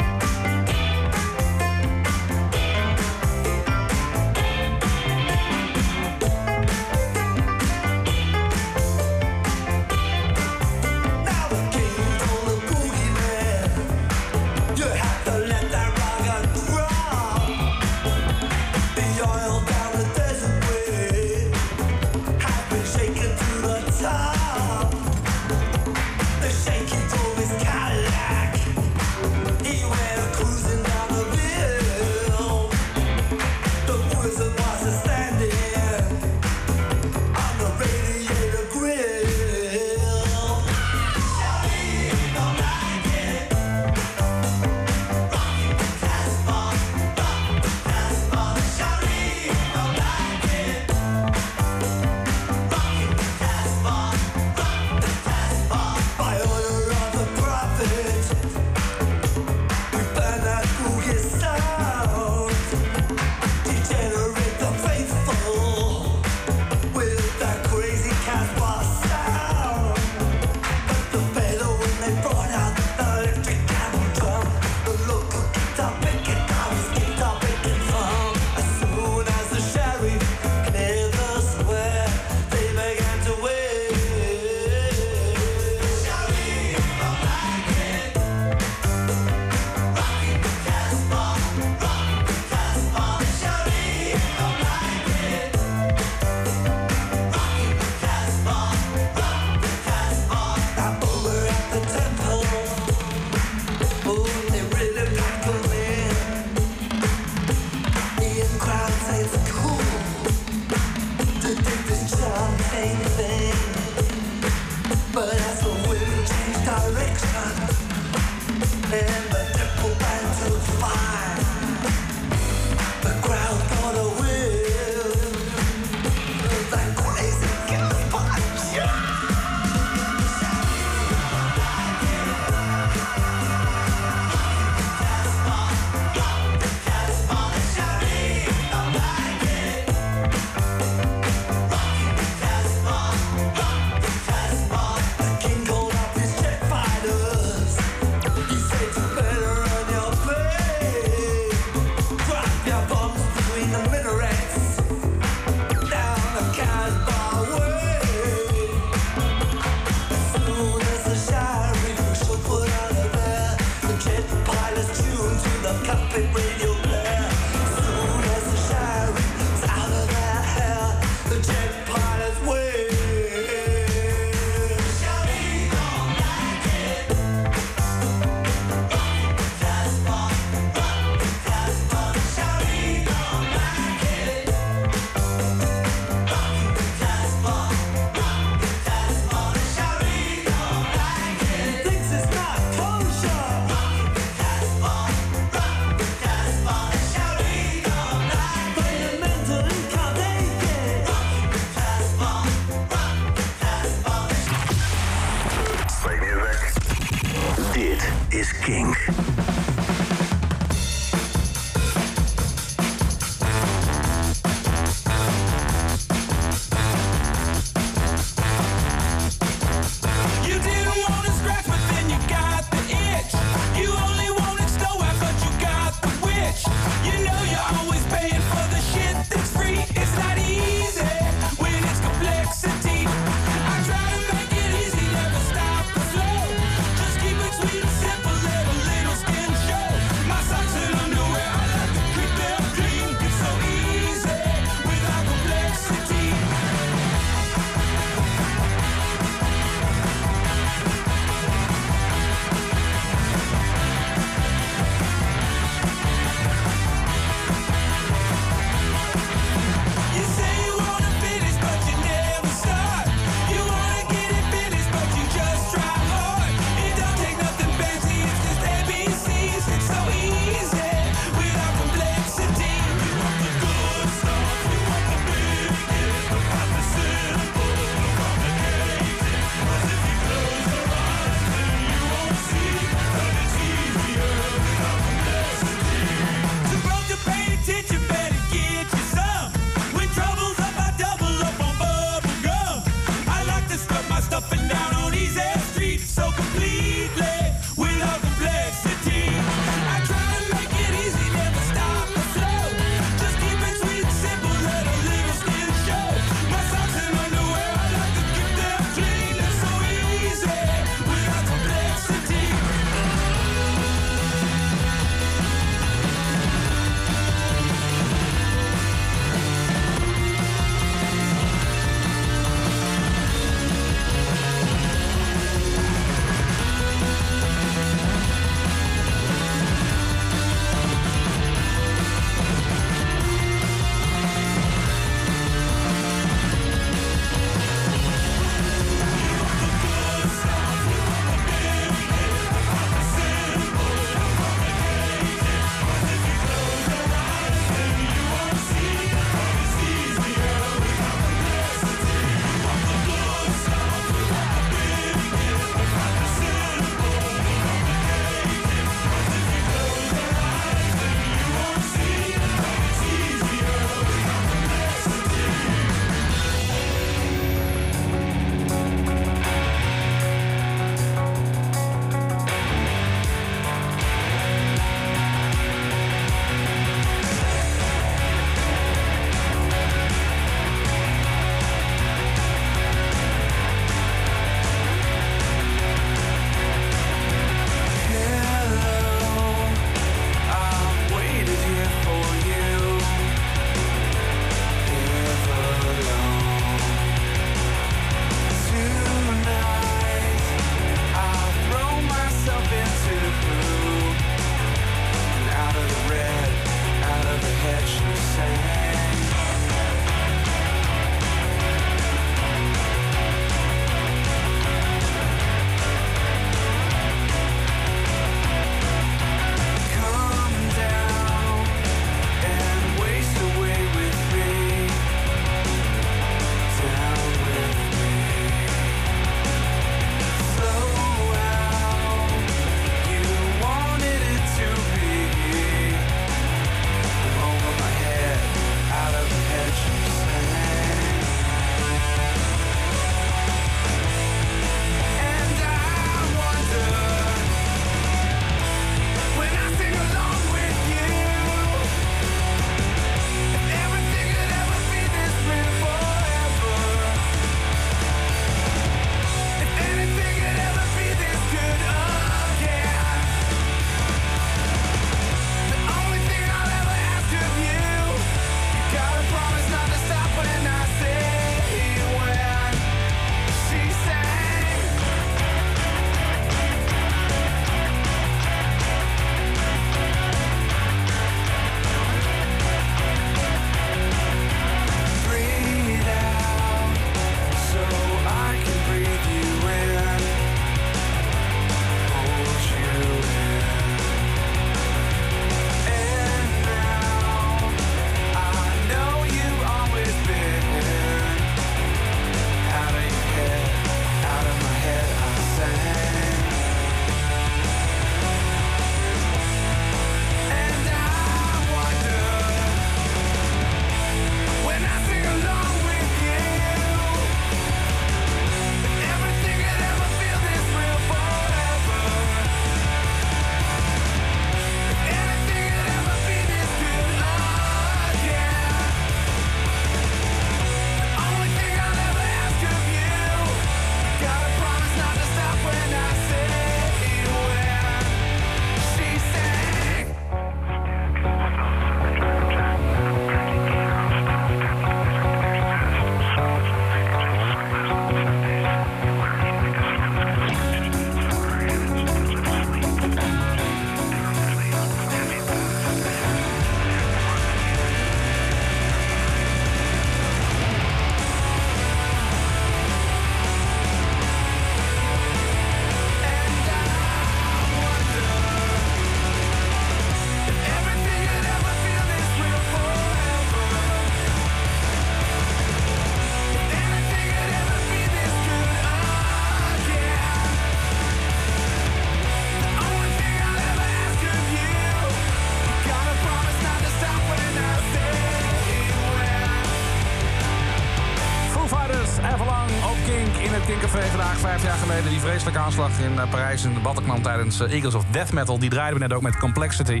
Aanslag 595.78 596.06
in 596.06 596.18
eh, 596.18 596.30
Parijs 596.30 596.64
in 596.64 596.74
de 596.74 596.80
Bataclan 596.80 597.22
tijdens 597.22 597.60
eh, 597.60 597.72
Eagles 597.72 597.94
of 597.94 598.04
Death 598.10 598.32
Metal. 598.32 598.58
Die 598.58 598.70
draaiden 598.70 599.00
we 599.00 599.06
net 599.06 599.16
ook 599.16 599.22
met 599.22 599.36
Complexity. 599.36 600.00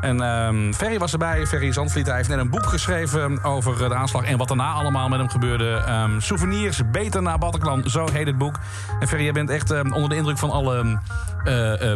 En 0.00 0.20
ehm, 0.20 0.72
Ferry 0.72 0.98
was 0.98 1.12
erbij, 1.12 1.46
Ferry 1.46 1.72
Zandvliet. 1.72 2.06
Hij 2.06 2.16
heeft 2.16 2.28
net 2.28 2.38
een 2.38 2.50
boek 2.50 2.66
geschreven 2.66 3.44
over 3.44 3.82
eh, 3.82 3.88
de 3.88 3.94
aanslag 3.94 4.24
en 4.24 4.38
wat 4.38 4.48
daarna 4.48 4.72
allemaal 4.72 5.08
met 5.08 5.18
hem 5.18 5.28
gebeurde. 5.28 5.82
Ehm, 5.86 6.20
souvenirs, 6.20 6.80
beter 6.90 7.22
naar 7.22 7.38
Bataclan, 7.38 7.84
zo 7.86 8.08
heet 8.12 8.26
het 8.26 8.38
boek. 8.38 8.58
En 9.00 9.08
Ferry, 9.08 9.24
jij 9.24 9.32
bent 9.32 9.50
echt 9.50 9.70
ehm, 9.70 9.92
onder 9.92 10.08
de 10.08 10.16
indruk 10.16 10.38
van 10.38 10.50
alle 10.50 10.98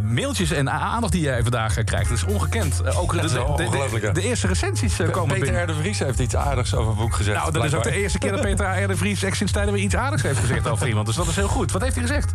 mailtjes 0.03 0.51
en 0.51 0.71
aandacht 0.71 1.13
die 1.13 1.23
jij 1.23 1.43
vandaag 1.43 1.85
krijgt. 1.85 2.09
Dat 2.09 2.19
is 2.19 2.25
ongekend. 2.25 2.97
Ook 2.97 3.13
de, 3.13 4.11
de, 4.13 4.23
eerste 4.23 4.47
recensies 4.47 4.97
komen 4.97 5.27
Peter 5.27 5.41
binnen. 5.41 5.63
R. 5.63 5.67
de 5.67 5.75
Vries 5.75 5.99
heeft 5.99 6.19
iets 6.19 6.37
aardigs 6.37 6.75
over 6.75 6.91
het 6.91 6.99
boek 6.99 7.15
gezegd. 7.15 7.39
Nou, 7.39 7.53
dat 7.53 7.65
is 7.65 7.75
ook 7.75 7.83
de 7.83 7.93
eerste 7.95 8.19
keer 8.19 8.33
dat 8.33 8.41
Peter 8.41 8.83
R. 8.83 8.89
de 8.89 8.97
Vries 8.97 9.23
echt 9.23 9.37
sinds 9.37 9.53
tijden 9.53 9.73
weer 9.75 9.83
iets 9.83 9.97
aardigs 9.97 10.23
heeft 10.23 10.39
gezegd 10.39 10.69
over 10.69 10.89
iemand. 10.89 11.07
Dus 11.07 11.17
dat 11.17 11.27
is 11.27 11.37
heel 11.37 11.49
goed. 11.49 11.73
Wat 11.73 11.83
heeft 11.83 11.95
hij 11.95 12.05
gezegd? 12.05 12.35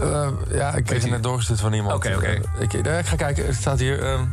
Eh, 0.00 0.28
ja, 0.50 0.74
ik 0.74 0.84
kreeg 0.84 1.02
het 1.02 1.10
net 1.10 1.22
doorgestuurd 1.22 1.60
van 1.60 1.72
iemand. 1.72 1.94
Oké, 1.94 2.14
oké. 2.16 2.26
Eh, 2.26 2.60
ik, 2.60 2.72
ik 2.72 3.06
ga 3.06 3.16
kijken, 3.16 3.46
er 3.46 3.54
staat 3.54 3.78
hier... 3.78 4.02
ehm 4.02 4.24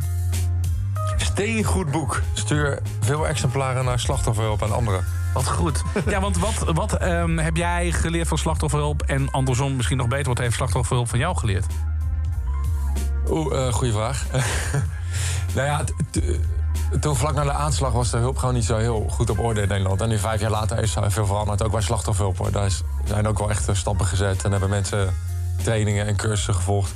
steengoed 1.38 1.90
boek. 1.90 2.22
Stuur 2.32 2.78
veel 3.00 3.28
exemplaren 3.28 3.84
naar 3.84 3.98
slachtofferhulp 3.98 4.62
en 4.62 4.72
anderen. 4.72 5.04
Wat 5.34 5.48
goed. 5.48 5.82
Ja, 6.06 6.20
want 6.20 6.38
wat, 6.38 6.64
wat 6.74 6.92
ehm, 6.92 7.36
heb 7.36 7.56
jij 7.56 7.92
geleerd 7.92 8.28
van 8.28 8.38
slachtofferhulp? 8.38 9.02
En 9.02 9.30
andersom, 9.30 9.76
misschien 9.76 9.96
nog 9.96 10.08
beter, 10.08 10.28
wat 10.28 10.38
heeft 10.38 10.54
slachtofferhulp 10.54 11.08
van 11.08 11.18
jou 11.18 11.36
geleerd? 11.36 11.66
Oeh, 13.28 13.66
eh 13.66 13.72
goede 13.72 13.92
vraag. 13.92 14.24
nou 15.54 15.66
ja, 15.66 15.84
toen 17.00 17.16
vlak 17.16 17.34
na 17.34 17.44
de 17.44 17.52
aanslag 17.52 17.92
was 17.92 18.10
de 18.10 18.18
hulp 18.18 18.38
gewoon 18.38 18.54
niet 18.54 18.64
zo 18.64 18.76
heel 18.76 19.06
goed 19.10 19.30
op 19.30 19.38
orde 19.38 19.60
in 19.60 19.68
Nederland. 19.68 20.00
En 20.00 20.08
nu 20.08 20.18
vijf 20.18 20.40
jaar 20.40 20.50
later 20.50 20.78
is 20.78 20.96
er 20.96 21.12
veel 21.12 21.26
veranderd, 21.26 21.62
ook 21.62 21.72
bij 21.72 21.80
slachtofferhulp. 21.80 22.38
Hoor. 22.38 22.52
Daar 22.52 22.70
zijn 23.04 23.26
ook 23.26 23.38
wel 23.38 23.50
echt 23.50 23.68
stappen 23.72 24.06
gezet 24.06 24.44
en 24.44 24.50
hebben 24.50 24.70
mensen 24.70 25.14
trainingen 25.62 26.06
en 26.06 26.16
cursussen 26.16 26.54
gevolgd. 26.54 26.94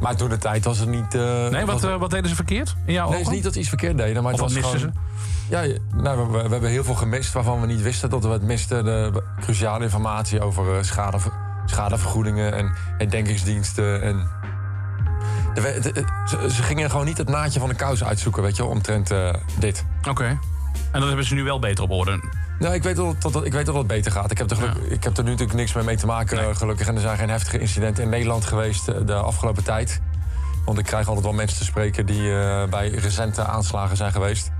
Maar 0.00 0.16
toen 0.16 0.28
de 0.28 0.38
tijd 0.38 0.64
was 0.64 0.78
het 0.78 0.88
niet... 0.88 1.14
eh, 1.14 1.48
Nee, 1.48 1.64
wat, 1.64 1.80
was- 1.80 1.90
eh, 1.92 1.96
wat 1.98 2.10
deden 2.10 2.28
ze 2.28 2.34
verkeerd 2.34 2.74
in 2.84 2.92
jouw 2.92 3.04
Nee, 3.08 3.14
ogen? 3.18 3.26
is 3.30 3.34
niet 3.34 3.44
dat 3.44 3.52
ze 3.52 3.58
iets 3.58 3.68
verkeerd 3.68 3.96
deden, 3.96 4.22
maar 4.22 4.32
het 4.32 4.40
wat 4.40 4.52
was 4.52 4.62
misten 4.62 4.78
gewoon... 4.80 4.94
ze? 4.94 5.68
Ja, 5.68 5.78
nou, 6.02 6.26
we, 6.30 6.42
we 6.42 6.48
hebben 6.48 6.70
heel 6.70 6.84
veel 6.84 6.94
gemist 6.94 7.32
waarvan 7.32 7.60
we 7.60 7.66
niet 7.66 7.82
wisten 7.82 8.10
dat 8.10 8.24
we 8.24 8.30
het 8.30 8.42
misten. 8.42 8.84
De 8.84 9.22
cruciale 9.40 9.84
informatie 9.84 10.40
over 10.42 10.76
eh, 10.76 10.82
schade, 10.82 11.18
schadevergoedingen 11.66 12.52
en 12.54 12.72
herdenkingsdiensten. 12.98 14.02
En 14.02 14.28
de, 15.54 15.60
we- 15.60 15.80
de- 15.92 16.04
ze, 16.28 16.50
ze 16.50 16.62
gingen 16.62 16.90
gewoon 16.90 17.06
niet 17.06 17.18
het 17.18 17.28
naadje 17.28 17.60
van 17.60 17.68
de 17.68 17.74
kous 17.74 18.04
uitzoeken, 18.04 18.42
weet 18.42 18.56
je, 18.56 18.62
wel, 18.62 18.70
omtrent 18.72 19.10
eh, 19.10 19.34
dit. 19.58 19.84
Oké. 20.08 20.24
En 20.92 20.98
dat 21.00 21.08
hebben 21.08 21.26
ze 21.26 21.34
nu 21.34 21.42
wel 21.44 21.58
beter 21.58 21.84
op 21.84 21.90
orde. 21.90 22.20
Nou, 22.60 22.74
ik 22.74 22.82
weet 22.82 22.96
dat, 22.96 23.22
dat, 23.22 23.32
dat- 23.32 23.44
ik 23.44 23.52
weet 23.52 23.66
dat 23.66 23.74
het 23.74 23.86
beter 23.86 24.12
gaat. 24.12 24.30
Ik 24.30 24.38
heb, 24.38 24.50
er 24.50 24.56
geluk, 24.56 24.74
ik 24.88 25.04
heb 25.04 25.16
er 25.16 25.24
nu 25.24 25.30
natuurlijk 25.30 25.58
niks 25.58 25.72
meer 25.72 25.84
mee 25.84 25.96
te 25.96 26.06
maken, 26.06 26.36
Nee. 26.36 26.54
gelukkig. 26.54 26.86
En 26.88 26.94
er 26.94 27.00
zijn 27.00 27.16
geen 27.18 27.30
heftige 27.30 27.58
incidenten 27.58 28.02
in 28.04 28.08
Nederland 28.10 28.44
geweest 28.44 28.88
eh, 28.88 28.94
de 29.06 29.14
afgelopen 29.14 29.64
tijd. 29.64 30.00
Want 30.64 30.78
ik 30.78 30.84
krijg 30.84 31.06
altijd 31.06 31.24
wel 31.24 31.34
mensen 31.34 31.58
te 31.58 31.64
spreken 31.64 32.06
die 32.06 32.32
eh, 32.40 32.64
bij 32.68 32.88
recente 32.88 33.44
aanslagen 33.44 33.96
zijn 33.96 34.12
geweest. 34.12 34.50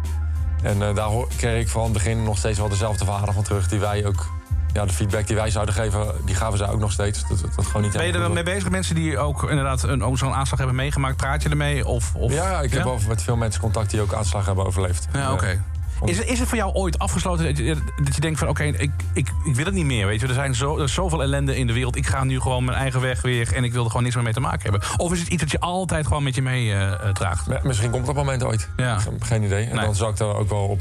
En 0.62 0.82
eh, 0.82 0.94
daar 0.94 1.10
kreeg 1.36 1.60
ik 1.62 1.68
van 1.68 1.82
het 1.82 1.92
begin 1.92 2.22
nog 2.22 2.38
steeds 2.38 2.58
wel 2.58 2.68
dezelfde 2.68 3.04
verhalen 3.04 3.34
van 3.34 3.42
terug. 3.42 3.68
Die 3.68 3.78
wij 3.80 4.06
ook, 4.06 4.26
ja, 4.72 4.84
de 4.86 4.92
feedback 4.92 5.26
die 5.26 5.36
wij 5.36 5.50
zouden 5.50 5.74
geven, 5.74 6.06
die 6.24 6.34
gaven 6.34 6.58
zij 6.58 6.68
ook 6.68 6.80
nog 6.80 6.92
steeds. 6.92 7.28
Dat, 7.28 7.40
dat, 7.40 7.54
dat 7.56 7.66
gewoon 7.66 7.82
niet 7.82 7.92
Ben 7.92 8.06
je 8.06 8.12
er 8.12 8.20
dan 8.20 8.32
mee 8.32 8.42
bezig? 8.42 8.70
Mensen 8.70 8.94
die 8.94 9.18
ook 9.18 9.42
inderdaad 9.50 9.82
een, 9.82 10.16
zo'n 10.16 10.34
aanslag 10.34 10.58
hebben 10.58 10.76
meegemaakt, 10.76 11.16
praat 11.16 11.42
je 11.42 11.48
ermee? 11.48 11.86
Of, 11.86 12.14
of. 12.14 12.32
Ja, 12.32 12.60
ik 12.60 12.72
heb 12.72 12.84
wel 12.84 12.98
met 13.08 13.22
veel 13.22 13.36
mensen 13.36 13.60
contact 13.60 13.90
die 13.90 14.00
ook 14.00 14.14
aanslagen 14.14 14.46
hebben 14.46 14.66
overleefd. 14.66 15.08
Ja, 15.12 15.32
oké. 15.32 15.62
Is, 16.04 16.18
het- 16.18 16.26
is 16.28 16.38
het 16.38 16.48
voor 16.48 16.56
jou 16.58 16.72
ooit 16.72 16.98
afgesloten 16.98 17.44
dat 17.44 17.56
je, 17.58 17.76
dat 18.02 18.14
je 18.14 18.20
denkt 18.20 18.38
van... 18.38 18.48
oké, 18.48 18.62
ik, 18.64 18.90
ik, 19.12 19.28
ik 19.44 19.54
wil 19.54 19.64
het 19.64 19.74
niet 19.74 19.84
meer, 19.84 20.06
weet 20.06 20.20
je. 20.20 20.26
Er, 20.26 20.34
zijn 20.34 20.54
zo, 20.54 20.76
er 20.78 20.84
is 20.84 20.94
zoveel 20.94 21.22
ellende 21.22 21.56
in 21.56 21.66
de 21.66 21.72
wereld. 21.72 21.96
Ik 21.96 22.06
ga 22.06 22.24
nu 22.24 22.40
gewoon 22.40 22.64
mijn 22.64 22.78
eigen 22.78 23.00
weg 23.00 23.22
weer... 23.22 23.54
en 23.54 23.64
ik 23.64 23.72
wil 23.72 23.80
er 23.82 23.86
gewoon 23.88 24.02
niks 24.02 24.14
meer 24.14 24.24
mee 24.24 24.32
te 24.32 24.40
maken 24.40 24.62
hebben. 24.70 24.80
Of 24.96 25.12
is 25.12 25.18
het 25.20 25.28
iets 25.28 25.42
dat 25.42 25.50
je 25.50 25.60
altijd 25.60 26.06
gewoon 26.06 26.22
met 26.22 26.34
je 26.34 26.42
mee 26.42 26.72
eh, 26.74 27.08
draagt? 27.12 27.46
Ja, 27.46 27.60
Misschien 27.62 27.90
komt 27.90 28.06
dat 28.06 28.14
moment 28.14 28.44
ooit. 28.44 28.68
Ja. 28.76 28.98
Geen 29.20 29.42
idee. 29.42 29.64
En 29.66 29.74
Nee. 29.76 29.84
dan 29.84 29.94
zou 29.94 30.10
ik 30.10 30.16
daar 30.16 30.34
ook 30.36 30.48
wel 30.48 30.66
op, 30.66 30.80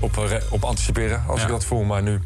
op, 0.00 0.16
eh, 0.18 0.36
op 0.50 0.64
anticiperen 0.64 1.22
als 1.26 1.38
Ja. 1.40 1.46
ik 1.46 1.52
dat 1.52 1.64
voel. 1.64 1.84
Maar 1.84 2.02
nu, 2.02 2.20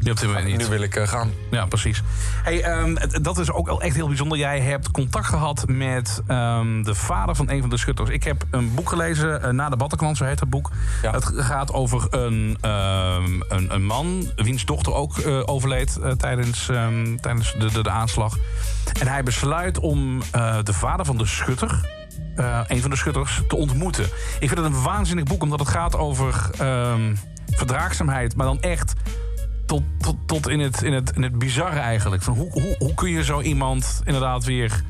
Die 0.00 0.10
op 0.10 0.18
dit 0.18 0.28
moment 0.28 0.46
niet. 0.46 0.58
nu 0.58 0.66
wil 0.66 0.82
ik 0.82 0.96
eh, 0.96 1.08
gaan. 1.08 1.30
Ja, 1.50 1.66
precies. 1.66 2.02
Hey, 2.42 2.62
ehm, 2.62 2.94
dat 3.22 3.38
is 3.38 3.52
ook 3.52 3.66
wel 3.66 3.82
echt 3.82 3.94
heel 3.96 4.06
bijzonder. 4.06 4.38
Jij 4.38 4.60
hebt 4.60 4.90
contact 4.90 5.26
gehad 5.26 5.64
met 5.66 6.22
ehm, 6.26 6.82
de 6.82 6.94
vader 6.94 7.34
van 7.34 7.50
een 7.50 7.60
van 7.60 7.70
de 7.70 7.76
schutters. 7.78 8.10
Ik 8.10 8.24
heb 8.24 8.44
een 8.50 8.74
boek 8.74 8.88
gelezen, 8.88 9.42
eh, 9.42 9.50
Na 9.50 9.68
de 9.68 9.76
Bataclan, 9.76 10.16
zo 10.16 10.24
heet 10.24 10.40
het 10.40 10.50
boek. 10.50 10.70
Ja. 11.02 11.10
Het 11.10 11.24
gaat 11.34 11.72
over 11.72 12.06
een, 12.10 12.58
ehm, 12.60 13.40
een, 13.48 13.74
een 13.74 13.84
man 13.84 14.30
wiens 14.36 14.64
dochter 14.64 14.94
ook 14.94 15.18
eh, 15.18 15.42
overleed 15.46 15.98
tijdens, 16.18 16.68
ehm, 16.68 17.16
tijdens 17.16 17.54
de, 17.58 17.72
de, 17.72 17.82
de 17.82 17.90
aanslag. 17.90 18.36
En 19.00 19.06
hij 19.06 19.22
besluit 19.22 19.78
om 19.78 20.22
eh, 20.32 20.56
de 20.62 20.72
vader 20.72 21.06
van 21.06 21.16
de 21.18 21.26
schutter... 21.26 21.88
eh, 22.36 22.60
een 22.66 22.80
van 22.80 22.90
de 22.90 22.96
schutters 22.96 23.42
te 23.48 23.56
ontmoeten. 23.56 24.04
Ik 24.40 24.48
vind 24.48 24.56
het 24.56 24.64
een 24.64 24.82
waanzinnig 24.82 25.24
boek, 25.24 25.42
omdat 25.42 25.58
het 25.58 25.68
gaat 25.68 25.96
over 25.96 26.50
ehm, 26.58 27.14
verdraagzaamheid, 27.50 28.36
maar 28.36 28.46
dan 28.46 28.60
echt 28.60 28.92
tot, 29.68 29.82
tot, 29.98 30.16
tot 30.26 30.48
in, 30.48 30.60
het, 30.60 30.82
in, 30.82 30.92
het, 30.92 31.12
in 31.14 31.22
het 31.22 31.38
bizarre 31.38 31.78
eigenlijk. 31.78 32.22
Van 32.22 32.34
hoe, 32.34 32.50
hoe, 32.50 32.74
hoe 32.78 32.94
kun 32.94 33.10
je 33.10 33.24
zo 33.24 33.40
iemand 33.40 34.00
inderdaad 34.04 34.44
weer 34.44 34.82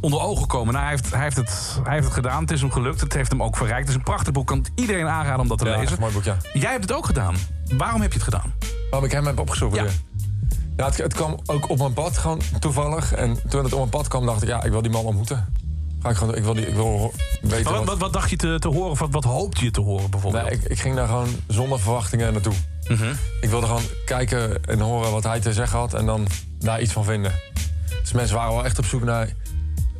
onder 0.00 0.20
ogen 0.20 0.46
komen? 0.46 0.72
Nou, 0.72 0.84
hij, 0.86 0.94
heeft, 0.94 1.10
hij, 1.10 1.22
heeft 1.22 1.36
het, 1.36 1.78
hij 1.82 1.92
heeft 1.92 2.04
het 2.04 2.14
gedaan, 2.14 2.40
het 2.40 2.50
is 2.50 2.60
hem 2.60 2.72
gelukt, 2.72 3.00
het 3.00 3.12
heeft 3.12 3.30
hem 3.30 3.42
ook 3.42 3.56
verrijkt. 3.56 3.80
Het 3.80 3.88
is 3.88 3.94
een 3.94 4.02
prachtig 4.02 4.32
boek, 4.32 4.46
kan 4.46 4.66
iedereen 4.74 5.06
aanraden 5.06 5.40
om 5.40 5.48
dat 5.48 5.58
te 5.58 5.64
Ja, 5.64 5.78
lezen. 5.78 5.92
een 5.92 6.00
mooi 6.00 6.12
boek, 6.12 6.24
ja. 6.24 6.36
Jij 6.52 6.70
hebt 6.70 6.82
het 6.82 6.92
ook 6.92 7.06
gedaan. 7.06 7.34
Waarom 7.76 8.00
heb 8.00 8.10
je 8.12 8.18
het 8.18 8.24
gedaan? 8.34 8.52
Waarom 8.90 9.08
ik 9.08 9.14
hem 9.14 9.26
heb 9.26 9.38
opgezocht. 9.38 9.76
Ja. 9.76 9.82
Ja. 9.82 9.90
Ja, 10.76 10.84
het, 10.84 10.96
het 10.96 11.14
kwam 11.14 11.38
ook 11.46 11.68
op 11.70 11.78
mijn 11.78 11.92
pad, 11.92 12.18
gewoon 12.18 12.40
toevallig. 12.58 13.12
En 13.12 13.38
toen 13.48 13.64
het 13.64 13.72
op 13.72 13.78
mijn 13.78 13.90
pad 13.90 14.08
kwam, 14.08 14.26
dacht 14.26 14.42
ik, 14.42 14.48
ja, 14.48 14.62
ik 14.62 14.70
wil 14.70 14.82
die 14.82 14.90
man 14.90 15.04
ontmoeten. 15.04 15.52
Ga 16.02 16.08
ik, 16.10 16.16
gewoon, 16.16 16.34
ik 16.34 16.42
wil, 16.42 16.54
die, 16.54 16.66
ik 16.66 16.74
wil 16.74 17.12
weten 17.42 17.64
Wat, 17.64 17.74
wat... 17.74 17.84
wat, 17.84 17.98
wat 17.98 18.12
dacht 18.12 18.30
je 18.30 18.36
te, 18.36 18.56
te 18.58 18.68
horen? 18.68 18.90
Of 18.90 18.98
wat, 18.98 19.08
wat 19.10 19.24
hoopte 19.24 19.64
je 19.64 19.70
te 19.70 19.80
horen 19.80 20.10
bijvoorbeeld? 20.10 20.44
Nee, 20.44 20.52
ik, 20.52 20.64
ik 20.64 20.80
ging 20.80 20.94
daar 20.96 21.06
gewoon 21.06 21.28
zonder 21.46 21.80
verwachtingen 21.80 22.32
naartoe. 22.32 22.52
Mhm. 22.88 23.12
Ik 23.40 23.48
wilde 23.48 23.66
gewoon 23.66 23.82
kijken 24.04 24.64
en 24.64 24.80
horen 24.80 25.10
wat 25.10 25.24
hij 25.24 25.40
te 25.40 25.52
zeggen 25.52 25.78
had 25.78 25.94
en 25.94 26.06
dan 26.06 26.26
daar 26.58 26.80
iets 26.80 26.92
van 26.92 27.04
vinden. 27.04 27.32
Dus 28.00 28.12
mensen 28.12 28.36
waren 28.36 28.54
wel 28.54 28.64
echt 28.64 28.78
op 28.78 28.84
zoek 28.84 29.02
naar 29.04 29.32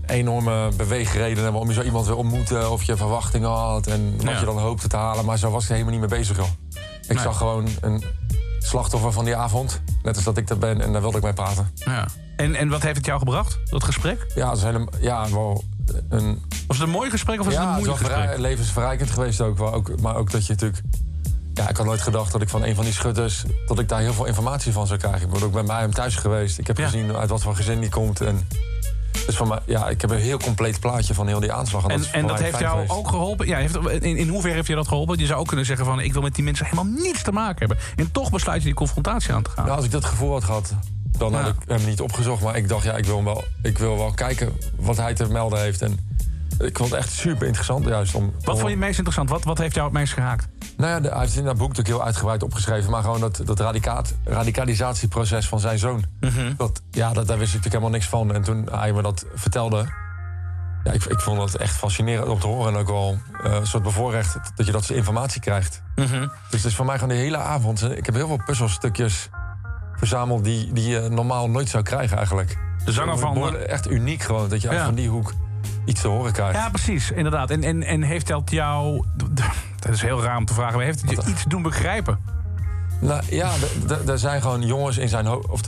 enorme 0.06 0.68
beweegredenen 0.76 1.50
waarom 1.52 1.68
je 1.68 1.74
zo 1.74 1.82
iemand 1.82 2.06
wil 2.06 2.16
ontmoeten 2.16 2.70
of 2.70 2.82
je 2.82 2.96
verwachtingen 2.96 3.48
had 3.50 3.86
en 3.86 4.12
wat 4.16 4.22
Ja. 4.26 4.38
je 4.38 4.44
dan 4.44 4.58
hoopte 4.58 4.88
te 4.88 4.96
halen. 4.96 5.24
Maar 5.24 5.38
zo 5.38 5.50
was 5.50 5.62
ik 5.62 5.68
er 5.68 5.74
helemaal 5.76 5.98
niet 6.00 6.10
mee 6.10 6.18
bezig, 6.18 6.36
joh. 6.36 6.48
Ik 7.08 7.14
Nee. 7.14 7.22
zag 7.22 7.36
gewoon 7.36 7.68
een 7.80 8.04
slachtoffer 8.58 9.12
van 9.12 9.24
die 9.24 9.36
avond, 9.36 9.80
net 10.02 10.14
als 10.16 10.24
dat 10.24 10.36
ik 10.36 10.46
dat 10.46 10.58
ben, 10.58 10.80
en 10.80 10.92
daar 10.92 11.00
wilde 11.00 11.16
ik 11.16 11.22
mee 11.22 11.32
praten. 11.32 11.70
Ja. 11.74 12.06
En, 12.36 12.54
en 12.54 12.68
wat 12.68 12.82
heeft 12.82 12.96
het 12.96 13.06
jou 13.06 13.18
gebracht, 13.18 13.58
dat 13.70 13.84
gesprek? 13.84 14.26
Ja, 14.34 14.48
het 14.48 14.56
is 14.58 14.62
hele, 14.64 14.88
ja 15.00 15.30
wel 15.30 15.64
een, 16.08 16.42
Was 16.66 16.76
het 16.78 16.86
een 16.86 16.92
mooi 16.92 17.10
gesprek 17.10 17.38
of 17.38 17.44
was 17.44 17.54
ja, 17.54 17.60
het 17.60 17.68
een 17.68 17.74
het 17.74 17.82
is 17.82 17.86
wel 17.86 17.96
moeilijk 17.98 18.22
gesprek? 18.22 18.50
levensverrijkend 18.50 19.10
geweest 19.10 19.40
ook, 19.40 19.58
wel, 19.58 19.72
ook. 19.72 20.00
Maar 20.00 20.16
ook 20.16 20.30
dat 20.30 20.46
je 20.46 20.52
natuurlijk... 20.52 20.80
Ja, 21.58 21.68
ik 21.68 21.76
had 21.76 21.86
nooit 21.86 22.00
gedacht 22.00 22.32
dat 22.32 22.42
ik 22.42 22.48
van 22.48 22.64
een 22.64 22.74
van 22.74 22.84
die 22.84 22.92
schutters... 22.92 23.44
dat 23.66 23.78
ik 23.78 23.88
daar 23.88 24.00
heel 24.00 24.12
veel 24.12 24.24
informatie 24.24 24.72
van 24.72 24.86
zou 24.86 24.98
krijgen. 24.98 25.22
Ik 25.22 25.30
ben 25.30 25.42
ook 25.42 25.52
bij 25.52 25.62
mij 25.62 25.80
hem 25.80 25.92
thuis 25.94 26.16
geweest. 26.16 26.58
Ik 26.58 26.66
heb 26.66 26.78
Ja. 26.78 26.84
gezien 26.84 27.16
uit 27.16 27.28
wat 27.30 27.42
voor 27.42 27.56
gezin 27.56 27.80
die 27.80 27.90
komt. 27.90 28.20
En 28.20 28.48
dus 29.26 29.36
van 29.36 29.48
mij, 29.48 29.58
ja, 29.66 29.88
ik 29.88 30.00
heb 30.00 30.10
een 30.10 30.18
heel 30.18 30.38
compleet 30.38 30.80
plaatje 30.80 31.14
van 31.14 31.26
heel 31.26 31.40
die 31.40 31.52
aanslag. 31.52 31.86
En, 31.86 32.00
is 32.00 32.06
voor 32.06 32.14
en 32.14 32.26
dat 32.26 32.38
heeft 32.40 32.58
jou 32.58 32.70
geweest. 32.72 32.90
ook 32.90 33.08
geholpen? 33.08 33.46
Ja, 33.46 33.58
heeft, 33.58 33.76
in, 33.76 34.16
in 34.16 34.28
hoeverre 34.28 34.54
heeft 34.54 34.66
je 34.68 34.74
dat 34.74 34.88
geholpen? 34.88 35.18
Je 35.18 35.26
zou 35.26 35.40
ook 35.40 35.46
kunnen 35.46 35.66
zeggen 35.66 35.84
van... 35.86 36.00
ik 36.00 36.12
wil 36.12 36.22
met 36.22 36.34
die 36.34 36.44
mensen 36.44 36.64
helemaal 36.64 36.92
niets 37.02 37.22
te 37.22 37.32
maken 37.32 37.58
hebben. 37.58 37.78
En 37.96 38.12
toch 38.12 38.30
besluit 38.30 38.58
je 38.58 38.64
die 38.66 38.74
confrontatie 38.74 39.32
aan 39.32 39.42
te 39.42 39.50
gaan. 39.50 39.64
Nou, 39.64 39.76
als 39.76 39.84
ik 39.84 39.90
dat 39.90 40.04
gevoel 40.04 40.32
had 40.32 40.44
gehad, 40.44 40.74
dan 41.18 41.30
Ja. 41.32 41.40
had 41.40 41.48
ik 41.48 41.54
hem 41.66 41.84
niet 41.84 42.00
opgezocht. 42.00 42.42
Maar 42.42 42.56
ik 42.56 42.68
dacht, 42.68 42.84
ja, 42.84 42.96
ik 42.96 43.04
wil, 43.04 43.16
hem 43.16 43.24
wel, 43.24 43.44
ik 43.62 43.78
wil 43.78 43.96
wel 43.96 44.12
kijken 44.12 44.52
wat 44.76 44.96
hij 44.96 45.14
te 45.14 45.26
melden 45.28 45.60
heeft. 45.60 45.82
En 45.82 45.98
ik 46.58 46.76
vond 46.76 46.90
het 46.90 46.98
echt 46.98 47.10
super 47.12 47.46
interessant 47.46 47.84
juist 47.86 48.14
om... 48.14 48.32
Wat 48.34 48.44
vond 48.44 48.60
je 48.60 48.68
het 48.68 48.78
meest 48.78 48.96
interessant? 48.96 49.30
Wat, 49.30 49.44
wat 49.44 49.58
heeft 49.58 49.74
jou 49.74 49.86
het 49.88 49.96
meest 49.98 50.12
geraakt? 50.12 50.48
Nou 50.76 50.90
ja, 50.90 51.00
de- 51.00 51.08
hij 51.08 51.18
heeft 51.20 51.36
in 51.36 51.44
dat 51.44 51.56
boek 51.56 51.68
natuurlijk 51.68 51.96
heel 51.96 52.04
uitgebreid 52.04 52.42
opgeschreven. 52.42 52.90
Maar 52.90 53.02
gewoon 53.02 53.20
dat, 53.20 53.40
dat 53.44 53.60
radicaat, 53.60 54.14
radicalisatieproces 54.24 55.48
van 55.48 55.60
zijn 55.60 55.78
zoon. 55.78 56.04
Mhm. 56.20 56.52
dat, 56.56 56.82
ja, 56.90 57.12
dat, 57.12 57.26
daar 57.26 57.38
wist 57.38 57.54
ik 57.54 57.56
natuurlijk 57.64 57.64
helemaal 57.64 57.90
niks 57.90 58.06
van. 58.06 58.34
En 58.34 58.42
toen 58.42 58.68
hij 58.72 58.92
me 58.92 59.02
dat 59.02 59.24
vertelde... 59.34 59.86
Ja, 60.84 60.92
ik, 60.92 61.04
ik 61.04 61.20
vond 61.20 61.40
het 61.52 61.56
echt 61.56 61.76
fascinerend 61.76 62.28
om 62.28 62.38
te 62.38 62.46
horen. 62.46 62.72
En 62.74 62.78
ook 62.80 62.86
wel 62.88 63.18
eh, 63.44 63.52
een 63.54 63.66
soort 63.66 63.82
bevoorrecht 63.82 64.38
dat 64.54 64.66
je 64.66 64.72
dat 64.72 64.84
soort 64.84 64.98
informatie 64.98 65.40
krijgt. 65.40 65.82
Mhm. 65.94 66.20
Dus 66.20 66.62
het 66.62 66.64
is 66.64 66.74
voor 66.74 66.86
mij 66.86 66.98
gewoon 66.98 67.14
de 67.14 67.20
hele 67.20 67.36
avond... 67.36 67.82
Ik 67.96 68.06
heb 68.06 68.14
heel 68.14 68.26
veel 68.26 68.42
puzzelstukjes 68.46 69.28
verzameld... 69.96 70.44
die, 70.44 70.72
die 70.72 70.88
je 70.88 71.08
normaal 71.10 71.50
nooit 71.50 71.68
zou 71.68 71.82
krijgen 71.82 72.16
eigenlijk. 72.16 72.58
De 72.84 72.92
zanger 72.92 73.18
van... 73.18 73.56
Echt 73.56 73.90
uniek 73.90 74.22
gewoon, 74.22 74.48
dat 74.48 74.62
je 74.62 74.70
Ja. 74.70 74.84
van 74.84 74.94
die 74.94 75.08
hoek 75.08 75.32
iets 75.88 76.00
te 76.00 76.08
horen 76.08 76.32
krijgt. 76.32 76.54
Ja, 76.54 76.68
precies, 76.70 77.10
inderdaad. 77.10 77.50
En, 77.50 77.62
en, 77.62 77.82
en 77.82 78.02
heeft 78.02 78.26
dat 78.26 78.50
jou... 78.50 79.04
Dat 79.78 79.92
is 79.92 80.02
heel 80.02 80.22
raar 80.22 80.36
om 80.36 80.44
te 80.44 80.54
vragen, 80.54 80.76
maar 80.76 80.84
heeft 80.84 81.00
het 81.00 81.10
je 81.10 81.30
iets 81.30 81.44
doen 81.44 81.62
begrijpen? 81.62 82.36
Nou 83.00 83.22
ja, 83.30 83.50
er 84.06 84.18
zijn 84.18 84.42
gewoon 84.42 84.62
jongens 84.66 84.98
in 84.98 85.08
zijn 85.08 85.26
hoofd. 85.26 85.48
Of 85.48 85.60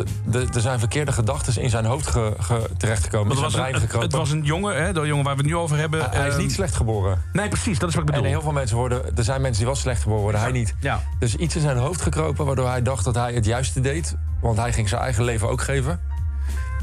er 0.54 0.60
zijn 0.60 0.78
verkeerde 0.78 1.12
gedachten 1.12 1.62
in 1.62 1.70
zijn 1.70 1.84
hoofd 1.84 2.06
ge, 2.06 2.34
ge- 2.38 2.70
terechtgekomen. 2.76 3.30
Het, 3.30 3.40
was 3.40 3.54
een, 3.54 3.64
het, 3.64 3.76
gekropen. 3.76 4.08
het 4.08 4.16
was 4.16 4.30
een 4.30 4.42
jongen, 4.42 4.84
hè, 4.84 4.92
de 4.92 5.00
jongen 5.06 5.24
waar 5.24 5.34
we 5.36 5.40
het 5.40 5.50
nu 5.50 5.56
over 5.56 5.76
hebben. 5.78 6.00
hij, 6.00 6.08
hij 6.18 6.26
is 6.26 6.32
ehm, 6.32 6.42
niet 6.42 6.52
slecht 6.52 6.74
geboren. 6.74 7.22
Nee, 7.32 7.48
precies, 7.48 7.78
dat 7.78 7.88
is 7.88 7.94
wat 7.94 8.04
ik 8.04 8.10
En 8.10 8.14
bedoel. 8.16 8.32
heel 8.32 8.42
veel 8.42 8.52
mensen 8.52 8.76
worden. 8.76 9.16
Er 9.16 9.24
zijn 9.24 9.40
mensen 9.40 9.58
die 9.58 9.66
wel 9.72 9.80
slecht 9.80 10.02
geboren 10.02 10.22
worden, 10.22 10.40
hij 10.40 10.50
niet. 10.52 10.74
Ja. 10.80 11.00
Dus 11.18 11.36
iets 11.36 11.54
in 11.54 11.60
zijn 11.60 11.76
hoofd 11.76 12.00
gekropen 12.00 12.46
waardoor 12.46 12.68
hij 12.68 12.82
dacht 12.82 13.04
dat 13.04 13.14
hij 13.14 13.32
het 13.34 13.44
juiste 13.44 13.80
deed. 13.80 14.16
Want 14.40 14.56
hij 14.58 14.72
ging 14.72 14.88
zijn 14.88 15.00
eigen 15.00 15.24
leven 15.24 15.48
ook 15.48 15.60
geven. 15.62 16.00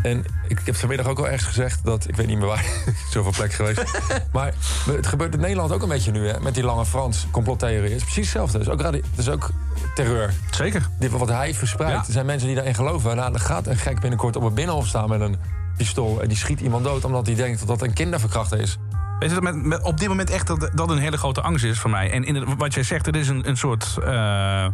En 0.01 0.25
ik, 0.47 0.59
ik 0.59 0.65
heb 0.65 0.75
vanmiddag 0.75 1.07
ook 1.07 1.17
al 1.19 1.25
ergens 1.27 1.43
gezegd 1.47 1.83
dat... 1.83 2.07
Ik 2.07 2.15
weet 2.15 2.27
niet 2.27 2.37
meer 2.37 2.47
waar, 2.47 2.65
zoveel 3.11 3.31
plek 3.31 3.53
geweest. 3.53 3.99
maar 4.33 4.53
het 4.91 5.07
gebeurt 5.07 5.33
in 5.33 5.39
Nederland 5.39 5.71
ook 5.71 5.81
een 5.81 5.89
beetje 5.89 6.11
nu, 6.11 6.27
hè. 6.27 6.39
Met 6.39 6.53
die 6.53 6.63
lange 6.63 6.85
Frans 6.85 7.27
complottheorie. 7.31 7.81
Het 7.81 7.91
is 7.97 8.03
precies 8.03 8.23
hetzelfde. 8.23 8.57
Het 8.57 8.67
is 8.67 8.73
ook, 8.73 8.81
radi- 8.81 9.01
het 9.09 9.19
is 9.19 9.29
ook 9.29 9.49
terreur. 9.95 10.33
Zeker. 10.51 10.87
Dit, 10.99 11.11
wat 11.11 11.29
hij 11.29 11.53
verspreidt. 11.53 11.93
Ja. 12.01 12.05
Er 12.07 12.11
zijn 12.13 12.25
mensen 12.25 12.47
die 12.47 12.55
daarin 12.55 12.75
geloven. 12.75 13.15
Nou, 13.15 13.33
er 13.33 13.39
gaat 13.39 13.67
een 13.67 13.77
gek 13.77 13.99
binnenkort 13.99 14.35
op 14.35 14.43
een 14.43 14.53
binnenhof 14.53 14.87
staan 14.87 15.09
met 15.09 15.21
een 15.21 15.37
pistool... 15.77 16.21
en 16.21 16.27
die 16.27 16.37
schiet 16.37 16.59
iemand 16.59 16.83
dood 16.83 17.05
omdat 17.05 17.25
hij 17.25 17.35
denkt 17.35 17.59
dat 17.59 17.67
dat 17.67 17.81
een 17.81 17.93
kinderverkrachter 17.93 18.59
is. 18.59 18.77
Weet 19.19 19.29
je, 19.29 19.35
dat 19.35 19.43
met, 19.43 19.55
met, 19.65 19.81
op 19.83 19.99
dit 19.99 20.07
moment 20.07 20.29
echt 20.29 20.47
dat, 20.47 20.69
dat 20.73 20.89
een 20.89 20.97
hele 20.97 21.17
grote 21.17 21.41
angst 21.41 21.65
is 21.65 21.79
voor 21.79 21.89
mij. 21.89 22.11
En 22.11 22.23
in 22.23 22.35
het- 22.35 22.45
wat 22.57 22.73
jij 22.73 22.83
zegt, 22.83 23.05
het 23.05 23.15
is 23.15 23.27
een, 23.27 23.47
een 23.47 23.57
soort... 23.57 23.97
eh, 24.03 24.67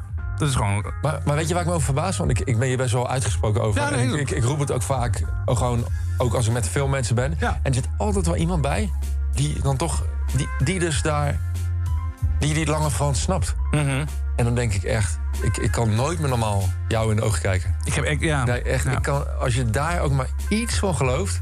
dat 0.43 0.51
is 0.51 0.55
gewoon... 0.55 0.93
Maar, 1.01 1.21
maar 1.25 1.35
weet 1.35 1.47
je 1.47 1.53
waar 1.53 1.63
ik 1.63 1.69
me 1.69 1.73
over 1.73 1.85
verbaas? 1.85 2.17
Want 2.17 2.29
ik, 2.29 2.39
ik 2.39 2.59
ben 2.59 2.67
hier 2.67 2.77
best 2.77 2.93
wel 2.93 3.09
uitgesproken 3.09 3.61
over. 3.61 3.81
Ja, 3.81 3.89
nee, 3.89 4.07
En 4.07 4.13
ik, 4.13 4.19
ik, 4.19 4.31
ik 4.31 4.43
roep 4.43 4.59
het 4.59 4.71
ook 4.71 4.81
vaak, 4.81 5.23
ook, 5.45 5.57
gewoon, 5.57 5.85
ook 6.17 6.33
als 6.33 6.47
ik 6.47 6.53
met 6.53 6.69
veel 6.69 6.87
mensen 6.87 7.15
ben. 7.15 7.35
Ja. 7.39 7.49
En 7.49 7.59
er 7.63 7.73
zit 7.73 7.87
altijd 7.97 8.25
wel 8.25 8.35
iemand 8.35 8.61
bij 8.61 8.91
die 9.33 9.61
dan 9.61 9.77
toch, 9.77 10.03
die, 10.35 10.47
die 10.63 10.79
dus 10.79 11.01
daar, 11.01 11.39
die 12.39 12.53
die 12.53 12.65
lange 12.65 12.91
Frans 12.91 13.21
snapt. 13.21 13.55
Mhm. 13.71 14.05
En 14.35 14.45
dan 14.45 14.55
denk 14.55 14.73
ik 14.73 14.83
echt, 14.83 15.19
ik, 15.41 15.57
ik 15.57 15.71
kan 15.71 15.95
nooit 15.95 16.19
meer 16.19 16.29
normaal 16.29 16.63
jou 16.87 17.09
in 17.09 17.15
de 17.15 17.21
ogen 17.21 17.41
kijken. 17.41 17.75
Ik 17.83 17.93
heb, 17.93 18.05
ik, 18.05 18.21
ja. 18.21 18.43
Nee, 18.43 18.61
echt, 18.61 18.83
Ja. 18.83 18.91
ik 18.91 19.01
kan, 19.01 19.39
als 19.39 19.55
je 19.55 19.69
daar 19.69 19.99
ook 20.01 20.11
maar 20.11 20.27
iets 20.49 20.75
van 20.79 20.95
gelooft. 20.95 21.41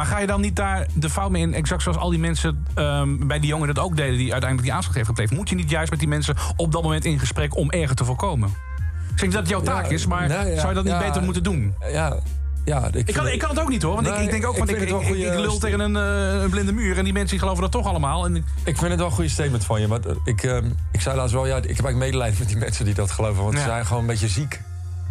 Maar 0.00 0.08
ga 0.08 0.18
je 0.18 0.26
dan 0.26 0.40
niet 0.40 0.56
daar 0.56 0.86
de 0.94 1.10
fout 1.10 1.30
mee 1.30 1.42
in, 1.42 1.54
exact 1.54 1.82
zoals 1.82 1.98
al 1.98 2.10
die 2.10 2.18
mensen 2.18 2.64
ehm, 2.74 3.26
bij 3.26 3.38
die 3.40 3.48
jongen 3.48 3.66
dat 3.74 3.78
ook 3.78 3.96
deden, 3.96 4.16
die 4.18 4.32
uiteindelijk 4.32 4.62
die 4.62 4.72
aanslag 4.72 4.94
heeft 4.94 5.06
gepleegd? 5.06 5.30
Moet 5.32 5.48
je 5.48 5.54
niet 5.54 5.70
juist 5.70 5.90
met 5.90 5.98
die 5.98 6.08
mensen 6.08 6.36
op 6.56 6.72
dat 6.72 6.82
moment 6.82 7.04
in 7.04 7.18
gesprek 7.18 7.56
om 7.56 7.70
erger 7.70 7.96
te 7.96 8.04
voorkomen? 8.04 8.48
Ik 8.48 8.54
zeg 9.18 9.22
niet 9.22 9.32
dat 9.32 9.40
het 9.40 9.48
jouw 9.48 9.60
taak 9.60 9.84
Ja, 9.84 9.90
is, 9.90 10.06
maar 10.06 10.28
ja, 10.28 10.42
zou 10.56 10.68
je 10.68 10.74
dat 10.74 10.84
niet 10.84 10.92
ja. 10.92 10.98
beter 10.98 11.22
moeten 11.22 11.42
doen? 11.42 11.74
Ja, 11.92 12.16
ja, 12.64 12.86
ik, 12.92 13.08
Ik 13.08 13.14
kan, 13.14 13.28
ik 13.28 13.38
kan 13.38 13.50
het 13.50 13.60
ook 13.60 13.68
niet 13.68 13.82
hoor, 13.82 13.94
want 13.94 14.06
ik, 14.06 14.16
ik 14.16 14.30
denk 14.30 14.46
ook 14.46 14.56
van 14.56 14.68
ik, 14.68 14.76
ik, 14.76 15.34
lul 15.38 15.58
tegen 15.58 15.80
een, 15.80 15.96
eh, 15.96 16.42
een 16.42 16.50
blinde 16.50 16.72
muur 16.72 16.98
en 16.98 17.04
die 17.04 17.12
mensen 17.12 17.30
die 17.30 17.38
geloven 17.38 17.62
dat 17.62 17.72
toch 17.72 17.86
allemaal. 17.86 18.24
En, 18.24 18.36
ik- 18.36 18.44
vind 18.64 18.80
het 18.80 18.96
wel 18.96 19.06
een 19.06 19.12
goede 19.12 19.30
statement 19.30 19.64
van 19.64 19.80
je. 19.80 19.88
Maar 19.88 19.98
ik, 20.24 20.42
ehm, 20.42 20.64
ik 20.92 21.00
zei 21.00 21.16
laatst 21.16 21.32
wel, 21.34 21.46
ja, 21.46 21.56
ik 21.56 21.62
heb 21.62 21.68
eigenlijk 21.68 21.96
medelijden 21.98 22.38
met 22.38 22.48
die 22.48 22.56
mensen 22.56 22.84
die 22.84 22.94
dat 22.94 23.10
geloven. 23.10 23.42
Want 23.42 23.54
Ja. 23.54 23.60
ze 23.60 23.66
zijn 23.68 23.86
gewoon 23.86 24.00
een 24.02 24.08
beetje 24.08 24.28
ziek 24.28 24.60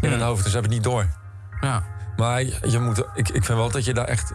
in 0.02 0.10
hun 0.10 0.22
hoofd. 0.22 0.44
Dus 0.44 0.52
ze 0.52 0.58
hebben 0.60 0.76
het 0.76 0.84
niet 0.84 0.92
door. 0.94 1.08
ja. 1.62 1.84
Maar 2.18 2.42
je 2.44 2.80
moet, 2.80 2.98
ik, 2.98 3.30
ik 3.30 3.46
vind 3.46 3.58
wel 3.58 3.72
dat 3.72 3.86
je 3.86 3.94
daar 3.94 4.06
echt. 4.08 4.34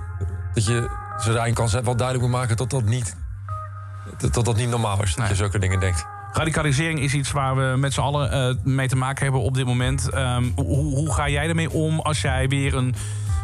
Dat 0.54 0.64
je 0.66 0.88
ze 1.22 1.32
daarin 1.32 1.54
kan 1.54 1.68
wel 1.70 1.96
duidelijk 1.96 2.20
moet 2.28 2.38
maken 2.38 2.56
dat 2.56 2.70
dat 2.70 2.84
niet. 2.84 3.16
Dat 4.18 4.34
dat, 4.34 4.44
dat 4.44 4.56
niet 4.56 4.68
normaal 4.68 5.02
is. 5.02 5.14
Dat 5.14 5.28
je 5.28 5.34
zulke 5.34 5.58
dingen 5.58 5.80
denkt. 5.80 6.06
Radicalisering 6.32 7.00
is 7.00 7.14
iets 7.14 7.32
waar 7.32 7.56
we 7.56 7.76
met 7.76 7.92
z'n 7.92 8.00
allen 8.00 8.30
eh, 8.30 8.54
mee 8.64 8.88
te 8.88 8.96
maken 8.96 9.22
hebben 9.22 9.40
op 9.40 9.54
dit 9.54 9.66
moment. 9.66 10.10
Ehm, 10.10 10.44
hoe, 10.54 10.94
hoe 10.94 11.14
ga 11.14 11.28
jij 11.28 11.48
ermee 11.48 11.70
om 11.70 12.00
als 12.00 12.20
jij 12.20 12.48
weer 12.48 12.74
een 12.74 12.94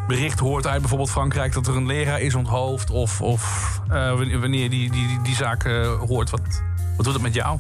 bericht 0.07 0.39
hoort 0.39 0.67
uit 0.67 0.81
bijvoorbeeld 0.81 1.11
Frankrijk 1.11 1.53
dat 1.53 1.67
er 1.67 1.77
een 1.77 1.87
leraar 1.87 2.21
is 2.21 2.35
onthoofd? 2.35 2.91
Of, 2.91 3.21
of 3.21 3.81
eh, 3.89 4.13
wanneer 4.13 4.41
wanneer 4.41 4.63
je 4.63 4.69
die, 4.69 4.91
die, 4.91 5.07
die, 5.07 5.23
die 5.23 5.35
zaak 5.35 5.65
eh, 5.65 5.99
hoort, 5.99 6.31
wat, 6.31 6.63
wat 6.97 7.05
doet 7.05 7.15
het 7.15 7.23
met 7.23 7.35
jou? 7.35 7.59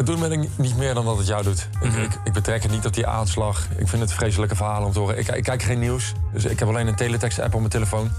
Het 0.00 0.08
doet 0.08 0.18
me 0.18 0.48
niet 0.56 0.76
meer 0.76 0.94
dan 0.94 1.04
dat 1.04 1.18
het 1.18 1.26
jou 1.26 1.42
doet. 1.42 1.68
Ik, 1.80 1.92
ik, 1.92 2.18
ik 2.24 2.32
betrek 2.32 2.62
het 2.62 2.70
niet 2.70 2.86
op 2.86 2.94
die 2.94 3.06
aanslag. 3.06 3.66
Ik 3.76 3.88
vind 3.88 4.02
het 4.02 4.12
vreselijke 4.12 4.56
verhalen 4.56 4.86
om 4.86 4.92
te 4.92 4.98
horen. 4.98 5.18
Ik, 5.18 5.28
ik 5.28 5.42
kijk 5.42 5.62
geen 5.62 5.78
nieuws. 5.78 6.12
Dus 6.32 6.44
ik 6.44 6.58
heb 6.58 6.68
alleen 6.68 6.86
een 6.86 6.94
teletext-app 6.94 7.54
op 7.54 7.58
mijn 7.58 7.72
telefoon. 7.72 8.10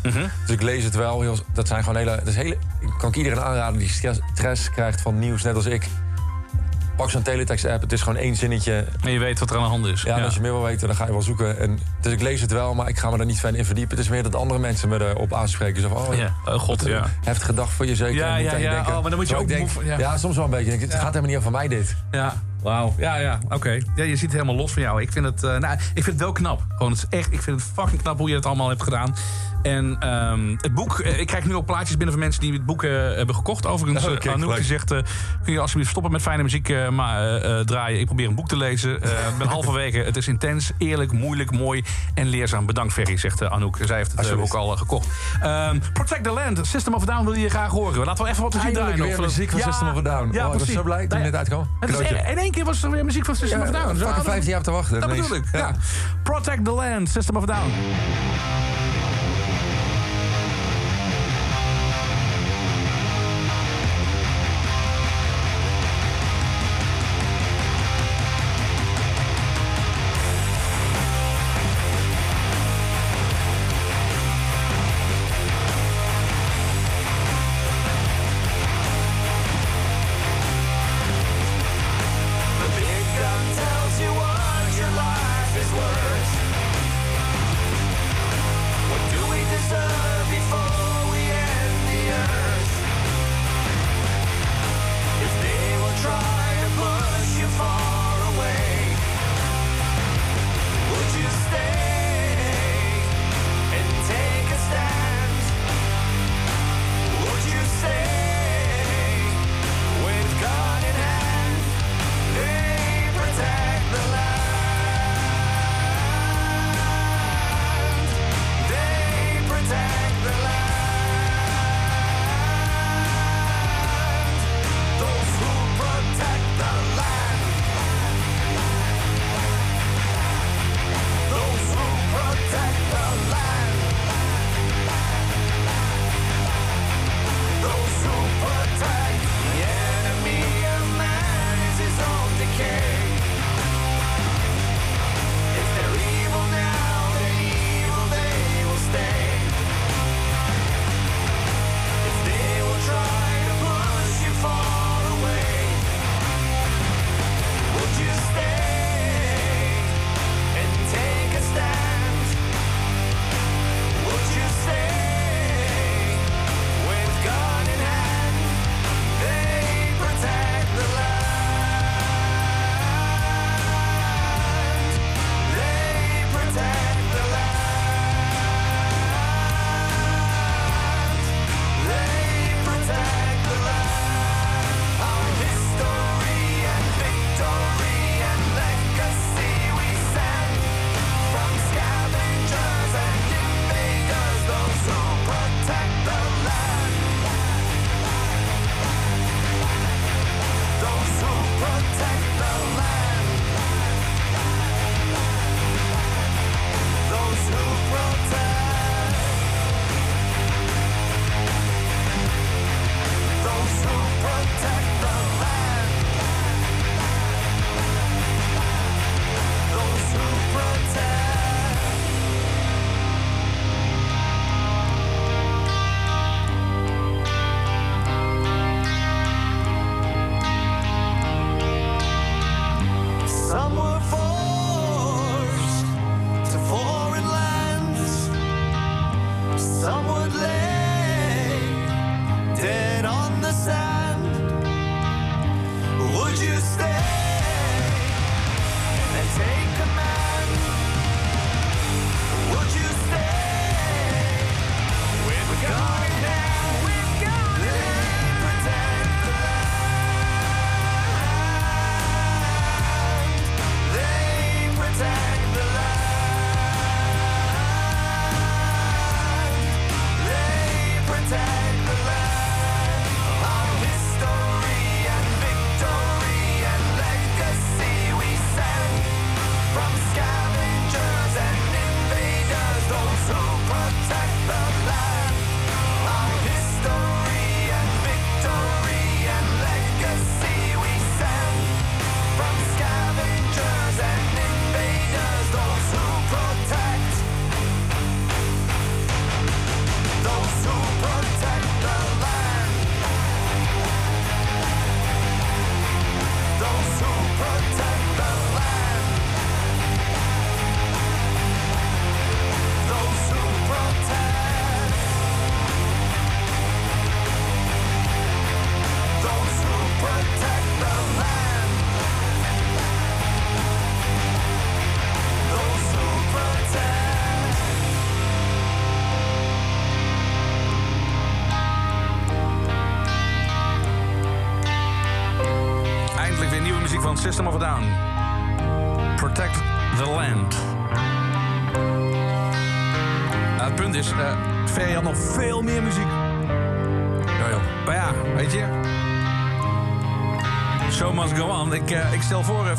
Dus 0.45 0.55
ik 0.55 0.61
lees 0.61 0.83
het 0.83 0.95
wel. 0.95 1.21
Heel, 1.21 1.35
dat 1.53 1.67
zijn 1.67 1.83
gewoon 1.83 1.97
hele, 1.97 2.15
dat 2.15 2.27
is 2.27 2.35
hele. 2.35 2.57
Kan 2.97 3.09
ik 3.09 3.15
iedereen 3.15 3.41
aanraden 3.41 3.79
die 3.79 3.89
stress 4.33 4.69
krijgt 4.69 5.01
van 5.01 5.19
nieuws, 5.19 5.43
net 5.43 5.55
als 5.55 5.65
ik. 5.65 5.87
Pak 7.01 7.09
zo'n 7.09 7.21
teletext-app. 7.21 7.81
Het 7.81 7.91
is 7.91 8.01
gewoon 8.01 8.17
één 8.17 8.35
zinnetje. 8.35 8.85
En 9.03 9.11
je 9.11 9.19
weet 9.19 9.39
wat 9.39 9.49
er 9.49 9.55
aan 9.55 9.63
de 9.63 9.69
hand 9.69 9.85
is. 9.85 10.01
Ja, 10.01 10.23
als 10.23 10.33
je 10.33 10.41
meer 10.41 10.51
wil 10.51 10.61
weten, 10.61 10.87
dan 10.87 10.95
ga 10.95 11.05
je 11.05 11.11
wel 11.11 11.21
zoeken. 11.21 11.59
En, 11.59 11.79
dus 12.01 12.13
ik 12.13 12.21
lees 12.21 12.41
het 12.41 12.51
wel, 12.51 12.73
maar 12.73 12.89
ik 12.89 12.97
ga 12.97 13.09
me 13.09 13.17
er 13.17 13.25
niet 13.25 13.39
verder 13.39 13.59
in 13.59 13.65
verdiepen. 13.65 13.95
Het 13.95 14.05
is 14.05 14.11
meer 14.11 14.23
dat 14.23 14.35
andere 14.35 14.59
mensen 14.59 14.89
me 14.89 15.09
erop 15.09 15.33
aanspreken. 15.33 15.81
Zo 15.81 15.87
van, 15.89 15.97
oh, 15.97 16.15
Ja, 16.15 16.33
oh 16.45 16.53
god, 16.53 16.85
ja. 16.85 17.09
Heftige 17.23 17.53
dag 17.53 17.71
voor 17.71 17.85
je 17.85 17.95
zeker. 17.95 18.15
Ja, 18.15 18.35
ja, 18.35 18.55
ja. 18.55 18.71
denken. 18.71 18.95
Oh, 18.95 19.01
maar 19.01 19.09
dan 19.09 19.19
moet 19.19 19.29
je 19.29 19.35
ook 19.35 19.47
denk, 19.47 19.69
ja. 19.83 19.97
ja. 19.97 20.17
soms 20.17 20.35
wel 20.35 20.45
een 20.45 20.51
beetje. 20.51 20.69
Denk, 20.69 20.81
Het 20.81 20.93
gaat 20.93 21.03
helemaal 21.03 21.29
niet 21.29 21.37
over 21.37 21.51
mij 21.51 21.67
dit. 21.67 21.95
Ja, 22.11 22.41
wauw. 22.61 22.93
Ja, 22.97 23.15
ja, 23.15 23.39
oké. 23.49 23.79
Ja, 23.95 24.03
je 24.03 24.15
ziet 24.15 24.21
het 24.21 24.31
helemaal 24.31 24.55
los 24.55 24.71
van 24.71 24.81
jou. 24.81 25.01
Ik 25.01 25.11
vind 25.11 25.25
het, 25.25 25.43
eh, 25.43 25.57
nou, 25.57 25.73
ik 25.73 26.03
vind 26.03 26.05
het 26.05 26.19
wel 26.19 26.31
knap. 26.31 26.61
Gewoon, 26.69 26.91
het 26.91 27.07
is 27.11 27.17
echt, 27.19 27.33
ik 27.33 27.41
vind 27.41 27.61
het 27.61 27.69
fucking 27.73 28.01
knap 28.01 28.17
hoe 28.17 28.29
je 28.29 28.35
het 28.35 28.45
allemaal 28.45 28.69
hebt 28.69 28.83
gedaan. 28.83 29.15
En 29.61 29.95
ehm, 29.99 30.55
het 30.57 30.73
boek, 30.73 30.99
eh, 30.99 31.19
ik 31.19 31.27
krijg 31.27 31.45
nu 31.45 31.55
ook 31.55 31.65
plaatjes 31.65 31.89
binnen 31.97 32.11
van 32.11 32.19
mensen 32.19 32.41
die 32.41 32.53
het 32.53 32.65
boek 32.65 32.83
eh, 32.83 32.91
hebben 32.91 33.35
gekocht. 33.35 33.65
Overigens, 33.65 34.05
Oh, 34.07 34.11
eh, 34.25 34.33
Anouk 34.33 34.55
die 34.55 34.63
zegt, 34.63 34.87
kun 35.43 35.53
je 35.53 35.59
alsjeblieft 35.59 35.89
stoppen 35.91 36.11
met 36.11 36.21
fijne 36.21 36.43
muziek 36.43 36.73
maar, 36.91 37.41
draaien. 37.65 37.99
Ik 37.99 38.05
probeer 38.05 38.27
een 38.27 38.35
boek 38.35 38.47
te 38.47 38.57
lezen. 38.57 38.95
Ik 38.95 39.37
ben 39.37 39.47
halverwege. 39.57 39.97
Het 39.97 40.17
is 40.17 40.27
intens, 40.27 40.71
eerlijk, 40.77 41.11
moeilijk, 41.11 41.51
mooi 41.51 41.83
en 42.13 42.27
leerzaam. 42.27 42.65
Bedankt 42.65 42.93
Ferry, 42.93 43.17
zegt 43.17 43.43
Anouk. 43.49 43.77
Zij 43.81 43.97
heeft 43.97 44.11
het 44.11 44.31
ook 44.31 44.53
al 44.53 44.77
gekocht. 44.77 45.07
Ehm, 45.41 45.79
Protect 45.93 46.23
the 46.23 46.31
Land, 46.31 46.67
System 46.67 46.93
of 46.93 47.01
a 47.01 47.05
Down 47.05 47.23
wil 47.23 47.33
je 47.33 47.49
graag 47.49 47.71
horen. 47.71 48.05
Laten 48.05 48.23
we 48.23 48.29
even 48.29 48.43
wat 48.43 48.53
muziek 48.53 48.73
draaien. 48.73 49.03
weer 49.03 49.19
muziek 49.19 49.49
van 49.49 49.59
ja, 49.59 49.65
System 49.65 49.87
of 49.87 49.97
a 49.97 50.01
Down. 50.01 50.29
Ja, 50.33 50.47
Oh, 50.47 50.53
ik 50.53 50.59
was 50.59 50.69
zo 50.71 50.83
blij 50.83 51.07
toen 51.07 51.21
dit 51.21 51.31
ja, 51.31 51.37
uitkwam. 51.37 51.61
is 51.61 51.89
Cadeautje. 51.91 52.29
in 52.31 52.37
één 52.37 52.51
keer 52.51 52.65
was 52.65 52.83
er 52.83 52.91
weer 52.91 53.05
muziek 53.05 53.25
van 53.25 53.35
System 53.35 53.61
of 53.61 53.67
a 53.67 53.71
Down. 53.71 53.97
Dat- 53.97 54.23
15 54.23 54.49
jaar 54.49 54.61
te 54.61 54.71
wachten. 54.71 54.99
Dat 55.01 55.09
ineens. 55.09 55.27
bedoel 55.27 55.43
ik. 55.59 55.75
Protect 56.23 56.65
the 56.65 56.71
Land, 56.71 57.09
System 57.09 57.35
of 57.35 57.43
a 57.43 57.45
Down. 57.45 57.71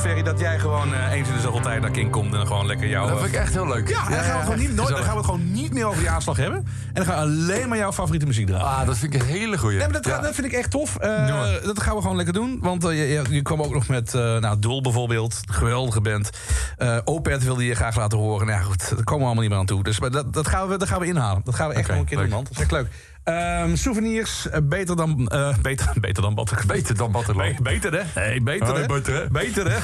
Ferry, 0.03 0.23
dat 0.23 0.41
jij 0.41 0.59
gewoon 0.59 0.95
eh, 0.95 1.13
eens 1.13 1.29
in 1.29 1.35
de 1.35 1.41
zoveel 1.41 1.61
tijd 1.61 1.81
naar 1.81 1.91
King 1.91 2.11
komt 2.11 2.35
en 2.35 2.47
gewoon 2.47 2.67
lekker 2.67 2.89
jou. 2.89 3.09
Dat 3.09 3.17
eh, 3.17 3.23
vind 3.23 3.35
ik 3.35 3.41
echt 3.41 3.53
heel 3.53 3.67
leuk. 3.67 3.89
ja, 3.89 4.09
dan 4.09 4.19
gaan, 4.19 4.39
we 4.39 4.45
gewoon 4.45 4.59
niet, 4.59 4.75
nooit, 4.75 4.89
dan 4.89 4.99
gaan 4.99 5.11
we 5.11 5.17
het 5.17 5.25
gewoon 5.25 5.53
niet 5.53 5.73
meer 5.73 5.87
over 5.87 5.99
die 5.99 6.11
aanslag 6.11 6.37
hebben. 6.37 6.59
En 6.59 6.95
dan 6.95 7.05
gaan 7.05 7.15
we 7.15 7.21
alleen 7.21 7.69
maar 7.69 7.79
jouw 7.79 7.93
favoriete 7.93 8.27
muziek 8.27 8.47
draaien. 8.47 8.67
Ah, 8.67 8.87
dat 8.87 8.99
vind 8.99 9.15
ik 9.15 9.21
een 9.21 9.27
hele 9.27 9.59
goeie. 9.59 9.79
Nee, 9.79 9.89
maar 9.89 10.03
dat, 10.03 10.35
vind 10.35 10.47
ik 10.47 10.53
echt 10.53 10.71
tof. 10.71 10.97
Eh, 10.97 11.65
dat 11.65 11.83
gaan 11.83 11.95
we 11.95 12.01
gewoon 12.01 12.17
lekker 12.17 12.35
doen. 12.35 12.59
Want 12.61 12.85
eh, 12.85 12.91
je, 12.91 13.09
je, 13.09 13.35
je 13.35 13.43
kwam 13.43 13.63
ook 13.63 13.73
nog 13.73 13.89
met 13.89 14.15
uh, 14.15 14.39
nou, 14.39 14.59
Dul 14.59 14.83
bijvoorbeeld. 14.83 15.41
Geweldige 15.51 16.01
band. 16.01 16.31
Eh 16.77 16.99
Opet 17.05 17.45
wilde 17.45 17.65
je 17.65 17.75
graag 17.75 17.97
laten 17.97 18.19
horen. 18.19 18.47
Nou 18.47 18.59
ja, 18.59 18.65
goed, 18.65 18.81
daar 18.81 19.05
komen 19.05 19.07
we 19.07 19.25
allemaal 19.25 19.41
niet 19.41 19.51
meer 19.51 19.59
aan 19.59 19.67
toe. 19.67 19.83
Dus 19.83 20.01
maar 20.01 20.11
dat, 20.11 20.33
dat, 20.33 20.49
gaan 20.49 20.69
we, 20.69 20.77
dat 20.77 20.89
gaan 20.89 21.01
we 21.01 21.07
inhalen. 21.07 21.43
Dat 21.45 21.55
gaan 21.55 21.69
we 21.69 21.75
echt 21.75 21.89
nog 21.89 21.99
een 21.99 22.05
keer 22.05 22.17
leuk. 22.17 22.27
doen, 22.27 22.35
man. 22.35 22.45
Dat 22.45 22.53
is 22.53 22.61
echt 22.61 22.71
leuk. 22.71 22.87
Ehm, 23.25 23.77
souvenirs, 23.77 24.49
eh, 24.49 24.61
beter 24.63 24.97
dan... 24.97 25.29
eh, 25.29 25.57
beter, 25.63 25.93
beter 26.01 26.23
dan 26.23 26.35
Batter. 26.35 26.63
Beter 26.67 26.97
dan 26.97 27.13
Batterland. 27.13 27.57
Be- 27.57 27.63
beter, 27.63 27.93
hè? 27.93 28.21
Nee, 28.21 28.41
beter, 28.43 28.69
Oh, 28.71 28.77
hè? 28.77 28.87
beter, 28.87 29.15
hè? 29.15 29.29
Beter, 29.31 29.71
hè? 29.73 29.79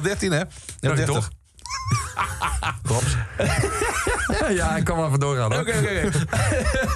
013, 0.00 0.32
hè? 0.32 0.42
030. 0.80 1.04
toch? 1.06 1.28
Klopt. 2.82 3.16
ja, 4.58 4.76
ik 4.76 4.84
kan 4.84 4.96
maar 4.96 5.06
even 5.06 5.20
doorgaan. 5.20 5.52
Oké, 5.52 5.60
oké, 5.60 6.06
oké. 6.06 6.18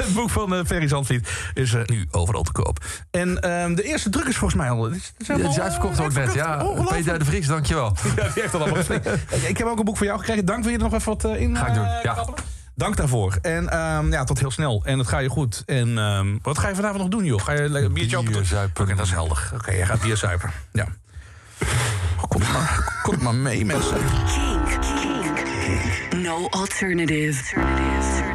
Het 0.02 0.14
boek 0.14 0.30
van 0.30 0.54
eh, 0.54 0.64
Ferry 0.66 0.88
Zandvliet 0.88 1.28
is 1.54 1.74
nu 1.86 2.06
overal 2.10 2.42
te 2.42 2.52
koop. 2.52 2.84
En 3.10 3.40
ehm, 3.40 3.74
de 3.74 3.82
eerste 3.82 4.10
druk 4.10 4.26
is 4.26 4.36
volgens 4.36 4.60
mij 4.60 4.70
al... 4.70 4.84
Het 4.84 4.94
is, 4.94 5.26
Ja, 5.26 5.36
het 5.38 5.50
is 5.50 5.60
uitverkocht 5.60 6.00
ook 6.00 6.12
net. 6.12 6.32
Ja. 6.34 6.64
Peter 6.88 7.18
de 7.18 7.24
Vries, 7.24 7.46
dankjewel. 7.46 7.96
Ja, 8.04 8.12
die 8.22 8.42
heeft 8.42 8.52
dat 8.52 8.60
allemaal. 8.60 8.82
Ik 9.46 9.58
heb 9.58 9.66
ook 9.66 9.78
een 9.78 9.84
boek 9.84 9.96
voor 9.96 10.06
jou 10.06 10.18
gekregen. 10.18 10.44
Dank, 10.44 10.62
wil 10.62 10.72
je 10.72 10.78
er 10.78 10.82
nog 10.84 10.94
even 10.94 11.06
wat 11.16 11.24
in 11.36 11.56
Ga 11.56 11.66
ik 11.66 11.74
doen, 11.74 11.84
ja. 12.02 12.24
Dank 12.76 12.96
daarvoor. 12.96 13.38
En 13.42 13.68
ehm, 13.68 14.12
ja, 14.12 14.24
tot 14.24 14.38
heel 14.38 14.50
snel. 14.50 14.82
En 14.84 14.98
het 14.98 15.08
ga 15.08 15.18
je 15.18 15.28
goed. 15.28 15.62
En 15.66 15.98
ehm, 15.98 16.36
wat 16.42 16.58
ga 16.58 16.68
je 16.68 16.74
vanavond 16.74 17.00
nog 17.00 17.08
doen, 17.08 17.24
joh? 17.24 17.42
Ga 17.42 17.52
je 17.52 17.68
lekker 17.68 17.92
biertje 17.92 18.22
Bier 18.22 18.36
open? 18.38 18.80
Oké, 18.82 18.94
dat 18.94 19.06
is 19.06 19.12
helder. 19.12 19.50
Oké, 19.54 19.70
je 19.70 19.86
gaat 19.86 20.00
bier 20.00 20.16
zuipen. 20.16 20.50
Ja. 20.72 20.86
Oh, 22.16 22.22
kom 22.28 22.40
het 22.40 22.52
maar, 22.52 23.00
kom 23.02 23.22
maar 23.22 23.34
mee, 23.34 23.64
mensen. 23.64 23.98
Kink. 24.34 24.68
Kink. 24.80 26.22
No 26.22 26.48
alternative. 26.48 27.56
alternative. 27.56 28.25